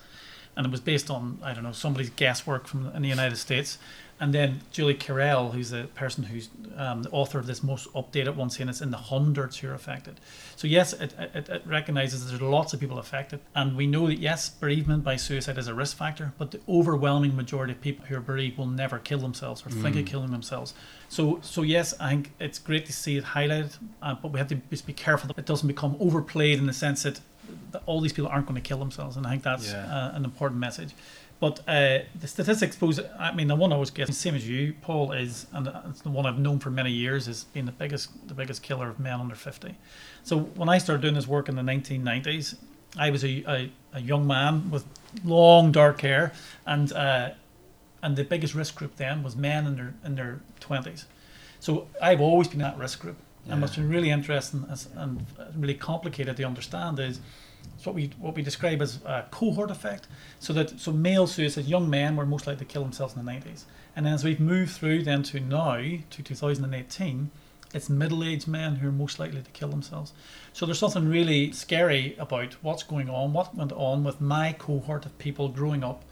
and 0.58 0.66
it 0.66 0.72
was 0.72 0.82
based 0.82 1.12
on 1.12 1.38
I 1.44 1.54
don't 1.54 1.64
know 1.64 1.72
somebody's 1.72 2.10
guesswork 2.10 2.66
from 2.66 2.88
in 2.96 3.04
the 3.04 3.10
United 3.10 3.38
States. 3.38 3.78
And 4.20 4.34
then 4.34 4.62
Julie 4.72 4.96
Cerel, 4.96 5.54
who's 5.54 5.72
the 5.72 5.86
person 5.96 6.24
who's 6.24 6.50
um, 6.78 7.04
the 7.04 7.10
author 7.10 7.40
of 7.40 7.46
this 7.46 7.62
most 7.62 7.92
updated 7.94 8.36
one, 8.36 8.50
saying 8.50 8.70
it's 8.70 8.80
in 8.82 8.92
the 8.92 8.98
hundreds 8.98 9.58
who 9.58 9.70
are 9.70 9.74
affected. 9.74 10.20
So 10.56 10.68
yes, 10.68 10.94
it, 10.94 11.14
it, 11.18 11.50
it 11.50 11.64
recognizes 11.66 12.30
there's 12.30 12.42
lots 12.42 12.74
of 12.74 12.80
people 12.80 13.00
affected, 13.00 13.42
and 13.56 13.76
we 13.76 13.86
know 13.88 14.08
that 14.08 14.20
yes, 14.20 14.50
bereavement 14.50 15.04
by 15.04 15.18
suicide 15.18 15.58
is 15.58 15.68
a 15.68 15.74
risk 15.74 15.98
factor, 15.98 16.34
but 16.38 16.52
the 16.52 16.62
overwhelming 16.70 17.36
majority 17.36 17.74
of 17.74 17.82
people 17.82 18.06
who 18.06 18.16
are 18.16 18.22
bereaved 18.22 18.58
will 18.58 18.68
never 18.68 19.00
kill 19.00 19.20
themselves 19.20 19.66
or 19.66 19.70
mm. 19.70 19.82
think 19.82 19.96
of 19.96 20.04
mm. 20.04 20.08
killing 20.08 20.32
themselves. 20.32 20.74
So 21.10 21.40
so 21.42 21.62
yes, 21.62 21.94
I 22.00 22.10
think 22.10 22.32
it's 22.40 22.60
great 22.60 22.86
to 22.86 22.94
see 22.94 23.18
it 23.18 23.24
highlighted, 23.24 23.78
uh, 24.02 24.16
but 24.16 24.32
we 24.32 24.40
have 24.40 24.48
to 24.50 24.56
just 24.70 24.88
be 24.88 24.94
careful 24.94 25.28
that 25.28 25.38
it 25.38 25.46
doesn't 25.46 25.68
become 25.68 25.98
overplayed 26.00 26.60
in 26.60 26.66
the 26.66 26.74
sense 26.74 27.04
that, 27.04 27.20
that 27.72 27.84
all 27.86 28.00
these 28.00 28.14
people 28.14 28.32
aren't 28.32 28.46
going 28.46 28.62
to 28.62 28.68
kill 28.68 28.78
themselves, 28.78 29.18
and 29.18 29.28
I 29.28 29.32
think 29.32 29.44
that's 29.44 29.72
yeah. 29.72 29.86
uh, 29.86 30.16
an 30.16 30.24
important 30.24 30.60
message. 30.60 30.94
But 31.40 31.60
uh, 31.68 32.00
the 32.18 32.28
statistics 32.28 32.76
pose, 32.78 33.02
I 33.20 33.34
mean, 33.34 33.48
the 33.48 33.56
one 33.56 33.72
I 33.72 33.76
always 33.76 33.90
get, 33.90 34.14
same 34.14 34.36
as 34.36 34.48
you, 34.48 34.76
Paul, 34.82 35.12
is, 35.12 35.46
and 35.52 35.68
it's 35.90 36.02
the 36.02 36.10
one 36.10 36.26
I've 36.26 36.40
known 36.40 36.60
for 36.60 36.70
many 36.70 36.92
years, 36.92 37.28
is 37.28 37.46
being 37.46 37.66
the 37.66 37.74
biggest, 37.74 38.28
the 38.28 38.34
biggest 38.34 38.64
killer 38.64 38.90
of 38.90 39.00
men 39.00 39.20
under 39.20 39.36
50. 39.36 39.76
So 40.24 40.40
when 40.40 40.70
I 40.70 40.78
started 40.78 41.02
doing 41.02 41.16
this 41.16 41.28
work 41.28 41.50
in 41.50 41.56
the 41.56 41.62
1990s, 41.62 42.56
I 42.98 43.10
was 43.10 43.24
a, 43.24 43.44
a, 43.48 43.72
a 43.94 44.00
young 44.00 44.26
man 44.28 44.70
with 44.70 44.86
long 45.24 45.72
dark 45.72 46.02
hair, 46.02 46.34
and 46.66 46.92
uh, 46.94 47.32
and 48.02 48.16
the 48.16 48.24
biggest 48.24 48.54
risk 48.54 48.76
group 48.76 48.98
then 48.98 49.24
was 49.24 49.36
men 49.36 49.66
in 49.66 49.76
their 49.76 49.94
in 50.06 50.16
their 50.16 50.42
20s. 50.62 51.06
So 51.60 51.88
I've 52.02 52.22
always 52.22 52.48
been 52.48 52.60
that 52.60 52.78
risk 52.78 53.00
group. 53.00 53.18
Yeah. 53.46 53.54
And 53.54 53.62
what's 53.62 53.76
been 53.76 53.90
really 53.90 54.10
interesting 54.10 54.66
and 54.96 55.26
really 55.58 55.76
complicated 55.76 56.38
to 56.38 56.44
understand 56.44 57.00
is 57.00 57.20
it's 57.84 57.88
what 57.88 57.96
we 57.96 58.12
what 58.18 58.34
we 58.34 58.42
describe 58.42 58.82
as 58.82 59.00
a 59.06 59.26
cohort 59.30 59.70
effect. 59.70 60.08
So 60.40 60.54
that 60.54 60.80
so 60.80 60.94
male 60.94 61.28
suicide, 61.28 61.66
young 61.66 61.90
men 61.90 62.16
were 62.16 62.26
most 62.26 62.48
likely 62.48 62.66
to 62.66 62.72
kill 62.72 62.84
themselves 62.84 63.14
in 63.14 63.26
the 63.26 63.30
90s, 63.30 63.64
and 63.94 64.08
as 64.08 64.24
we've 64.24 64.40
moved 64.40 64.72
through 64.72 65.04
then 65.04 65.22
to 65.24 65.42
now 65.42 65.76
to 66.10 66.24
2018, 66.24 67.30
it's 67.74 67.90
middle-aged 67.90 68.48
men 68.48 68.78
who 68.78 68.88
are 68.88 68.92
most 68.94 69.20
likely 69.20 69.42
to 69.42 69.52
kill 69.52 69.68
themselves. 69.68 70.14
So 70.54 70.66
there's 70.66 70.80
something 70.80 71.10
really 71.10 71.52
scary 71.52 72.16
about 72.18 72.54
what's 72.64 72.84
going 72.84 73.10
on, 73.10 73.34
what 73.34 73.54
went 73.54 73.74
on 73.74 74.06
with 74.06 74.22
my 74.22 74.54
cohort 74.54 75.06
of 75.06 75.18
people 75.18 75.50
growing 75.50 75.84
up 75.84 76.06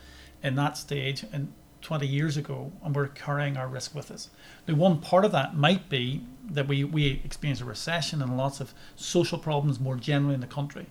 in 0.43 0.55
that 0.55 0.75
stage 0.75 1.23
and 1.31 1.53
20 1.81 2.05
years 2.05 2.35
ago, 2.35 2.71
and 2.83 2.95
we're 2.95 3.07
carrying 3.07 3.57
our 3.57 3.67
risk 3.67 3.95
with 3.95 4.11
us. 4.11 4.29
Now, 4.67 4.75
one 4.75 4.99
part 4.99 5.23
of 5.23 5.31
that 5.31 5.55
might 5.55 5.87
be 5.87 6.21
that 6.49 6.67
we, 6.67 6.83
we 6.83 7.21
experience 7.23 7.61
a 7.61 7.65
recession 7.65 8.21
and 8.21 8.37
lots 8.37 8.59
of 8.59 8.73
social 8.95 9.37
problems 9.37 9.79
more 9.79 9.95
generally 9.95 10.35
in 10.35 10.41
the 10.41 10.47
country. 10.47 10.87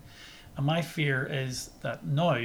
And 0.60 0.66
my 0.66 0.82
fear 0.82 1.24
is 1.24 1.70
that 1.80 2.04
now 2.04 2.38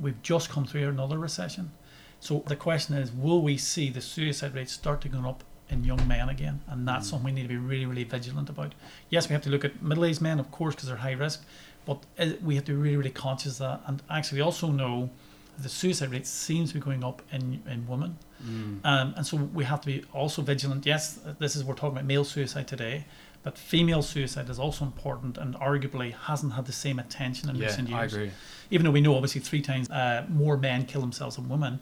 we've 0.00 0.20
just 0.22 0.50
come 0.50 0.66
through 0.66 0.88
another 0.88 1.20
recession. 1.20 1.70
So 2.18 2.42
the 2.48 2.56
question 2.56 2.96
is, 2.96 3.12
will 3.12 3.42
we 3.42 3.56
see 3.58 3.90
the 3.90 4.00
suicide 4.00 4.56
rate 4.56 4.68
start 4.68 5.00
to 5.02 5.08
go 5.08 5.20
up 5.20 5.44
in 5.68 5.84
young 5.84 6.08
men 6.08 6.28
again? 6.28 6.62
And 6.66 6.86
that's 6.88 7.06
mm. 7.06 7.10
something 7.10 7.26
we 7.26 7.32
need 7.32 7.42
to 7.42 7.48
be 7.48 7.56
really, 7.58 7.86
really 7.86 8.02
vigilant 8.02 8.48
about. 8.48 8.74
Yes, 9.08 9.28
we 9.28 9.34
have 9.34 9.42
to 9.42 9.50
look 9.50 9.64
at 9.64 9.80
middle-aged 9.80 10.20
men, 10.20 10.40
of 10.40 10.50
course, 10.50 10.74
because 10.74 10.88
they're 10.88 10.96
high 10.96 11.12
risk, 11.12 11.44
but 11.86 12.02
uh, 12.18 12.30
we 12.42 12.56
have 12.56 12.64
to 12.64 12.72
be 12.72 12.76
really, 12.76 12.96
really 12.96 13.10
conscious 13.10 13.60
of 13.60 13.68
that. 13.68 13.82
And 13.86 14.02
actually, 14.10 14.38
we 14.38 14.42
also 14.42 14.66
know 14.72 15.08
the 15.56 15.68
suicide 15.68 16.10
rate 16.10 16.26
seems 16.26 16.70
to 16.70 16.74
be 16.74 16.80
going 16.80 17.04
up 17.04 17.22
in, 17.30 17.62
in 17.70 17.86
women. 17.86 18.18
Mm. 18.42 18.80
Um, 18.82 19.14
and 19.16 19.24
so 19.24 19.36
we 19.36 19.62
have 19.62 19.80
to 19.82 19.86
be 19.86 20.04
also 20.12 20.42
vigilant. 20.42 20.86
Yes, 20.86 21.20
this 21.38 21.54
is 21.54 21.62
we're 21.62 21.74
talking 21.74 21.92
about 21.92 22.04
male 22.04 22.24
suicide 22.24 22.66
today, 22.66 23.04
but 23.42 23.56
female 23.56 24.02
suicide 24.02 24.50
is 24.50 24.58
also 24.58 24.84
important 24.84 25.38
and 25.38 25.54
arguably 25.54 26.12
hasn't 26.12 26.52
had 26.52 26.66
the 26.66 26.72
same 26.72 26.98
attention 26.98 27.48
in 27.48 27.56
yeah, 27.56 27.66
recent 27.66 27.88
years. 27.88 28.00
I 28.00 28.04
agree. 28.04 28.30
Even 28.70 28.84
though 28.84 28.92
we 28.92 29.00
know 29.00 29.14
obviously 29.14 29.40
three 29.40 29.62
times 29.62 29.90
uh, 29.90 30.26
more 30.28 30.56
men 30.56 30.84
kill 30.84 31.00
themselves 31.00 31.36
than 31.36 31.48
women, 31.48 31.80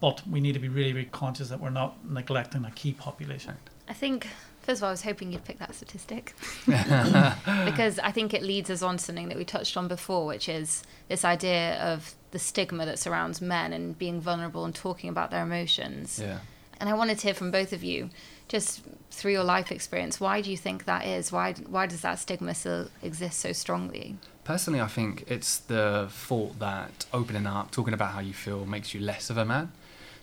but 0.00 0.26
we 0.26 0.40
need 0.40 0.52
to 0.52 0.58
be 0.58 0.68
really, 0.68 0.92
really 0.92 1.08
conscious 1.10 1.48
that 1.48 1.60
we're 1.60 1.70
not 1.70 2.04
neglecting 2.08 2.64
a 2.64 2.70
key 2.70 2.92
population. 2.92 3.56
I 3.88 3.92
think 3.92 4.26
First 4.64 4.78
of 4.78 4.84
all, 4.84 4.88
I 4.88 4.92
was 4.92 5.02
hoping 5.02 5.30
you'd 5.30 5.44
pick 5.44 5.58
that 5.58 5.74
statistic 5.74 6.34
because 6.64 7.98
I 7.98 8.10
think 8.12 8.32
it 8.32 8.42
leads 8.42 8.70
us 8.70 8.80
on 8.80 8.96
to 8.96 9.04
something 9.04 9.28
that 9.28 9.36
we 9.36 9.44
touched 9.44 9.76
on 9.76 9.88
before, 9.88 10.24
which 10.24 10.48
is 10.48 10.82
this 11.08 11.22
idea 11.22 11.74
of 11.82 12.14
the 12.30 12.38
stigma 12.38 12.86
that 12.86 12.98
surrounds 12.98 13.42
men 13.42 13.74
and 13.74 13.98
being 13.98 14.22
vulnerable 14.22 14.64
and 14.64 14.74
talking 14.74 15.10
about 15.10 15.30
their 15.30 15.42
emotions. 15.42 16.18
Yeah. 16.18 16.38
And 16.80 16.88
I 16.88 16.94
wanted 16.94 17.18
to 17.18 17.26
hear 17.26 17.34
from 17.34 17.50
both 17.50 17.74
of 17.74 17.84
you 17.84 18.08
just 18.54 18.82
through 19.10 19.32
your 19.32 19.42
life 19.42 19.72
experience, 19.72 20.20
why 20.20 20.40
do 20.40 20.48
you 20.48 20.56
think 20.56 20.84
that 20.84 21.04
is? 21.04 21.32
Why 21.32 21.54
why 21.66 21.86
does 21.86 22.02
that 22.02 22.20
stigma 22.20 22.54
still 22.54 22.88
exist 23.02 23.40
so 23.40 23.50
strongly? 23.52 24.16
Personally, 24.44 24.80
I 24.80 24.86
think 24.86 25.24
it's 25.26 25.58
the 25.58 26.06
thought 26.08 26.60
that 26.60 27.06
opening 27.12 27.48
up, 27.48 27.72
talking 27.72 27.94
about 27.94 28.12
how 28.12 28.20
you 28.20 28.32
feel, 28.32 28.64
makes 28.64 28.94
you 28.94 29.00
less 29.00 29.28
of 29.28 29.36
a 29.38 29.44
man. 29.44 29.72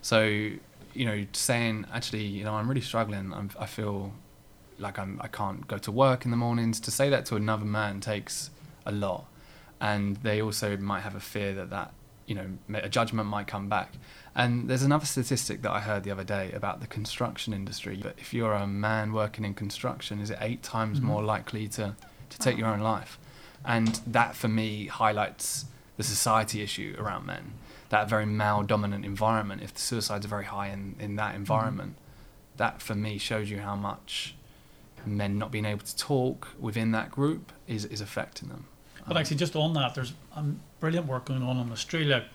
So 0.01 0.21
you 0.93 1.05
know, 1.09 1.25
saying 1.33 1.85
actually, 1.91 2.23
you 2.23 2.45
know, 2.45 2.53
I'm 2.53 2.69
really 2.69 2.87
struggling. 2.91 3.33
I'm, 3.33 3.49
I 3.59 3.65
feel 3.65 4.13
like 4.79 4.97
I'm 4.97 5.19
I 5.21 5.27
can't 5.27 5.67
go 5.67 5.77
to 5.79 5.91
work 5.91 6.23
in 6.23 6.31
the 6.31 6.37
mornings. 6.37 6.79
To 6.81 6.91
say 6.91 7.09
that 7.09 7.25
to 7.25 7.35
another 7.35 7.65
man 7.65 7.99
takes 7.99 8.49
a 8.85 8.93
lot, 8.93 9.25
and 9.81 10.15
they 10.27 10.41
also 10.41 10.77
might 10.77 11.01
have 11.01 11.15
a 11.15 11.25
fear 11.33 11.53
that 11.55 11.69
that 11.71 11.91
you 12.27 12.35
know 12.35 12.47
a 12.75 12.87
judgment 12.87 13.27
might 13.27 13.47
come 13.47 13.67
back. 13.67 13.91
And 14.35 14.69
there's 14.69 14.83
another 14.83 15.05
statistic 15.05 15.61
that 15.63 15.71
I 15.71 15.81
heard 15.81 16.03
the 16.03 16.11
other 16.11 16.23
day 16.23 16.51
about 16.53 16.79
the 16.79 16.87
construction 16.87 17.53
industry. 17.53 17.99
But 18.01 18.15
if 18.17 18.33
you're 18.33 18.53
a 18.53 18.65
man 18.67 19.11
working 19.11 19.43
in 19.43 19.53
construction, 19.53 20.19
is 20.21 20.29
it 20.29 20.37
eight 20.39 20.63
times 20.63 20.99
Mhm. 20.99 21.03
more 21.03 21.23
likely 21.23 21.67
to 21.69 21.95
to 22.29 22.37
take 22.39 22.57
your 22.57 22.67
own 22.67 22.79
life? 22.79 23.19
And 23.65 23.99
that 24.07 24.37
for 24.37 24.47
me 24.47 24.85
highlights 24.87 25.65
the 25.97 26.03
society 26.03 26.61
issue 26.61 26.95
around 26.97 27.25
men. 27.25 27.53
That 27.89 28.07
very 28.07 28.25
male 28.25 28.63
dominant 28.63 29.03
environment, 29.03 29.61
if 29.61 29.73
the 29.73 29.81
suicides 29.81 30.25
are 30.25 30.29
very 30.29 30.45
high 30.45 30.69
in, 30.69 30.95
in 30.97 31.17
that 31.17 31.35
environment, 31.35 31.97
that 32.55 32.81
for 32.81 32.95
me 32.95 33.17
shows 33.17 33.49
you 33.51 33.59
how 33.59 33.75
much 33.75 34.33
men 35.05 35.37
not 35.37 35.51
being 35.51 35.65
able 35.65 35.83
to 35.85 35.97
talk 35.97 36.47
within 36.57 36.91
that 36.91 37.11
group 37.11 37.51
is, 37.67 37.83
is 37.85 37.99
affecting 37.99 38.47
them. 38.47 38.63
But 39.05 39.11
Um, 39.11 39.17
actually, 39.17 39.37
just 39.37 39.55
on 39.57 39.73
that, 39.73 39.93
there's 39.95 40.13
um, 40.33 40.61
brilliant 40.79 41.07
work 41.07 41.25
going 41.25 41.43
on 41.43 41.57
in 41.57 41.69
Australia, 41.71 42.25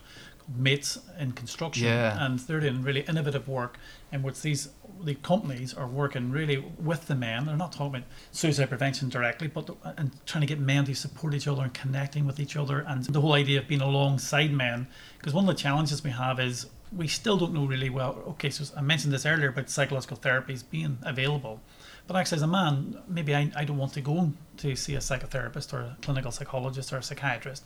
mates 0.55 0.97
in 1.19 1.31
construction, 1.33 1.85
Yeah. 1.85 2.25
and 2.25 2.39
they're 2.39 2.59
doing 2.61 2.81
really 2.81 3.01
innovative 3.01 3.47
work 3.47 3.77
in 4.11 4.23
which 4.23 4.41
these 4.41 4.69
the 5.03 5.13
companies 5.13 5.75
are 5.75 5.85
working 5.85 6.31
really 6.31 6.57
with 6.57 7.05
the 7.05 7.13
men. 7.13 7.45
They're 7.45 7.55
not 7.55 7.71
talking 7.71 7.97
about 7.97 8.07
suicide 8.31 8.69
prevention 8.69 9.09
directly, 9.09 9.47
but 9.47 9.69
and 9.97 10.11
trying 10.25 10.41
to 10.41 10.47
get 10.47 10.59
men 10.59 10.85
to 10.85 10.95
support 10.95 11.35
each 11.35 11.47
other 11.47 11.61
and 11.61 11.71
connecting 11.73 12.25
with 12.25 12.39
each 12.39 12.55
other, 12.55 12.79
and 12.79 13.03
the 13.05 13.21
whole 13.21 13.33
idea 13.33 13.59
of 13.59 13.67
being 13.67 13.81
alongside 13.81 14.51
men. 14.51 14.87
Because 15.19 15.33
one 15.35 15.47
of 15.47 15.55
the 15.55 15.61
challenges 15.61 16.03
we 16.03 16.09
have 16.09 16.39
is 16.39 16.65
we 16.91 17.07
still 17.07 17.37
don't 17.37 17.53
know 17.53 17.65
really 17.65 17.89
well. 17.91 18.23
Okay, 18.29 18.49
so 18.49 18.63
I 18.75 18.81
mentioned 18.81 19.13
this 19.13 19.25
earlier 19.25 19.49
about 19.49 19.69
psychological 19.69 20.17
therapies 20.17 20.63
being 20.67 20.97
available. 21.03 21.61
But 22.07 22.15
actually, 22.15 22.37
as 22.37 22.41
a 22.43 22.47
man, 22.47 22.97
maybe 23.07 23.35
I, 23.35 23.51
I 23.55 23.65
don't 23.65 23.77
want 23.77 23.93
to 23.93 24.01
go 24.01 24.31
to 24.57 24.75
see 24.75 24.95
a 24.95 24.99
psychotherapist 24.99 25.73
or 25.73 25.81
a 25.81 25.97
clinical 26.01 26.31
psychologist 26.31 26.91
or 26.93 26.97
a 26.97 27.03
psychiatrist. 27.03 27.65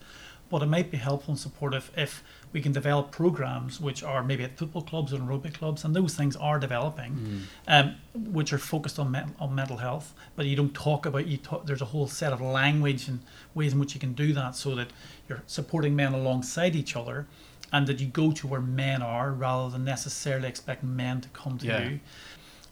But 0.49 0.63
it 0.63 0.65
might 0.65 0.91
be 0.91 0.97
helpful 0.97 1.31
and 1.33 1.39
supportive 1.39 1.91
if 1.95 2.23
we 2.53 2.61
can 2.61 2.71
develop 2.71 3.11
programs 3.11 3.79
which 3.79 4.03
are 4.03 4.23
maybe 4.23 4.43
at 4.43 4.57
football 4.57 4.81
clubs 4.81 5.13
and 5.13 5.21
aerobic 5.27 5.53
clubs, 5.53 5.83
and 5.85 5.95
those 5.95 6.15
things 6.15 6.35
are 6.35 6.59
developing, 6.59 7.43
um, 7.67 7.95
which 8.13 8.51
are 8.51 8.57
focused 8.57 8.99
on, 8.99 9.09
men- 9.11 9.33
on 9.39 9.55
mental 9.55 9.77
health. 9.77 10.13
But 10.35 10.45
you 10.47 10.55
don't 10.55 10.73
talk 10.73 11.05
about 11.05 11.27
you. 11.27 11.37
Talk, 11.37 11.65
there's 11.65 11.81
a 11.81 11.85
whole 11.85 12.07
set 12.07 12.33
of 12.33 12.41
language 12.41 13.07
and 13.07 13.19
ways 13.55 13.73
in 13.73 13.79
which 13.79 13.93
you 13.93 13.99
can 13.99 14.13
do 14.13 14.33
that, 14.33 14.55
so 14.55 14.75
that 14.75 14.89
you're 15.29 15.43
supporting 15.47 15.95
men 15.95 16.13
alongside 16.13 16.75
each 16.75 16.95
other, 16.95 17.25
and 17.71 17.87
that 17.87 17.99
you 18.01 18.07
go 18.07 18.31
to 18.33 18.47
where 18.47 18.59
men 18.61 19.01
are 19.01 19.31
rather 19.31 19.69
than 19.71 19.85
necessarily 19.85 20.47
expect 20.49 20.83
men 20.83 21.21
to 21.21 21.29
come 21.29 21.57
to 21.59 21.67
Yeah. 21.67 21.87
you. 21.87 21.99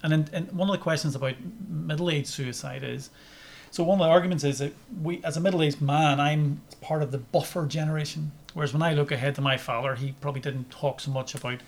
And 0.03 0.11
then 0.11 0.29
and 0.33 0.51
one 0.51 0.69
of 0.69 0.73
the 0.73 0.81
questions 0.81 1.15
about 1.15 1.35
middle-aged 1.69 2.27
suicide 2.27 2.83
is, 2.83 3.09
so 3.71 3.83
one 3.83 3.99
of 4.01 4.05
the 4.05 4.09
arguments 4.11 4.43
is 4.43 4.59
that 4.59 4.73
we, 5.01 5.23
as 5.23 5.37
a 5.37 5.39
middle-aged 5.39 5.79
man, 5.81 6.19
I'm 6.19 6.61
part 6.81 7.01
of 7.03 7.11
the 7.11 7.17
buffer 7.17 7.65
generation. 7.65 8.31
Whereas 8.53 8.73
when 8.73 8.81
I 8.81 8.93
look 8.93 9.12
ahead 9.12 9.35
to 9.35 9.41
my 9.41 9.57
father, 9.57 9.95
he 9.95 10.13
probably 10.13 10.41
didn't 10.41 10.69
talk 10.71 10.99
so 10.99 11.12
much 11.12 11.35
about 11.35 11.59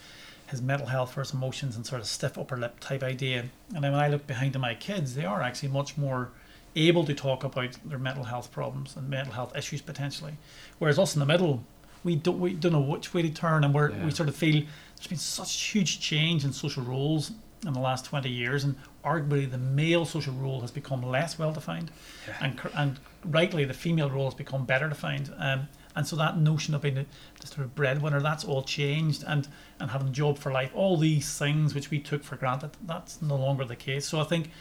his 0.48 0.62
mental 0.62 0.88
health 0.88 1.16
or 1.18 1.22
his 1.22 1.34
emotions 1.34 1.76
and 1.76 1.86
sort 1.86 2.02
of 2.02 2.08
stiff 2.08 2.38
upper 2.38 2.58
lip 2.58 2.80
type 2.80 3.04
idea. 3.04 3.46
And 3.74 3.84
then 3.84 3.92
when 3.92 4.02
I 4.02 4.08
look 4.10 4.28
behind 4.28 4.54
to 4.54 4.60
my 4.60 4.74
kids, 4.76 5.16
they 5.16 5.26
are 5.26 5.42
actually 5.42 5.70
much 5.70 5.98
more 5.98 6.30
able 6.76 7.06
to 7.06 7.14
talk 7.14 7.44
about 7.44 7.78
their 7.86 7.98
mental 8.00 8.24
health 8.26 8.52
problems 8.52 8.96
and 8.96 9.10
mental 9.10 9.34
health 9.34 9.56
issues 9.56 9.82
potentially. 9.82 10.34
Whereas 10.80 10.98
us 11.00 11.16
in 11.16 11.20
the 11.20 11.26
middle, 11.26 11.64
we 12.04 12.16
don't 12.16 12.40
we 12.40 12.54
don't 12.54 12.72
know 12.72 12.80
which 12.82 13.14
way 13.14 13.22
to 13.22 13.30
turn, 13.30 13.64
and 13.64 13.74
we're, 13.74 13.92
Yeah. 13.92 14.06
we 14.06 14.12
sort 14.12 14.28
of 14.30 14.36
feel 14.36 14.64
there's 14.96 15.08
been 15.08 15.18
such 15.18 15.54
huge 15.62 16.00
change 16.00 16.44
in 16.44 16.52
social 16.52 16.84
roles 16.84 17.32
in 17.66 17.74
the 17.74 17.80
last 17.80 18.06
20 18.06 18.28
years, 18.30 18.64
and 18.64 18.76
arguably 19.06 19.50
the 19.50 19.58
male 19.58 20.04
social 20.06 20.34
role 20.34 20.62
has 20.62 20.72
become 20.72 21.04
less 21.04 21.38
well 21.38 21.52
defined, 21.54 21.92
Yeah. 22.28 22.38
and 22.42 22.60
and 22.74 23.00
rightly 23.24 23.66
the 23.66 23.74
female 23.76 24.10
role 24.10 24.26
has 24.26 24.34
become 24.34 24.66
better 24.66 24.90
defined. 24.90 25.32
Um, 25.38 25.68
and 25.96 26.08
so 26.08 26.16
that 26.16 26.38
notion 26.38 26.74
of 26.74 26.82
being 26.82 26.98
a, 26.98 27.06
the 27.40 27.48
sort 27.48 27.62
of 27.62 27.76
breadwinner, 27.76 28.22
that's 28.22 28.44
all 28.44 28.64
changed, 28.64 29.24
and 29.28 29.48
and 29.80 29.92
having 29.92 30.10
a 30.10 30.12
job 30.12 30.38
for 30.38 30.52
life, 30.52 30.72
all 30.74 30.98
these 30.98 31.38
things 31.38 31.74
which 31.74 31.90
we 31.90 32.00
took 32.00 32.24
for 32.24 32.36
granted, 32.36 32.72
that's 32.86 33.22
no 33.22 33.36
longer 33.36 33.66
the 33.66 33.76
case. 33.76 34.08
So 34.08 34.20
I 34.20 34.24
think 34.24 34.52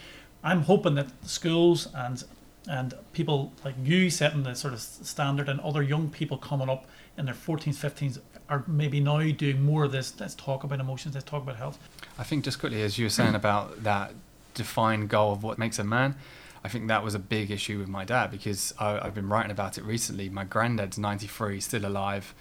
I'm 0.42 0.62
hoping 0.62 0.94
that 0.94 1.08
schools 1.26 1.88
and 1.94 2.24
and 2.68 2.94
people 3.12 3.52
like 3.64 3.74
you 3.82 4.10
setting 4.10 4.42
the 4.42 4.54
sort 4.54 4.74
of 4.74 4.80
standard 4.80 5.48
and 5.48 5.60
other 5.60 5.82
young 5.82 6.10
people 6.10 6.36
coming 6.36 6.68
up 6.68 6.86
in 7.16 7.24
their 7.24 7.34
14s, 7.34 7.74
15s 7.74 8.20
are 8.48 8.64
maybe 8.66 9.00
now 9.00 9.22
doing 9.30 9.62
more 9.62 9.84
of 9.84 9.92
this. 9.92 10.18
Let's 10.18 10.34
talk 10.34 10.64
about 10.64 10.80
emotions. 10.80 11.14
Let's 11.14 11.28
talk 11.28 11.42
about 11.42 11.56
health. 11.56 11.78
I 12.18 12.24
think 12.24 12.44
just 12.44 12.58
quickly, 12.58 12.82
as 12.82 12.98
you 12.98 13.06
were 13.06 13.10
saying 13.10 13.34
about 13.42 13.84
that 13.84 14.12
defined 14.54 15.08
goal 15.08 15.32
of 15.32 15.42
what 15.42 15.58
makes 15.58 15.78
a 15.78 15.84
man, 15.84 16.16
I 16.64 16.68
think 16.68 16.88
that 16.88 17.02
was 17.02 17.14
a 17.14 17.18
big 17.18 17.50
issue 17.50 17.78
with 17.78 17.88
my 17.88 18.04
dad 18.04 18.30
because 18.30 18.74
I, 18.78 18.98
I've 18.98 19.14
been 19.14 19.28
writing 19.28 19.50
about 19.50 19.78
it 19.78 19.84
recently. 19.84 20.28
My 20.28 20.44
granddad's 20.44 20.98
93, 20.98 21.58
still 21.60 21.86
alive, 21.86 22.34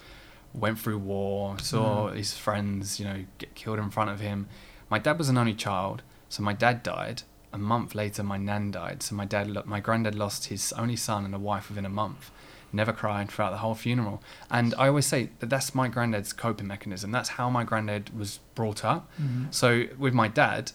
went 0.52 0.78
through 0.78 0.98
war, 0.98 1.58
saw 1.60 2.10
Mm. 2.10 2.16
his 2.16 2.36
friends, 2.36 3.00
you 3.00 3.06
know, 3.06 3.24
get 3.38 3.54
killed 3.54 3.78
in 3.78 3.90
front 3.90 4.10
of 4.10 4.20
him. 4.20 4.46
My 4.90 4.98
dad 4.98 5.16
was 5.18 5.28
an 5.28 5.38
only 5.38 5.54
child, 5.54 6.02
so 6.28 6.42
my 6.42 6.52
dad 6.52 6.82
died. 6.82 7.22
A 7.52 7.58
month 7.58 7.94
later, 7.94 8.22
my 8.22 8.36
nan 8.36 8.70
died. 8.70 9.02
So 9.02 9.14
my 9.16 9.24
dad, 9.24 9.48
my 9.66 9.80
granddad 9.80 10.14
lost 10.14 10.46
his 10.46 10.72
only 10.74 10.96
son 10.96 11.24
and 11.24 11.34
a 11.34 11.38
wife 11.38 11.68
within 11.68 11.84
a 11.86 11.88
month. 11.88 12.30
Never 12.72 12.92
cried 12.92 13.28
throughout 13.30 13.50
the 13.50 13.56
whole 13.58 13.74
funeral. 13.74 14.22
And 14.50 14.72
I 14.78 14.86
always 14.86 15.06
say 15.06 15.30
that 15.40 15.50
that's 15.50 15.74
my 15.74 15.88
granddad's 15.88 16.32
coping 16.32 16.68
mechanism. 16.68 17.10
That's 17.10 17.30
how 17.30 17.50
my 17.50 17.64
granddad 17.64 18.16
was 18.16 18.38
brought 18.54 18.84
up. 18.84 19.10
So 19.50 19.86
with 19.98 20.14
my 20.14 20.28
dad, 20.28 20.70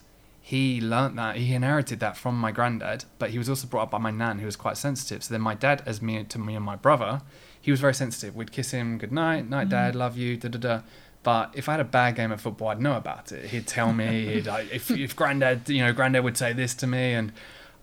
he 0.46 0.80
learnt 0.80 1.16
that 1.16 1.38
he 1.38 1.56
inherited 1.56 2.00
that 2.02 2.16
from 2.16 2.40
my 2.40 2.52
granddad, 2.52 3.04
but 3.18 3.32
he 3.32 3.40
was 3.40 3.50
also 3.50 3.66
brought 3.66 3.82
up 3.82 3.90
by 3.90 3.98
my 3.98 4.12
nan, 4.12 4.38
who 4.38 4.46
was 4.46 4.56
quite 4.56 4.78
sensitive. 4.78 5.24
So 5.24 5.34
then 5.34 5.42
my 5.42 5.56
dad, 5.56 5.82
as 5.88 6.04
me 6.04 6.24
to 6.24 6.38
me 6.38 6.54
and 6.54 6.64
my 6.64 6.76
brother, 6.76 7.24
he 7.60 7.72
was 7.72 7.80
very 7.80 7.96
sensitive. 7.96 8.36
We'd 8.36 8.52
kiss 8.52 8.70
him, 8.70 9.00
good 9.00 9.12
night, 9.12 9.50
night, 9.50 9.70
dad, 9.70 9.96
mm. 9.96 9.98
love 9.98 10.18
you, 10.18 10.38
da 10.38 10.50
da 10.50 10.60
da. 10.60 10.82
But 11.24 11.56
if 11.56 11.68
I 11.68 11.72
had 11.72 11.80
a 11.80 11.84
bad 11.84 12.16
game 12.16 12.32
of 12.32 12.40
football, 12.42 12.68
I'd 12.68 12.80
know 12.80 12.96
about 12.96 13.32
it. 13.32 13.46
He'd 13.46 13.66
tell 13.66 13.92
me. 13.92 14.36
He'd, 14.36 14.48
if 14.72 14.92
if 14.92 15.16
granddad, 15.16 15.68
you 15.68 15.84
know, 15.84 15.92
granddad 15.94 16.24
would 16.24 16.38
say 16.38 16.54
this 16.54 16.76
to 16.76 16.86
me, 16.86 17.14
and 17.16 17.32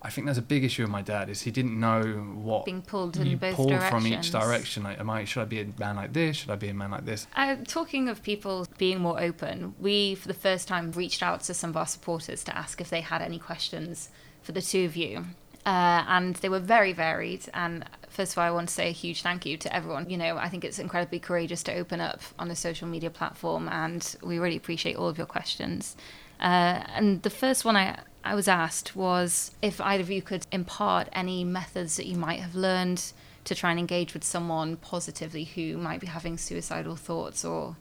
I 0.05 0.09
think 0.09 0.25
there's 0.25 0.37
a 0.37 0.41
big 0.41 0.65
issue 0.65 0.83
with 0.83 0.91
my 0.91 1.01
dad 1.01 1.29
is 1.29 1.43
he 1.43 1.51
didn't 1.51 1.79
know 1.79 2.01
what 2.35 2.65
Being 2.65 2.81
pulled 2.81 3.15
in 3.15 3.25
you 3.25 3.37
both 3.37 3.55
pulled 3.55 3.69
directions. 3.69 4.03
from 4.03 4.07
each 4.07 4.31
direction. 4.31 4.83
Like, 4.83 4.99
am 4.99 5.09
I 5.09 5.23
should 5.23 5.41
I 5.41 5.45
be 5.45 5.61
a 5.61 5.67
man 5.79 5.95
like 5.95 6.11
this? 6.11 6.35
Should 6.37 6.49
I 6.49 6.55
be 6.57 6.67
a 6.67 6.73
man 6.73 6.91
like 6.91 7.05
this? 7.05 7.25
Uh, 7.35 7.55
talking 7.65 8.09
of 8.09 8.21
people 8.21 8.67
being 8.77 8.99
more 8.99 9.19
open, 9.21 9.75
we 9.79 10.15
for 10.15 10.27
the 10.27 10.33
first 10.33 10.67
time 10.67 10.91
reached 10.91 11.23
out 11.23 11.41
to 11.43 11.53
some 11.53 11.69
of 11.69 11.77
our 11.77 11.87
supporters 11.87 12.43
to 12.43 12.57
ask 12.57 12.81
if 12.81 12.89
they 12.89 13.01
had 13.01 13.21
any 13.21 13.39
questions 13.39 14.09
for 14.41 14.51
the 14.51 14.61
two 14.61 14.83
of 14.85 14.95
you. 14.97 15.25
Uh, 15.65 16.03
and 16.09 16.35
they 16.37 16.49
were 16.49 16.59
very 16.59 16.91
varied. 16.91 17.45
And 17.53 17.85
first 18.09 18.33
of 18.33 18.37
all, 18.39 18.43
I 18.43 18.51
want 18.51 18.67
to 18.67 18.73
say 18.73 18.89
a 18.89 18.91
huge 18.91 19.21
thank 19.21 19.45
you 19.45 19.55
to 19.55 19.73
everyone. 19.73 20.09
You 20.09 20.17
know, 20.17 20.35
I 20.35 20.49
think 20.49 20.65
it's 20.65 20.77
incredibly 20.77 21.19
courageous 21.19 21.63
to 21.63 21.73
open 21.73 22.01
up 22.01 22.19
on 22.37 22.51
a 22.51 22.55
social 22.55 22.85
media 22.89 23.09
platform, 23.09 23.69
and 23.69 24.15
we 24.21 24.39
really 24.39 24.57
appreciate 24.57 24.97
all 24.97 25.07
of 25.07 25.17
your 25.17 25.27
questions. 25.27 25.95
Uh, 26.43 26.83
and 26.93 27.23
the 27.23 27.29
first 27.29 27.63
one 27.63 27.77
I, 27.77 27.99
I 28.23 28.35
was 28.35 28.47
asked 28.47 28.95
was 28.95 29.51
if 29.61 29.79
either 29.79 30.03
of 30.03 30.11
you 30.11 30.21
could 30.21 30.45
impart 30.51 31.07
any 31.13 31.43
methods 31.43 31.95
that 31.95 32.05
you 32.05 32.17
might 32.17 32.41
have 32.41 32.53
learned 32.53 33.13
to 33.45 33.55
try 33.55 33.71
and 33.71 33.79
engage 33.79 34.13
with 34.13 34.23
someone 34.23 34.77
positively 34.77 35.45
who 35.45 35.77
might 35.77 35.99
be 35.99 36.07
having 36.07 36.37
suicidal 36.37 36.95
thoughts 36.95 37.43
or 37.43 37.77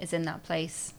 is 0.00 0.12
in 0.12 0.22
that 0.22 0.44
place. 0.44 0.94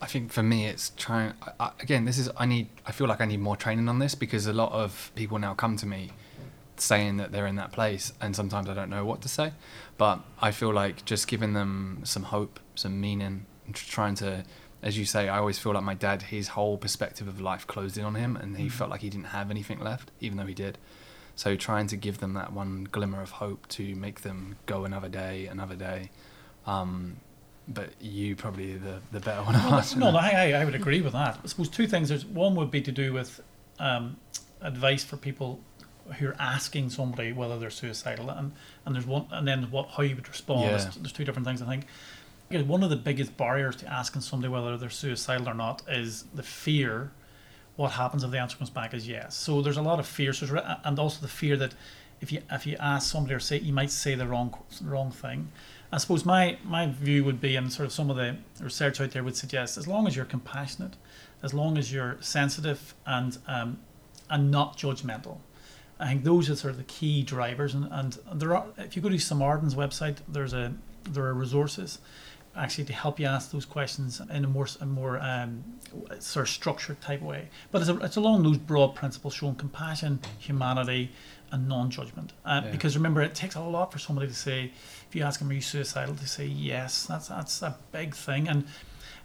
I 0.00 0.06
think 0.06 0.32
for 0.32 0.42
me, 0.42 0.66
it's 0.66 0.92
trying. 0.96 1.32
I, 1.58 1.70
again, 1.80 2.04
this 2.04 2.18
is 2.18 2.28
I 2.36 2.44
need. 2.44 2.68
I 2.84 2.92
feel 2.92 3.06
like 3.06 3.20
I 3.20 3.24
need 3.24 3.40
more 3.40 3.56
training 3.56 3.88
on 3.88 3.98
this 3.98 4.14
because 4.14 4.46
a 4.46 4.52
lot 4.52 4.72
of 4.72 5.10
people 5.14 5.38
now 5.38 5.54
come 5.54 5.76
to 5.78 5.86
me 5.86 6.10
saying 6.76 7.16
that 7.16 7.32
they're 7.32 7.46
in 7.46 7.56
that 7.56 7.72
place, 7.72 8.12
and 8.20 8.36
sometimes 8.36 8.68
I 8.68 8.74
don't 8.74 8.90
know 8.90 9.06
what 9.06 9.22
to 9.22 9.28
say. 9.28 9.52
But 9.96 10.20
I 10.40 10.50
feel 10.50 10.72
like 10.72 11.06
just 11.06 11.26
giving 11.28 11.54
them 11.54 12.00
some 12.04 12.24
hope, 12.24 12.60
some 12.74 13.00
meaning, 13.00 13.46
trying 13.72 14.14
to, 14.16 14.44
as 14.82 14.96
you 14.98 15.04
say, 15.04 15.28
I 15.28 15.38
always 15.38 15.58
feel 15.58 15.72
like 15.72 15.82
my 15.82 15.94
dad, 15.94 16.22
his 16.22 16.48
whole 16.48 16.76
perspective 16.78 17.26
of 17.28 17.40
life 17.40 17.66
closed 17.66 17.96
in 17.98 18.04
on 18.04 18.14
him, 18.14 18.36
and 18.36 18.56
he 18.56 18.66
Mhm. 18.66 18.72
felt 18.72 18.90
like 18.90 19.00
he 19.00 19.10
didn't 19.10 19.26
have 19.28 19.50
anything 19.50 19.80
left, 19.80 20.10
even 20.20 20.36
though 20.38 20.46
he 20.46 20.54
did. 20.54 20.78
So 21.34 21.56
trying 21.56 21.86
to 21.88 21.96
give 21.96 22.18
them 22.18 22.34
that 22.34 22.52
one 22.52 22.84
glimmer 22.90 23.20
of 23.22 23.30
hope 23.32 23.66
to 23.68 23.94
make 23.96 24.22
them 24.22 24.56
go 24.66 24.84
another 24.84 25.08
day, 25.08 25.46
another 25.46 25.76
day. 25.76 26.10
Um, 26.66 27.16
but 27.68 27.90
you 28.00 28.36
probably 28.36 28.76
the 28.76 29.00
the 29.12 29.20
better 29.20 29.42
one. 29.42 29.54
of 29.56 29.64
No, 29.64 29.76
us, 29.76 29.96
no, 29.96 30.16
I 30.16 30.52
I 30.52 30.64
would 30.64 30.74
agree 30.74 31.00
with 31.00 31.12
that. 31.14 31.40
I 31.42 31.46
suppose 31.48 31.68
two 31.68 31.86
things. 31.86 32.08
There's 32.10 32.24
one 32.24 32.54
would 32.54 32.70
be 32.70 32.80
to 32.82 32.92
do 32.92 33.12
with 33.12 33.40
um, 33.78 34.16
advice 34.62 35.04
for 35.04 35.16
people 35.16 35.60
who 36.18 36.28
are 36.28 36.36
asking 36.38 36.88
somebody 36.90 37.32
whether 37.32 37.58
they're 37.58 37.68
suicidal, 37.70 38.30
and 38.30 38.52
and 38.84 38.94
there's 38.94 39.06
one, 39.06 39.26
and 39.32 39.46
then 39.46 39.70
what 39.70 39.88
how 39.90 40.02
you 40.04 40.14
would 40.14 40.28
respond. 40.28 40.60
Yeah. 40.62 40.68
There's, 40.76 40.94
there's 40.96 41.12
two 41.12 41.24
different 41.24 41.46
things. 41.46 41.60
I 41.60 41.66
think. 41.66 41.86
One 42.50 42.82
of 42.82 42.90
the 42.90 42.96
biggest 42.96 43.36
barriers 43.36 43.76
to 43.76 43.92
asking 43.92 44.20
somebody 44.20 44.52
whether 44.52 44.76
they're 44.76 44.88
suicidal 44.88 45.48
or 45.48 45.54
not 45.54 45.82
is 45.88 46.24
the 46.34 46.44
fear. 46.44 47.10
What 47.74 47.92
happens 47.92 48.22
if 48.22 48.30
the 48.30 48.38
answer 48.38 48.56
comes 48.56 48.70
back 48.70 48.94
as 48.94 49.08
yes? 49.08 49.34
So 49.34 49.60
there's 49.60 49.76
a 49.76 49.82
lot 49.82 49.98
of 49.98 50.06
fear, 50.06 50.32
so 50.32 50.78
and 50.84 50.98
also 50.98 51.20
the 51.20 51.28
fear 51.28 51.56
that 51.56 51.74
if 52.20 52.30
you 52.30 52.40
if 52.50 52.66
you 52.66 52.76
ask 52.78 53.10
somebody 53.10 53.34
or 53.34 53.40
say 53.40 53.58
you 53.58 53.72
might 53.72 53.90
say 53.90 54.14
the 54.14 54.26
wrong 54.26 54.54
wrong 54.82 55.10
thing, 55.10 55.50
I 55.92 55.98
suppose 55.98 56.24
my, 56.24 56.58
my 56.64 56.86
view 56.86 57.24
would 57.24 57.40
be, 57.40 57.56
and 57.56 57.72
sort 57.72 57.86
of 57.86 57.92
some 57.92 58.10
of 58.10 58.16
the 58.16 58.36
research 58.60 59.00
out 59.00 59.10
there 59.10 59.22
would 59.22 59.36
suggest, 59.36 59.76
as 59.76 59.86
long 59.86 60.06
as 60.06 60.16
you're 60.16 60.24
compassionate, 60.24 60.96
as 61.42 61.52
long 61.52 61.76
as 61.76 61.92
you're 61.92 62.16
sensitive 62.20 62.94
and 63.06 63.38
um, 63.46 63.78
and 64.30 64.50
not 64.50 64.76
judgmental, 64.76 65.38
I 65.98 66.08
think 66.08 66.24
those 66.24 66.48
are 66.48 66.56
sort 66.56 66.72
of 66.72 66.78
the 66.78 66.84
key 66.84 67.22
drivers. 67.22 67.74
And, 67.74 67.88
and 67.90 68.18
there 68.34 68.56
are, 68.56 68.66
if 68.78 68.96
you 68.96 69.02
go 69.02 69.08
to 69.08 69.18
Samaritan's 69.18 69.74
website, 69.74 70.18
there's 70.28 70.52
a 70.52 70.74
there 71.10 71.24
are 71.24 71.34
resources 71.34 71.98
actually 72.56 72.84
to 72.84 72.92
help 72.92 73.20
you 73.20 73.26
ask 73.26 73.50
those 73.50 73.64
questions 73.64 74.20
in 74.30 74.44
a 74.44 74.48
more 74.48 74.66
a 74.80 74.86
more 74.86 75.20
um, 75.20 75.64
sort 76.18 76.46
of 76.46 76.50
structured 76.50 77.00
type 77.00 77.22
way. 77.22 77.48
But 77.70 77.82
it's, 77.82 77.90
a, 77.90 77.96
it's 77.98 78.16
along 78.16 78.42
those 78.42 78.58
broad 78.58 78.94
principles, 78.94 79.34
showing 79.34 79.54
compassion, 79.56 80.20
humanity, 80.38 81.12
and 81.52 81.68
non-judgment. 81.68 82.32
Uh, 82.44 82.62
Yeah. 82.64 82.70
Because 82.70 82.96
remember, 82.96 83.22
it 83.22 83.34
takes 83.34 83.54
a 83.54 83.60
lot 83.60 83.92
for 83.92 83.98
somebody 83.98 84.28
to 84.28 84.34
say, 84.34 84.72
if 85.08 85.14
you 85.14 85.22
ask 85.22 85.38
them, 85.40 85.50
"Are 85.50 85.54
you 85.54 85.60
suicidal?" 85.60 86.14
to 86.14 86.26
say 86.28 86.46
yes. 86.46 87.06
That's 87.06 87.28
that's 87.28 87.62
a 87.62 87.76
big 87.92 88.14
thing. 88.14 88.48
And 88.48 88.66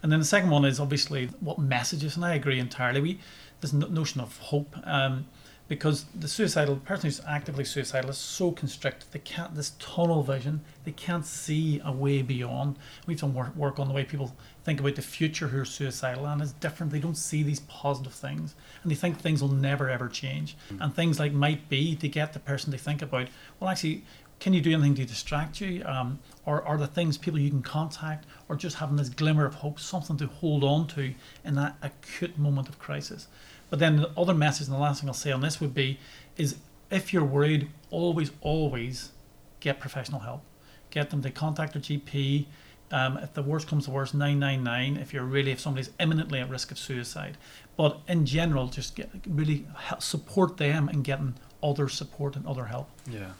and 0.02 0.10
then 0.12 0.18
the 0.20 0.26
second 0.26 0.50
one 0.50 0.64
is 0.64 0.78
obviously 0.80 1.26
what 1.40 1.58
messages, 1.58 2.16
and 2.16 2.24
I 2.24 2.34
agree 2.34 2.58
entirely. 2.58 3.00
We 3.00 3.20
this 3.60 3.72
no- 3.72 3.88
notion 3.88 4.20
of 4.20 4.36
hope. 4.38 4.76
Um, 4.84 5.26
because 5.72 6.04
the 6.14 6.28
suicidal 6.28 6.76
person 6.76 7.06
who's 7.06 7.22
actively 7.26 7.64
suicidal 7.64 8.10
is 8.10 8.18
so 8.18 8.52
constricted 8.52 9.10
they 9.10 9.18
can't 9.20 9.54
this 9.54 9.70
tunnel 9.78 10.22
vision 10.22 10.60
they 10.84 10.92
can't 10.92 11.24
see 11.24 11.80
a 11.84 11.92
way 11.92 12.22
beyond. 12.22 12.76
We've 13.06 13.20
done 13.20 13.34
work, 13.34 13.54
work 13.54 13.78
on 13.78 13.88
the 13.88 13.94
way 13.94 14.04
people 14.04 14.34
think 14.64 14.80
about 14.80 14.96
the 14.96 15.02
future 15.02 15.48
who 15.48 15.60
are 15.60 15.64
suicidal 15.64 16.26
and 16.26 16.40
it's 16.40 16.52
different. 16.52 16.92
They 16.92 16.98
don't 16.98 17.16
see 17.16 17.42
these 17.42 17.60
positive 17.60 18.12
things 18.12 18.54
and 18.82 18.90
they 18.90 18.96
think 18.96 19.18
things 19.18 19.42
will 19.42 19.52
never 19.52 19.88
ever 19.88 20.08
change. 20.08 20.56
Hmm. 20.68 20.82
And 20.82 20.94
things 20.94 21.18
like 21.18 21.32
might 21.32 21.68
be 21.68 21.94
to 21.96 22.08
get 22.08 22.32
the 22.32 22.40
person 22.40 22.72
to 22.72 22.78
think 22.78 23.02
about 23.02 23.28
well 23.60 23.70
actually 23.70 24.04
can 24.42 24.52
you 24.52 24.60
do 24.60 24.72
anything 24.72 24.94
to 24.94 25.04
distract 25.04 25.60
you 25.60 25.84
um, 25.84 26.18
or 26.46 26.62
are 26.66 26.76
the 26.76 26.86
things 26.86 27.16
people 27.16 27.38
you 27.38 27.50
can 27.50 27.62
contact 27.62 28.26
or 28.48 28.56
just 28.56 28.76
having 28.76 28.96
this 28.96 29.08
glimmer 29.08 29.46
of 29.46 29.54
hope 29.54 29.78
something 29.78 30.16
to 30.16 30.26
hold 30.26 30.64
on 30.64 30.86
to 30.86 31.14
in 31.44 31.54
that 31.54 31.76
acute 31.82 32.36
moment 32.38 32.68
of 32.68 32.78
crisis 32.78 33.28
but 33.72 33.78
then 33.78 33.96
the 33.96 34.10
other 34.18 34.34
message, 34.34 34.66
and 34.66 34.76
the 34.76 34.80
last 34.80 35.00
thing 35.00 35.08
I'll 35.08 35.14
say 35.14 35.32
on 35.32 35.40
this 35.40 35.58
would 35.58 35.72
be, 35.72 35.98
is 36.36 36.56
if 36.90 37.10
you're 37.14 37.24
worried, 37.24 37.70
always, 37.90 38.30
always 38.42 39.12
get 39.60 39.80
professional 39.80 40.20
help. 40.20 40.42
Get 40.90 41.08
them 41.08 41.22
to 41.22 41.30
contact 41.30 41.72
their 41.72 41.80
GP. 41.80 42.44
Um, 42.90 43.16
if 43.16 43.32
the 43.32 43.42
worst 43.42 43.68
comes 43.68 43.86
to 43.86 43.90
worst, 43.90 44.12
999. 44.12 44.98
If 44.98 45.14
you're 45.14 45.24
really, 45.24 45.52
if 45.52 45.60
somebody's 45.60 45.88
imminently 45.98 46.40
at 46.40 46.50
risk 46.50 46.70
of 46.70 46.78
suicide, 46.78 47.38
but 47.78 48.00
in 48.06 48.26
general, 48.26 48.66
just 48.66 48.94
get 48.94 49.08
really 49.26 49.66
help, 49.74 50.02
support 50.02 50.58
them 50.58 50.90
and 50.90 51.02
getting 51.02 51.36
other 51.62 51.88
support 51.88 52.36
and 52.36 52.46
other 52.46 52.66
help. 52.66 52.90
Yeah. 53.10 53.30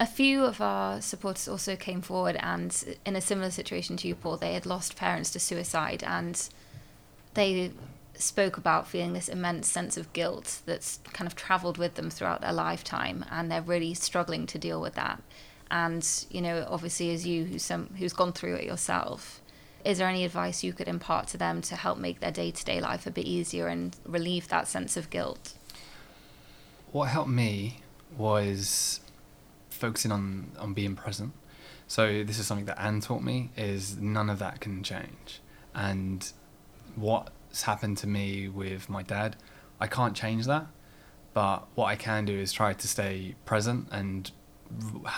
A 0.00 0.06
few 0.06 0.44
of 0.44 0.60
our 0.60 1.00
supporters 1.00 1.48
also 1.48 1.74
came 1.74 2.02
forward 2.02 2.36
and, 2.38 2.96
in 3.04 3.16
a 3.16 3.20
similar 3.20 3.50
situation 3.50 3.96
to 3.98 4.08
you, 4.08 4.14
Paul, 4.14 4.36
they 4.36 4.54
had 4.54 4.64
lost 4.64 4.94
parents 4.94 5.30
to 5.32 5.40
suicide 5.40 6.04
and 6.06 6.48
they 7.34 7.72
spoke 8.14 8.56
about 8.56 8.86
feeling 8.86 9.12
this 9.12 9.28
immense 9.28 9.68
sense 9.68 9.96
of 9.96 10.12
guilt 10.12 10.60
that's 10.66 11.00
kind 11.12 11.26
of 11.26 11.34
traveled 11.34 11.78
with 11.78 11.94
them 11.94 12.10
throughout 12.10 12.40
their 12.40 12.52
lifetime 12.52 13.24
and 13.30 13.50
they're 13.50 13.62
really 13.62 13.94
struggling 13.94 14.46
to 14.46 14.58
deal 14.58 14.80
with 14.80 14.94
that. 14.94 15.20
And, 15.70 16.08
you 16.30 16.40
know, 16.40 16.64
obviously, 16.68 17.12
as 17.12 17.26
you 17.26 17.44
who's, 17.44 17.64
some, 17.64 17.90
who's 17.98 18.12
gone 18.12 18.32
through 18.32 18.54
it 18.54 18.64
yourself, 18.64 19.40
is 19.84 19.98
there 19.98 20.08
any 20.08 20.24
advice 20.24 20.62
you 20.62 20.72
could 20.72 20.88
impart 20.88 21.26
to 21.28 21.36
them 21.36 21.60
to 21.62 21.76
help 21.76 21.98
make 21.98 22.20
their 22.20 22.30
day 22.30 22.50
to 22.50 22.64
day 22.64 22.80
life 22.80 23.06
a 23.06 23.10
bit 23.10 23.26
easier 23.26 23.66
and 23.66 23.96
relieve 24.04 24.48
that 24.48 24.68
sense 24.68 24.96
of 24.96 25.10
guilt? 25.10 25.54
What 26.92 27.06
helped 27.08 27.30
me 27.30 27.80
was 28.16 29.00
focusing 29.78 30.12
on 30.12 30.52
on 30.58 30.74
being 30.74 30.94
present. 30.94 31.32
So 31.86 32.22
this 32.22 32.38
is 32.38 32.46
something 32.46 32.66
that 32.66 32.80
Anne 32.80 33.00
taught 33.00 33.22
me 33.22 33.50
is 33.56 33.96
none 33.96 34.28
of 34.28 34.38
that 34.40 34.60
can 34.60 34.82
change. 34.82 35.40
And 35.74 36.30
what's 36.96 37.62
happened 37.62 37.96
to 37.98 38.06
me 38.06 38.48
with 38.48 38.90
my 38.90 39.02
dad, 39.02 39.36
I 39.80 39.86
can't 39.86 40.14
change 40.14 40.46
that. 40.46 40.66
But 41.32 41.66
what 41.74 41.86
I 41.86 41.96
can 41.96 42.26
do 42.26 42.38
is 42.38 42.52
try 42.52 42.74
to 42.74 42.88
stay 42.88 43.36
present 43.46 43.88
and 43.90 44.30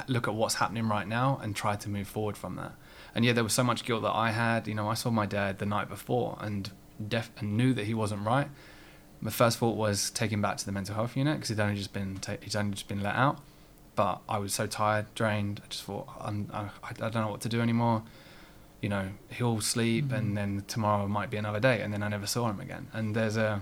look 0.06 0.28
at 0.28 0.34
what's 0.34 0.54
happening 0.54 0.88
right 0.88 1.08
now 1.08 1.40
and 1.42 1.56
try 1.56 1.74
to 1.76 1.88
move 1.88 2.06
forward 2.06 2.36
from 2.36 2.56
that. 2.56 2.72
And 3.14 3.24
yeah, 3.24 3.32
there 3.32 3.42
was 3.44 3.52
so 3.52 3.64
much 3.64 3.84
guilt 3.84 4.02
that 4.02 4.14
I 4.14 4.30
had. 4.30 4.68
You 4.68 4.74
know, 4.74 4.88
I 4.88 4.94
saw 4.94 5.10
my 5.10 5.26
dad 5.26 5.58
the 5.58 5.66
night 5.66 5.88
before 5.88 6.38
and 6.40 6.70
def- 7.08 7.32
and 7.38 7.56
knew 7.56 7.72
that 7.74 7.86
he 7.86 7.94
wasn't 7.94 8.24
right. 8.24 8.48
My 9.20 9.30
first 9.30 9.58
thought 9.58 9.76
was 9.76 10.10
take 10.10 10.30
him 10.30 10.40
back 10.40 10.56
to 10.58 10.66
the 10.66 10.72
mental 10.72 10.94
health 10.94 11.16
unit 11.16 11.36
because 11.36 11.48
he'd 11.48 11.60
only 11.60 11.74
just 11.76 11.92
been 11.92 12.18
ta- 12.18 12.36
he'd 12.40 12.54
only 12.54 12.72
just 12.72 12.88
been 12.88 13.02
let 13.02 13.16
out. 13.16 13.40
But 14.00 14.22
I 14.30 14.38
was 14.38 14.54
so 14.54 14.66
tired, 14.66 15.14
drained. 15.14 15.60
I 15.62 15.68
just 15.68 15.82
thought 15.84 16.08
I'm, 16.18 16.48
I, 16.54 16.70
I 16.82 17.10
don't 17.10 17.16
know 17.16 17.28
what 17.28 17.42
to 17.42 17.50
do 17.50 17.60
anymore. 17.60 18.02
You 18.80 18.88
know, 18.88 19.10
he'll 19.28 19.60
sleep, 19.60 20.06
Mhm. 20.06 20.16
and 20.16 20.36
then 20.38 20.64
tomorrow 20.66 21.06
might 21.06 21.28
be 21.28 21.36
another 21.36 21.60
day, 21.60 21.82
and 21.82 21.92
then 21.92 22.02
I 22.02 22.08
never 22.08 22.26
saw 22.26 22.48
him 22.48 22.60
again. 22.60 22.88
And 22.94 23.14
there's 23.14 23.36
a, 23.36 23.60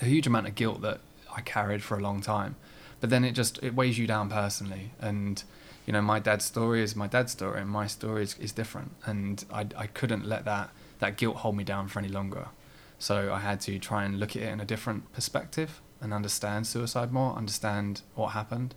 a 0.00 0.04
huge 0.06 0.26
amount 0.26 0.48
of 0.48 0.56
guilt 0.56 0.80
that 0.82 0.98
I 1.32 1.40
carried 1.42 1.84
for 1.84 1.96
a 1.96 2.00
long 2.00 2.20
time. 2.20 2.56
But 3.00 3.10
then 3.10 3.22
it 3.24 3.30
just 3.30 3.62
it 3.62 3.76
weighs 3.76 3.96
you 3.96 4.08
down 4.08 4.28
personally, 4.28 4.90
and 5.00 5.40
you 5.86 5.92
know 5.92 6.02
my 6.02 6.18
dad's 6.18 6.44
story 6.46 6.82
is 6.82 6.96
my 6.96 7.06
dad's 7.06 7.30
story, 7.30 7.60
and 7.60 7.70
my 7.70 7.86
story 7.86 8.24
is, 8.24 8.36
is 8.40 8.50
different, 8.50 8.90
and 9.06 9.44
I, 9.52 9.68
I 9.76 9.86
couldn't 9.86 10.26
let 10.26 10.44
that 10.46 10.70
that 10.98 11.16
guilt 11.16 11.36
hold 11.36 11.56
me 11.56 11.62
down 11.62 11.86
for 11.86 12.00
any 12.00 12.08
longer. 12.08 12.48
So 12.98 13.32
I 13.32 13.38
had 13.38 13.60
to 13.60 13.78
try 13.78 14.02
and 14.02 14.18
look 14.18 14.34
at 14.34 14.42
it 14.42 14.48
in 14.48 14.58
a 14.58 14.64
different 14.64 15.12
perspective 15.12 15.80
and 16.00 16.12
understand 16.12 16.66
suicide 16.66 17.12
more, 17.12 17.36
understand 17.36 18.02
what 18.16 18.30
happened, 18.40 18.74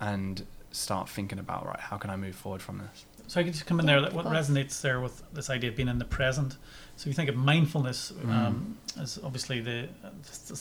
and 0.00 0.46
start 0.70 1.08
thinking 1.08 1.38
about 1.38 1.66
right 1.66 1.80
how 1.80 1.96
can 1.96 2.10
I 2.10 2.16
move 2.16 2.36
forward 2.36 2.60
from 2.62 2.78
this. 2.78 3.04
So 3.26 3.40
I 3.40 3.44
could 3.44 3.52
just 3.52 3.66
come 3.66 3.80
in 3.80 3.86
Yeah, 3.88 4.00
there. 4.00 4.10
What 4.10 4.26
resonates 4.26 4.80
there 4.80 5.00
with 5.00 5.22
this 5.32 5.50
idea 5.50 5.70
of 5.70 5.76
being 5.76 5.88
in 5.88 5.98
the 5.98 6.04
present. 6.04 6.52
So 6.96 7.02
if 7.02 7.06
you 7.08 7.12
think 7.14 7.28
of 7.28 7.36
mindfulness 7.36 8.12
Mm. 8.12 8.30
um, 8.30 8.78
as 9.00 9.18
obviously 9.22 9.60
the 9.60 9.88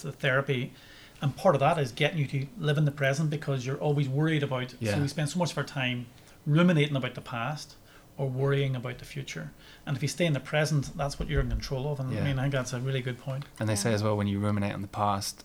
the 0.04 0.12
therapy, 0.12 0.74
and 1.22 1.36
part 1.36 1.56
of 1.56 1.60
that 1.62 1.78
is 1.80 1.92
getting 1.92 2.18
you 2.20 2.28
to 2.28 2.48
live 2.58 2.78
in 2.78 2.86
the 2.86 2.92
present 2.92 3.30
because 3.30 3.66
you're 3.66 3.78
always 3.78 4.08
worried 4.10 4.44
about. 4.44 4.74
Yeah. 4.80 4.96
So 4.96 5.02
we 5.02 5.08
spend 5.08 5.30
so 5.30 5.40
much 5.40 5.52
of 5.52 5.58
our 5.58 5.64
time 5.64 6.08
ruminating 6.46 6.96
about 6.96 7.16
the 7.16 7.22
past 7.22 7.76
or 8.18 8.28
worrying 8.30 8.76
about 8.76 8.98
the 8.98 9.06
future. 9.06 9.52
And 9.86 9.96
if 9.96 10.02
you 10.02 10.08
stay 10.10 10.26
in 10.26 10.34
the 10.34 10.40
present, 10.40 10.96
that's 10.98 11.20
what 11.20 11.30
you're 11.30 11.42
in 11.42 11.50
control 11.50 11.92
of. 11.92 12.00
And 12.00 12.12
Yeah. 12.12 12.22
I 12.22 12.24
mean, 12.24 12.40
I 12.40 12.44
think 12.44 12.54
that's 12.54 12.74
a 12.74 12.80
really 12.80 13.02
good 13.02 13.20
point. 13.20 13.46
And 13.60 13.70
they 13.70 13.76
say 13.76 13.94
as 13.94 14.02
well 14.04 14.18
when 14.18 14.28
you 14.28 14.40
ruminate 14.40 14.74
on 14.74 14.82
the 14.82 14.88
past, 14.88 15.44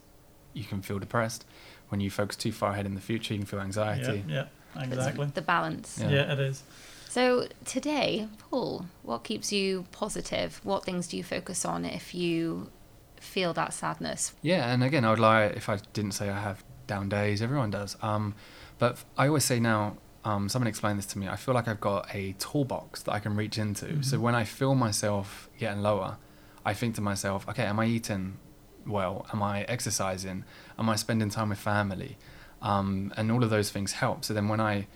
you 0.55 0.65
can 0.65 0.83
feel 0.83 0.99
depressed. 0.99 1.45
When 1.93 2.01
you 2.01 2.09
focus 2.11 2.37
too 2.37 2.53
far 2.53 2.73
ahead 2.73 2.87
in 2.87 2.95
the 2.95 3.03
future, 3.03 3.35
you 3.35 3.41
can 3.41 3.47
feel 3.47 3.61
anxiety. 3.61 4.25
Yeah, 4.27 4.47
yeah, 4.75 4.83
exactly. 4.83 5.27
The 5.35 5.43
balance. 5.43 5.99
Yeah. 6.01 6.09
Yeah. 6.09 6.33
it 6.33 6.41
is. 6.41 6.63
So 7.11 7.49
today, 7.67 8.29
Paul, 8.39 8.87
what 9.03 9.25
keeps 9.25 9.53
you 9.53 9.85
positive? 9.93 10.59
What 10.65 10.87
things 10.87 11.07
do 11.07 11.19
you 11.19 11.23
focus 11.23 11.67
on 11.67 11.85
if 11.85 12.15
you 12.15 12.71
feel 13.21 13.53
that 13.53 13.75
sadness? 13.75 14.33
Yeah, 14.41 14.73
and 14.73 14.83
again, 14.83 15.05
I 15.05 15.11
would 15.11 15.19
lie 15.19 15.43
if 15.45 15.69
I 15.69 15.81
didn't 15.93 16.13
say 16.13 16.31
I 16.31 16.41
have 16.41 16.65
down 16.87 17.11
days. 17.11 17.43
Everyone 17.43 17.71
does. 17.71 17.99
Um, 18.01 18.35
but 18.79 19.05
I 19.19 19.27
always 19.27 19.45
say 19.45 19.61
now, 19.61 19.99
um, 20.25 20.49
someone 20.49 20.69
explained 20.69 20.99
this 20.99 21.05
to 21.13 21.19
me. 21.19 21.29
I 21.29 21.37
feel 21.37 21.53
like 21.55 21.69
I've 21.69 21.81
got 21.83 22.09
a 22.15 22.33
toolbox 22.39 23.03
that 23.03 23.13
I 23.13 23.19
can 23.19 23.37
reach 23.37 23.59
into. 23.59 24.03
So 24.03 24.17
Mhm. 24.17 24.21
when 24.23 24.35
I 24.35 24.45
feel 24.45 24.75
myself 24.75 25.51
getting 25.59 25.83
lower, 25.83 26.17
I 26.65 26.73
think 26.73 26.95
to 26.95 27.03
myself, 27.03 27.47
okay, 27.51 27.65
am 27.65 27.79
I 27.79 27.85
eating 27.85 28.39
well? 28.87 29.27
Am 29.33 29.43
I 29.43 29.63
exercising? 29.63 30.45
Am 30.79 30.89
I 30.89 30.97
spending 30.97 31.31
time 31.31 31.51
with 31.51 31.59
family? 31.59 32.17
Um, 32.61 33.13
and 33.17 33.31
all 33.33 33.43
of 33.43 33.51
those 33.51 33.71
things 33.71 33.93
help. 33.93 34.25
So 34.25 34.35
then 34.35 34.49
when 34.49 34.61
I 34.61 34.87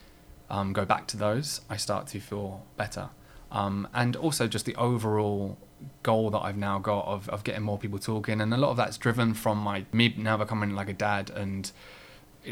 um, 0.48 0.72
go 0.72 0.84
back 0.84 1.06
to 1.08 1.16
those, 1.16 1.60
I 1.68 1.76
start 1.76 2.06
to 2.08 2.20
feel 2.20 2.64
better. 2.76 3.10
Um, 3.50 3.88
and 3.94 4.16
also 4.16 4.46
just 4.46 4.66
the 4.66 4.74
overall 4.76 5.58
goal 6.02 6.30
that 6.30 6.38
I've 6.38 6.56
now 6.56 6.78
got 6.78 7.06
of, 7.06 7.28
of 7.28 7.44
getting 7.44 7.62
more 7.62 7.78
people 7.78 7.98
talking. 7.98 8.40
And 8.40 8.52
a 8.54 8.56
lot 8.56 8.70
of 8.70 8.76
that's 8.76 8.98
driven 8.98 9.34
from 9.34 9.58
my 9.58 9.84
me 9.92 10.14
now 10.16 10.36
becoming 10.36 10.74
like 10.74 10.88
a 10.88 10.92
dad. 10.92 11.30
And 11.30 11.70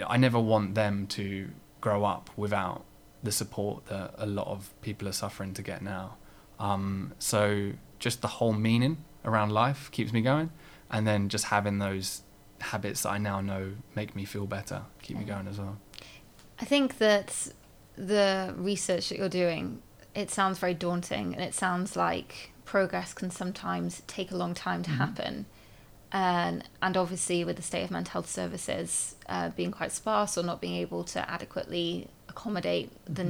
I 0.07 0.17
never 0.17 0.41
want 0.41 0.75
them 0.75 1.07
to 1.09 1.51
grow 1.81 2.05
up 2.05 2.31
without 2.37 2.85
the 3.23 3.33
support 3.33 3.87
that 3.87 4.15
a 4.19 4.27
lot 4.27 4.49
of 4.49 4.71
people 4.83 5.09
are 5.09 5.13
suffering 5.13 5.55
to 5.55 5.63
get 5.63 5.83
now. 5.83 6.17
Um, 6.59 7.13
so 7.19 7.73
just 7.99 8.21
the 8.23 8.29
whole 8.29 8.53
meaning 8.53 8.99
around 9.25 9.51
life 9.51 9.91
keeps 9.91 10.13
me 10.13 10.21
going. 10.21 10.51
And 10.91 11.07
then 11.07 11.29
just 11.29 11.47
having 11.47 11.79
those 11.79 12.23
habits 12.61 13.03
that 13.03 13.11
I 13.11 13.19
now 13.19 13.41
know 13.41 13.73
make 13.95 14.15
me 14.17 14.25
feel 14.25 14.47
better 14.47 14.83
keep 15.03 15.19
me 15.19 15.25
going 15.25 15.49
as 15.49 15.59
well. 15.59 15.79
I 16.61 16.65
think 16.65 16.99
that 16.99 17.49
the 17.97 18.55
research 18.57 19.09
that 19.09 19.19
you're 19.19 19.29
doing, 19.29 19.83
it 20.15 20.31
sounds 20.31 20.59
very 20.59 20.75
daunting 20.75 21.35
and 21.35 21.43
it 21.43 21.55
sounds 21.55 21.97
like 21.97 22.53
progress 22.65 23.13
can 23.13 23.31
sometimes 23.31 24.03
take 24.07 24.31
a 24.31 24.37
long 24.37 24.55
time 24.55 24.83
to 24.85 24.91
Mhm. 24.91 24.97
happen. 24.97 25.47
And, 26.13 26.63
and 26.81 26.97
obviously, 26.97 27.45
with 27.45 27.57
the 27.57 27.63
state 27.63 27.83
of 27.83 27.91
mental 27.91 28.13
health 28.13 28.31
services 28.31 29.17
uh, 29.29 29.51
being 29.51 29.73
quite 29.73 29.91
sparse 29.91 30.39
or 30.39 30.45
not 30.45 30.61
being 30.61 30.77
able 30.77 31.03
to 31.05 31.29
adequately 31.29 32.09
accommodate 32.29 32.93
the 33.13 33.25
Mhm. 33.25 33.29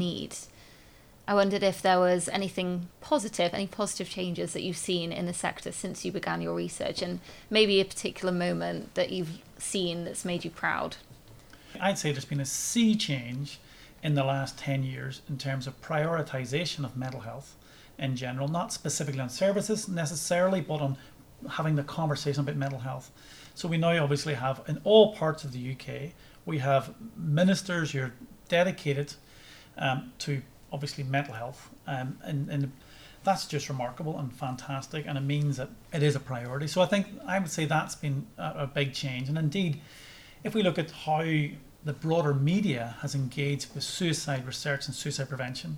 I 1.27 1.35
wondered 1.35 1.63
if 1.63 1.81
there 1.81 1.99
was 1.99 2.29
anything 2.29 2.89
positive, 3.01 3.55
any 3.55 3.67
positive 3.67 4.11
changes 4.11 4.53
that 4.53 4.63
you've 4.63 4.77
seen 4.77 5.11
in 5.11 5.25
the 5.25 5.33
sector 5.33 5.73
since 5.73 6.05
you 6.05 6.13
began 6.13 6.43
your 6.43 6.55
research, 6.55 7.01
and 7.01 7.21
maybe 7.49 7.81
a 7.81 7.85
particular 7.85 8.33
moment 8.33 8.95
that 8.95 9.11
you've 9.11 9.39
seen 9.59 10.05
that's 10.05 10.25
made 10.25 10.45
you 10.45 10.51
proud. 10.51 10.97
I'd 11.81 11.99
say 11.99 12.13
there's 12.13 12.27
been 12.27 12.41
a 12.41 12.45
sea 12.45 12.95
change 12.95 13.59
in 14.03 14.15
the 14.15 14.25
last 14.25 14.59
10 14.59 14.83
years 14.85 15.23
in 15.29 15.39
terms 15.39 15.67
of 15.67 15.81
prioritization 15.81 16.85
of 16.85 16.97
mental 16.97 17.21
health 17.21 17.57
in 17.99 18.17
general, 18.17 18.49
not 18.49 18.73
specifically 18.73 19.21
on 19.21 19.31
services 19.31 19.89
necessarily, 19.89 20.61
but 20.61 20.81
on 20.81 20.97
having 21.53 21.77
the 21.77 21.83
conversation 21.83 22.41
about 22.43 22.57
mental 22.57 22.81
health. 22.81 23.11
So 23.55 23.67
we 23.67 23.79
now 23.79 24.03
obviously 24.03 24.35
have 24.35 24.63
in 24.69 24.81
all 24.85 25.15
parts 25.15 25.45
of 25.45 25.53
the 25.53 25.73
UK, 25.73 26.13
we 26.45 26.59
have 26.59 26.95
ministers 27.17 27.93
who 27.93 28.03
are 28.03 28.13
dedicated 28.49 29.15
um, 29.79 30.13
to 30.19 30.43
obviously 30.75 31.05
mental 31.05 31.35
health, 31.35 31.71
um, 31.87 32.19
and, 32.25 32.51
and 32.51 32.73
that's 33.23 33.47
just 33.47 33.69
remarkable 33.69 34.19
and 34.19 34.33
fantastic, 34.33 35.07
and 35.07 35.17
it 35.17 35.23
means 35.23 35.57
that 35.57 35.71
it 35.93 36.03
is 36.03 36.17
a 36.17 36.21
priority. 36.21 36.67
So 36.67 36.83
I 36.83 36.87
think 36.87 37.07
I 37.27 37.39
would 37.39 37.51
say 37.51 37.65
that's 37.65 37.95
been 37.95 38.27
a, 38.37 38.65
a 38.65 38.67
big 38.67 38.93
change, 38.93 39.29
and 39.29 39.39
indeed, 39.39 39.81
if 40.43 40.55
we 40.55 40.63
look 40.63 40.79
at 40.79 40.91
how 40.91 41.23
the 41.85 41.93
broader 41.93 42.35
media 42.35 42.97
has 43.03 43.15
engaged 43.15 43.75
with 43.75 43.85
suicide 43.85 44.47
research 44.47 44.87
and 44.87 44.95
suicide 44.95 45.29
prevention. 45.29 45.77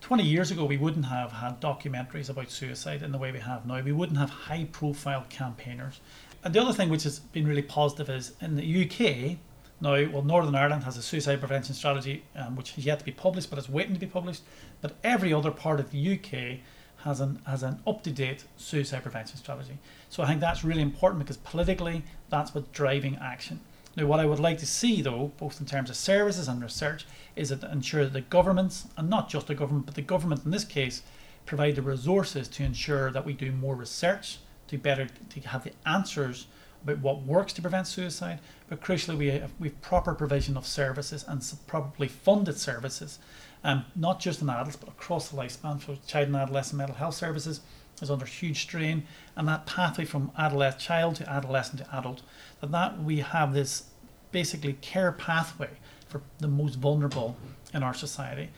20 0.00 0.24
years 0.24 0.50
ago, 0.50 0.64
we 0.64 0.76
wouldn't 0.76 1.06
have 1.06 1.32
had 1.32 1.60
documentaries 1.60 2.28
about 2.28 2.50
suicide 2.50 3.02
in 3.02 3.12
the 3.12 3.18
way 3.18 3.32
we 3.32 3.38
have 3.38 3.64
now. 3.64 3.80
We 3.80 3.92
wouldn't 3.92 4.18
have 4.18 4.28
high 4.28 4.66
profile 4.70 5.24
campaigners. 5.30 6.00
And 6.42 6.52
the 6.52 6.60
other 6.60 6.72
thing 6.72 6.90
which 6.90 7.04
has 7.04 7.20
been 7.20 7.46
really 7.46 7.62
positive 7.62 8.10
is 8.10 8.32
in 8.40 8.56
the 8.56 8.84
UK, 8.84 9.38
now, 9.84 10.02
well, 10.10 10.22
Northern 10.22 10.54
Ireland 10.54 10.84
has 10.84 10.96
a 10.96 11.02
suicide 11.02 11.40
prevention 11.40 11.74
strategy 11.74 12.24
um, 12.34 12.56
which 12.56 12.76
is 12.78 12.86
yet 12.86 12.98
to 13.00 13.04
be 13.04 13.12
published, 13.12 13.50
but 13.50 13.58
it's 13.58 13.68
waiting 13.68 13.92
to 13.92 14.00
be 14.00 14.06
published. 14.06 14.42
But 14.80 14.96
every 15.04 15.32
other 15.32 15.50
part 15.50 15.78
of 15.78 15.90
the 15.90 16.14
UK 16.14 16.60
has 17.04 17.20
an 17.20 17.42
has 17.46 17.62
an 17.62 17.80
up 17.86 18.02
to 18.04 18.10
date 18.10 18.44
suicide 18.56 19.02
prevention 19.02 19.36
strategy. 19.36 19.76
So 20.08 20.22
I 20.22 20.26
think 20.26 20.40
that's 20.40 20.64
really 20.64 20.80
important 20.80 21.20
because 21.20 21.36
politically, 21.36 22.02
that's 22.30 22.54
what's 22.54 22.68
driving 22.68 23.18
action. 23.20 23.60
Now, 23.94 24.06
what 24.06 24.20
I 24.20 24.24
would 24.24 24.40
like 24.40 24.58
to 24.58 24.66
see, 24.66 25.02
though, 25.02 25.32
both 25.36 25.60
in 25.60 25.66
terms 25.66 25.90
of 25.90 25.96
services 25.96 26.48
and 26.48 26.62
research, 26.62 27.06
is 27.36 27.50
to 27.50 27.70
ensure 27.70 28.04
that 28.04 28.14
the 28.14 28.22
governments, 28.22 28.88
and 28.96 29.10
not 29.10 29.28
just 29.28 29.46
the 29.48 29.54
government, 29.54 29.84
but 29.86 29.94
the 29.94 30.02
government 30.02 30.46
in 30.46 30.50
this 30.50 30.64
case, 30.64 31.02
provide 31.44 31.76
the 31.76 31.82
resources 31.82 32.48
to 32.48 32.64
ensure 32.64 33.10
that 33.12 33.26
we 33.26 33.34
do 33.34 33.52
more 33.52 33.76
research, 33.76 34.38
to 34.68 34.78
better 34.78 35.06
to 35.28 35.40
have 35.40 35.64
the 35.64 35.72
answers 35.86 36.46
about 36.84 36.98
what 36.98 37.22
works 37.22 37.52
to 37.54 37.62
prevent 37.62 37.86
suicide, 37.86 38.38
but 38.68 38.80
crucially 38.80 39.18
we 39.18 39.26
have, 39.30 39.50
we 39.58 39.68
have 39.68 39.80
proper 39.82 40.14
provision 40.14 40.56
of 40.56 40.66
services 40.66 41.24
and 41.26 41.42
properly 41.66 42.08
funded 42.08 42.56
services, 42.56 43.18
um, 43.64 43.84
not 43.96 44.20
just 44.20 44.42
in 44.42 44.50
adults 44.50 44.76
but 44.76 44.88
across 44.88 45.30
the 45.30 45.36
lifespan. 45.36 45.84
So 45.84 45.96
child 46.06 46.28
and 46.28 46.36
adolescent 46.36 46.78
mental 46.78 46.96
health 46.96 47.14
services 47.14 47.60
is 48.02 48.10
under 48.10 48.26
huge 48.26 48.62
strain, 48.62 49.04
and 49.36 49.48
that 49.48 49.66
pathway 49.66 50.04
from 50.04 50.30
adolescent 50.36 50.82
child 50.82 51.16
to 51.16 51.30
adolescent 51.30 51.78
to 51.78 51.96
adult, 51.96 52.22
that 52.60 52.70
that 52.70 53.02
we 53.02 53.18
have 53.18 53.54
this 53.54 53.84
basically 54.32 54.74
care 54.74 55.12
pathway 55.12 55.70
for 56.08 56.20
the 56.38 56.48
most 56.48 56.74
vulnerable 56.76 57.36
in 57.72 57.82
our 57.82 57.94
society. 57.94 58.50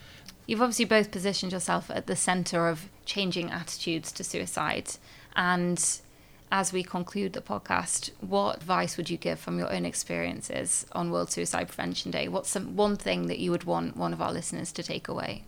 You've 0.46 0.62
obviously 0.62 0.84
both 0.84 1.10
positioned 1.10 1.52
yourself 1.52 1.90
at 1.90 2.06
the 2.06 2.16
centre 2.16 2.68
of 2.68 2.88
changing 3.04 3.50
attitudes 3.50 4.12
to 4.12 4.24
suicide, 4.24 4.90
and 5.34 6.00
as 6.50 6.72
we 6.72 6.82
conclude 6.82 7.32
the 7.32 7.40
podcast, 7.40 8.10
what 8.20 8.56
advice 8.56 8.96
would 8.96 9.10
you 9.10 9.16
give 9.16 9.38
from 9.38 9.58
your 9.58 9.72
own 9.72 9.84
experiences 9.84 10.86
on 10.92 11.10
World 11.10 11.30
Suicide 11.30 11.68
Prevention 11.68 12.10
Day? 12.10 12.28
What's 12.28 12.50
some 12.50 12.76
one 12.76 12.96
thing 12.96 13.26
that 13.26 13.38
you 13.38 13.50
would 13.50 13.64
want 13.64 13.96
one 13.96 14.12
of 14.12 14.22
our 14.22 14.32
listeners 14.32 14.72
to 14.72 14.82
take 14.82 15.08
away? 15.08 15.44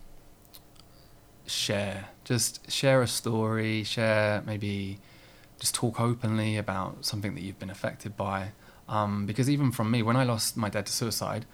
Share. 1.45 2.09
Just 2.23 2.69
share 2.69 3.01
a 3.01 3.07
story, 3.07 3.83
share 3.83 4.43
maybe 4.45 4.99
just 5.59 5.75
talk 5.75 5.99
openly 5.99 6.57
about 6.57 7.05
something 7.05 7.35
that 7.35 7.41
you've 7.41 7.59
been 7.59 7.69
affected 7.69 8.15
by. 8.15 8.51
Um, 8.87 9.25
because 9.25 9.49
even 9.49 9.71
from 9.71 9.91
me, 9.91 10.01
when 10.01 10.15
I 10.15 10.23
lost 10.23 10.57
my 10.57 10.69
dad 10.69 10.85
to 10.87 10.91
suicide, 10.91 11.45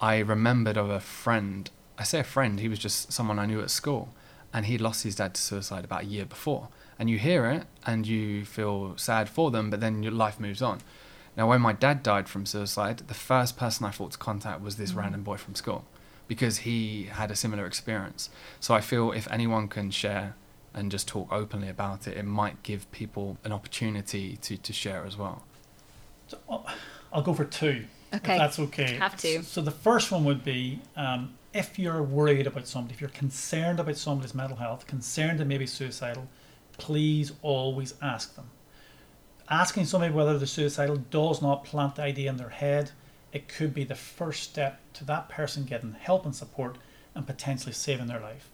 I 0.00 0.18
remembered 0.18 0.76
of 0.76 0.90
a 0.90 1.00
friend. 1.00 1.70
I 1.96 2.04
say 2.04 2.20
a 2.20 2.24
friend, 2.24 2.60
he 2.60 2.68
was 2.68 2.78
just 2.78 3.12
someone 3.12 3.38
I 3.38 3.46
knew 3.46 3.60
at 3.60 3.70
school, 3.70 4.08
and 4.54 4.66
he'd 4.66 4.80
lost 4.80 5.02
his 5.02 5.16
dad 5.16 5.34
to 5.34 5.40
suicide 5.40 5.84
about 5.84 6.02
a 6.02 6.06
year 6.06 6.24
before 6.24 6.68
and 6.98 7.10
you 7.10 7.18
hear 7.18 7.46
it 7.46 7.64
and 7.84 8.06
you 8.06 8.44
feel 8.44 8.96
sad 8.96 9.28
for 9.28 9.50
them, 9.50 9.68
but 9.68 9.80
then 9.80 10.02
your 10.02 10.12
life 10.12 10.38
moves 10.38 10.62
on. 10.62 10.80
Now, 11.36 11.48
when 11.48 11.60
my 11.60 11.72
dad 11.72 12.04
died 12.04 12.28
from 12.28 12.46
suicide, 12.46 12.98
the 13.08 13.14
first 13.14 13.56
person 13.56 13.84
I 13.84 13.90
thought 13.90 14.12
to 14.12 14.18
contact 14.18 14.60
was 14.62 14.76
this 14.76 14.90
mm-hmm. 14.90 15.00
random 15.00 15.22
boy 15.24 15.36
from 15.36 15.56
school 15.56 15.84
because 16.28 16.58
he 16.58 17.08
had 17.10 17.30
a 17.30 17.36
similar 17.36 17.66
experience. 17.66 18.30
So 18.60 18.74
I 18.74 18.80
feel 18.80 19.10
if 19.10 19.30
anyone 19.30 19.66
can 19.66 19.90
share 19.90 20.36
and 20.72 20.90
just 20.90 21.08
talk 21.08 21.32
openly 21.32 21.68
about 21.68 22.06
it, 22.06 22.16
it 22.16 22.24
might 22.24 22.62
give 22.62 22.90
people 22.92 23.38
an 23.44 23.52
opportunity 23.52 24.36
to, 24.42 24.56
to 24.56 24.72
share 24.72 25.04
as 25.04 25.16
well. 25.16 25.44
So 26.28 26.38
I'll 27.12 27.22
go 27.22 27.34
for 27.34 27.44
two. 27.44 27.84
Okay. 28.14 28.38
that's 28.38 28.60
okay. 28.60 28.94
Have 28.94 29.16
to. 29.18 29.42
So 29.42 29.60
the 29.60 29.72
first 29.72 30.12
one 30.12 30.24
would 30.24 30.44
be 30.44 30.80
um, 30.96 31.34
if 31.54 31.78
you're 31.78 32.02
worried 32.02 32.48
about 32.48 32.66
somebody, 32.66 32.94
if 32.94 33.00
you're 33.00 33.10
concerned 33.10 33.78
about 33.78 33.96
somebody's 33.96 34.34
mental 34.34 34.56
health, 34.56 34.88
concerned 34.88 35.38
that 35.38 35.46
maybe 35.46 35.66
suicidal, 35.66 36.26
please 36.76 37.32
always 37.42 37.94
ask 38.02 38.34
them. 38.34 38.50
Asking 39.48 39.84
somebody 39.84 40.12
whether 40.12 40.36
they're 40.36 40.48
suicidal 40.48 40.96
does 40.96 41.40
not 41.40 41.64
plant 41.64 41.94
the 41.94 42.02
idea 42.02 42.28
in 42.28 42.38
their 42.38 42.48
head. 42.48 42.90
It 43.32 43.46
could 43.46 43.72
be 43.72 43.84
the 43.84 43.94
first 43.94 44.42
step 44.42 44.80
to 44.94 45.04
that 45.04 45.28
person 45.28 45.64
getting 45.64 45.92
help 45.92 46.24
and 46.24 46.34
support 46.34 46.76
and 47.14 47.26
potentially 47.26 47.72
saving 47.72 48.08
their 48.08 48.20
life. 48.20 48.48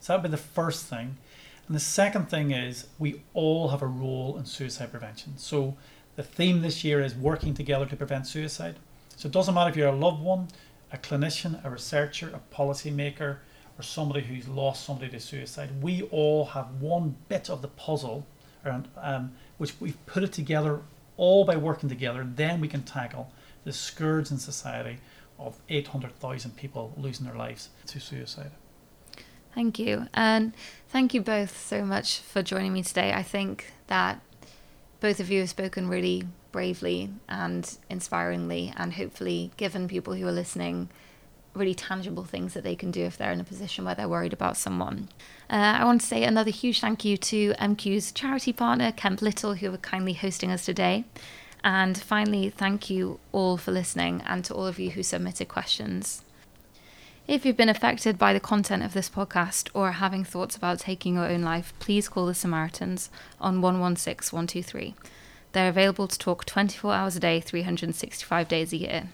So 0.00 0.12
that 0.12 0.22
would 0.22 0.30
be 0.30 0.36
the 0.36 0.42
first 0.42 0.86
thing. 0.86 1.18
And 1.66 1.76
the 1.76 1.80
second 1.80 2.30
thing 2.30 2.50
is 2.50 2.86
we 2.98 3.22
all 3.34 3.68
have 3.68 3.82
a 3.82 3.86
role 3.86 4.38
in 4.38 4.46
suicide 4.46 4.90
prevention. 4.90 5.34
So 5.36 5.76
the 6.16 6.22
theme 6.22 6.62
this 6.62 6.82
year 6.82 7.02
is 7.02 7.14
working 7.14 7.52
together 7.52 7.86
to 7.86 7.96
prevent 7.96 8.26
suicide. 8.26 8.76
So 9.16 9.26
it 9.26 9.32
doesn't 9.32 9.54
matter 9.54 9.70
if 9.70 9.76
you're 9.76 9.88
a 9.88 9.94
loved 9.94 10.22
one, 10.22 10.48
a 10.92 10.98
clinician, 10.98 11.64
a 11.64 11.70
researcher, 11.70 12.28
a 12.34 12.54
policymaker, 12.54 13.38
or 13.78 13.82
somebody 13.82 14.20
who's 14.22 14.46
lost 14.46 14.84
somebody 14.84 15.10
to 15.10 15.20
suicide, 15.20 15.82
we 15.82 16.02
all 16.10 16.44
have 16.46 16.80
one 16.80 17.16
bit 17.28 17.48
of 17.48 17.62
the 17.62 17.68
puzzle, 17.68 18.26
around, 18.64 18.88
um, 18.98 19.32
which 19.58 19.80
we've 19.80 20.04
put 20.06 20.22
it 20.22 20.32
together 20.32 20.80
all 21.16 21.44
by 21.44 21.56
working 21.56 21.88
together. 21.88 22.26
Then 22.28 22.60
we 22.60 22.68
can 22.68 22.82
tackle 22.82 23.32
the 23.64 23.72
scourge 23.72 24.30
in 24.30 24.38
society 24.38 24.98
of 25.38 25.58
800,000 25.68 26.56
people 26.56 26.92
losing 26.96 27.26
their 27.26 27.34
lives 27.34 27.70
to 27.86 28.00
suicide. 28.00 28.50
Thank 29.54 29.78
you. 29.78 30.06
And 30.14 30.54
thank 30.88 31.14
you 31.14 31.20
both 31.20 31.58
so 31.58 31.84
much 31.84 32.20
for 32.20 32.42
joining 32.42 32.72
me 32.72 32.82
today. 32.82 33.12
I 33.12 33.22
think 33.22 33.72
that 33.88 34.20
both 35.00 35.20
of 35.20 35.30
you 35.30 35.40
have 35.40 35.50
spoken 35.50 35.88
really 35.88 36.24
bravely 36.52 37.10
and 37.28 37.78
inspiringly, 37.90 38.72
and 38.76 38.94
hopefully 38.94 39.50
given 39.56 39.88
people 39.88 40.14
who 40.14 40.26
are 40.26 40.32
listening 40.32 40.88
really 41.54 41.74
tangible 41.74 42.24
things 42.24 42.54
that 42.54 42.64
they 42.64 42.74
can 42.74 42.90
do 42.90 43.02
if 43.04 43.16
they're 43.18 43.32
in 43.32 43.40
a 43.40 43.44
position 43.44 43.84
where 43.84 43.94
they're 43.94 44.08
worried 44.08 44.32
about 44.32 44.56
someone. 44.56 45.08
Uh, 45.50 45.76
I 45.80 45.84
want 45.84 46.00
to 46.00 46.06
say 46.06 46.24
another 46.24 46.50
huge 46.50 46.80
thank 46.80 47.04
you 47.04 47.16
to 47.16 47.52
MQ's 47.54 48.12
charity 48.12 48.52
partner, 48.52 48.92
Kemp 48.92 49.20
Little, 49.20 49.54
who 49.54 49.72
are 49.72 49.78
kindly 49.78 50.14
hosting 50.14 50.50
us 50.50 50.64
today. 50.64 51.04
And 51.64 51.96
finally, 51.96 52.50
thank 52.50 52.90
you 52.90 53.20
all 53.30 53.56
for 53.56 53.70
listening 53.70 54.22
and 54.26 54.44
to 54.46 54.54
all 54.54 54.66
of 54.66 54.78
you 54.78 54.90
who 54.90 55.02
submitted 55.02 55.48
questions. 55.48 56.24
If 57.28 57.46
you've 57.46 57.56
been 57.56 57.68
affected 57.68 58.18
by 58.18 58.32
the 58.32 58.40
content 58.40 58.82
of 58.82 58.94
this 58.94 59.08
podcast 59.08 59.68
or 59.74 59.88
are 59.88 59.92
having 59.92 60.24
thoughts 60.24 60.56
about 60.56 60.80
taking 60.80 61.14
your 61.14 61.26
own 61.26 61.42
life, 61.42 61.72
please 61.78 62.08
call 62.08 62.26
the 62.26 62.34
Samaritans 62.34 63.10
on 63.40 63.60
116 63.60 64.36
123. 64.36 64.94
They're 65.52 65.68
available 65.68 66.08
to 66.08 66.18
talk 66.18 66.44
24 66.44 66.94
hours 66.94 67.16
a 67.16 67.20
day, 67.20 67.40
365 67.40 68.48
days 68.48 68.72
a 68.72 68.76
year. 68.78 69.08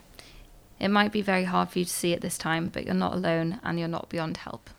It 0.78 0.88
might 0.88 1.12
be 1.12 1.22
very 1.22 1.44
hard 1.44 1.70
for 1.70 1.80
you 1.80 1.84
to 1.84 1.90
see 1.90 2.14
at 2.14 2.20
this 2.20 2.38
time, 2.38 2.68
but 2.68 2.84
you're 2.84 2.94
not 2.94 3.14
alone 3.14 3.60
and 3.64 3.78
you're 3.78 3.88
not 3.88 4.08
beyond 4.08 4.38
help. 4.38 4.70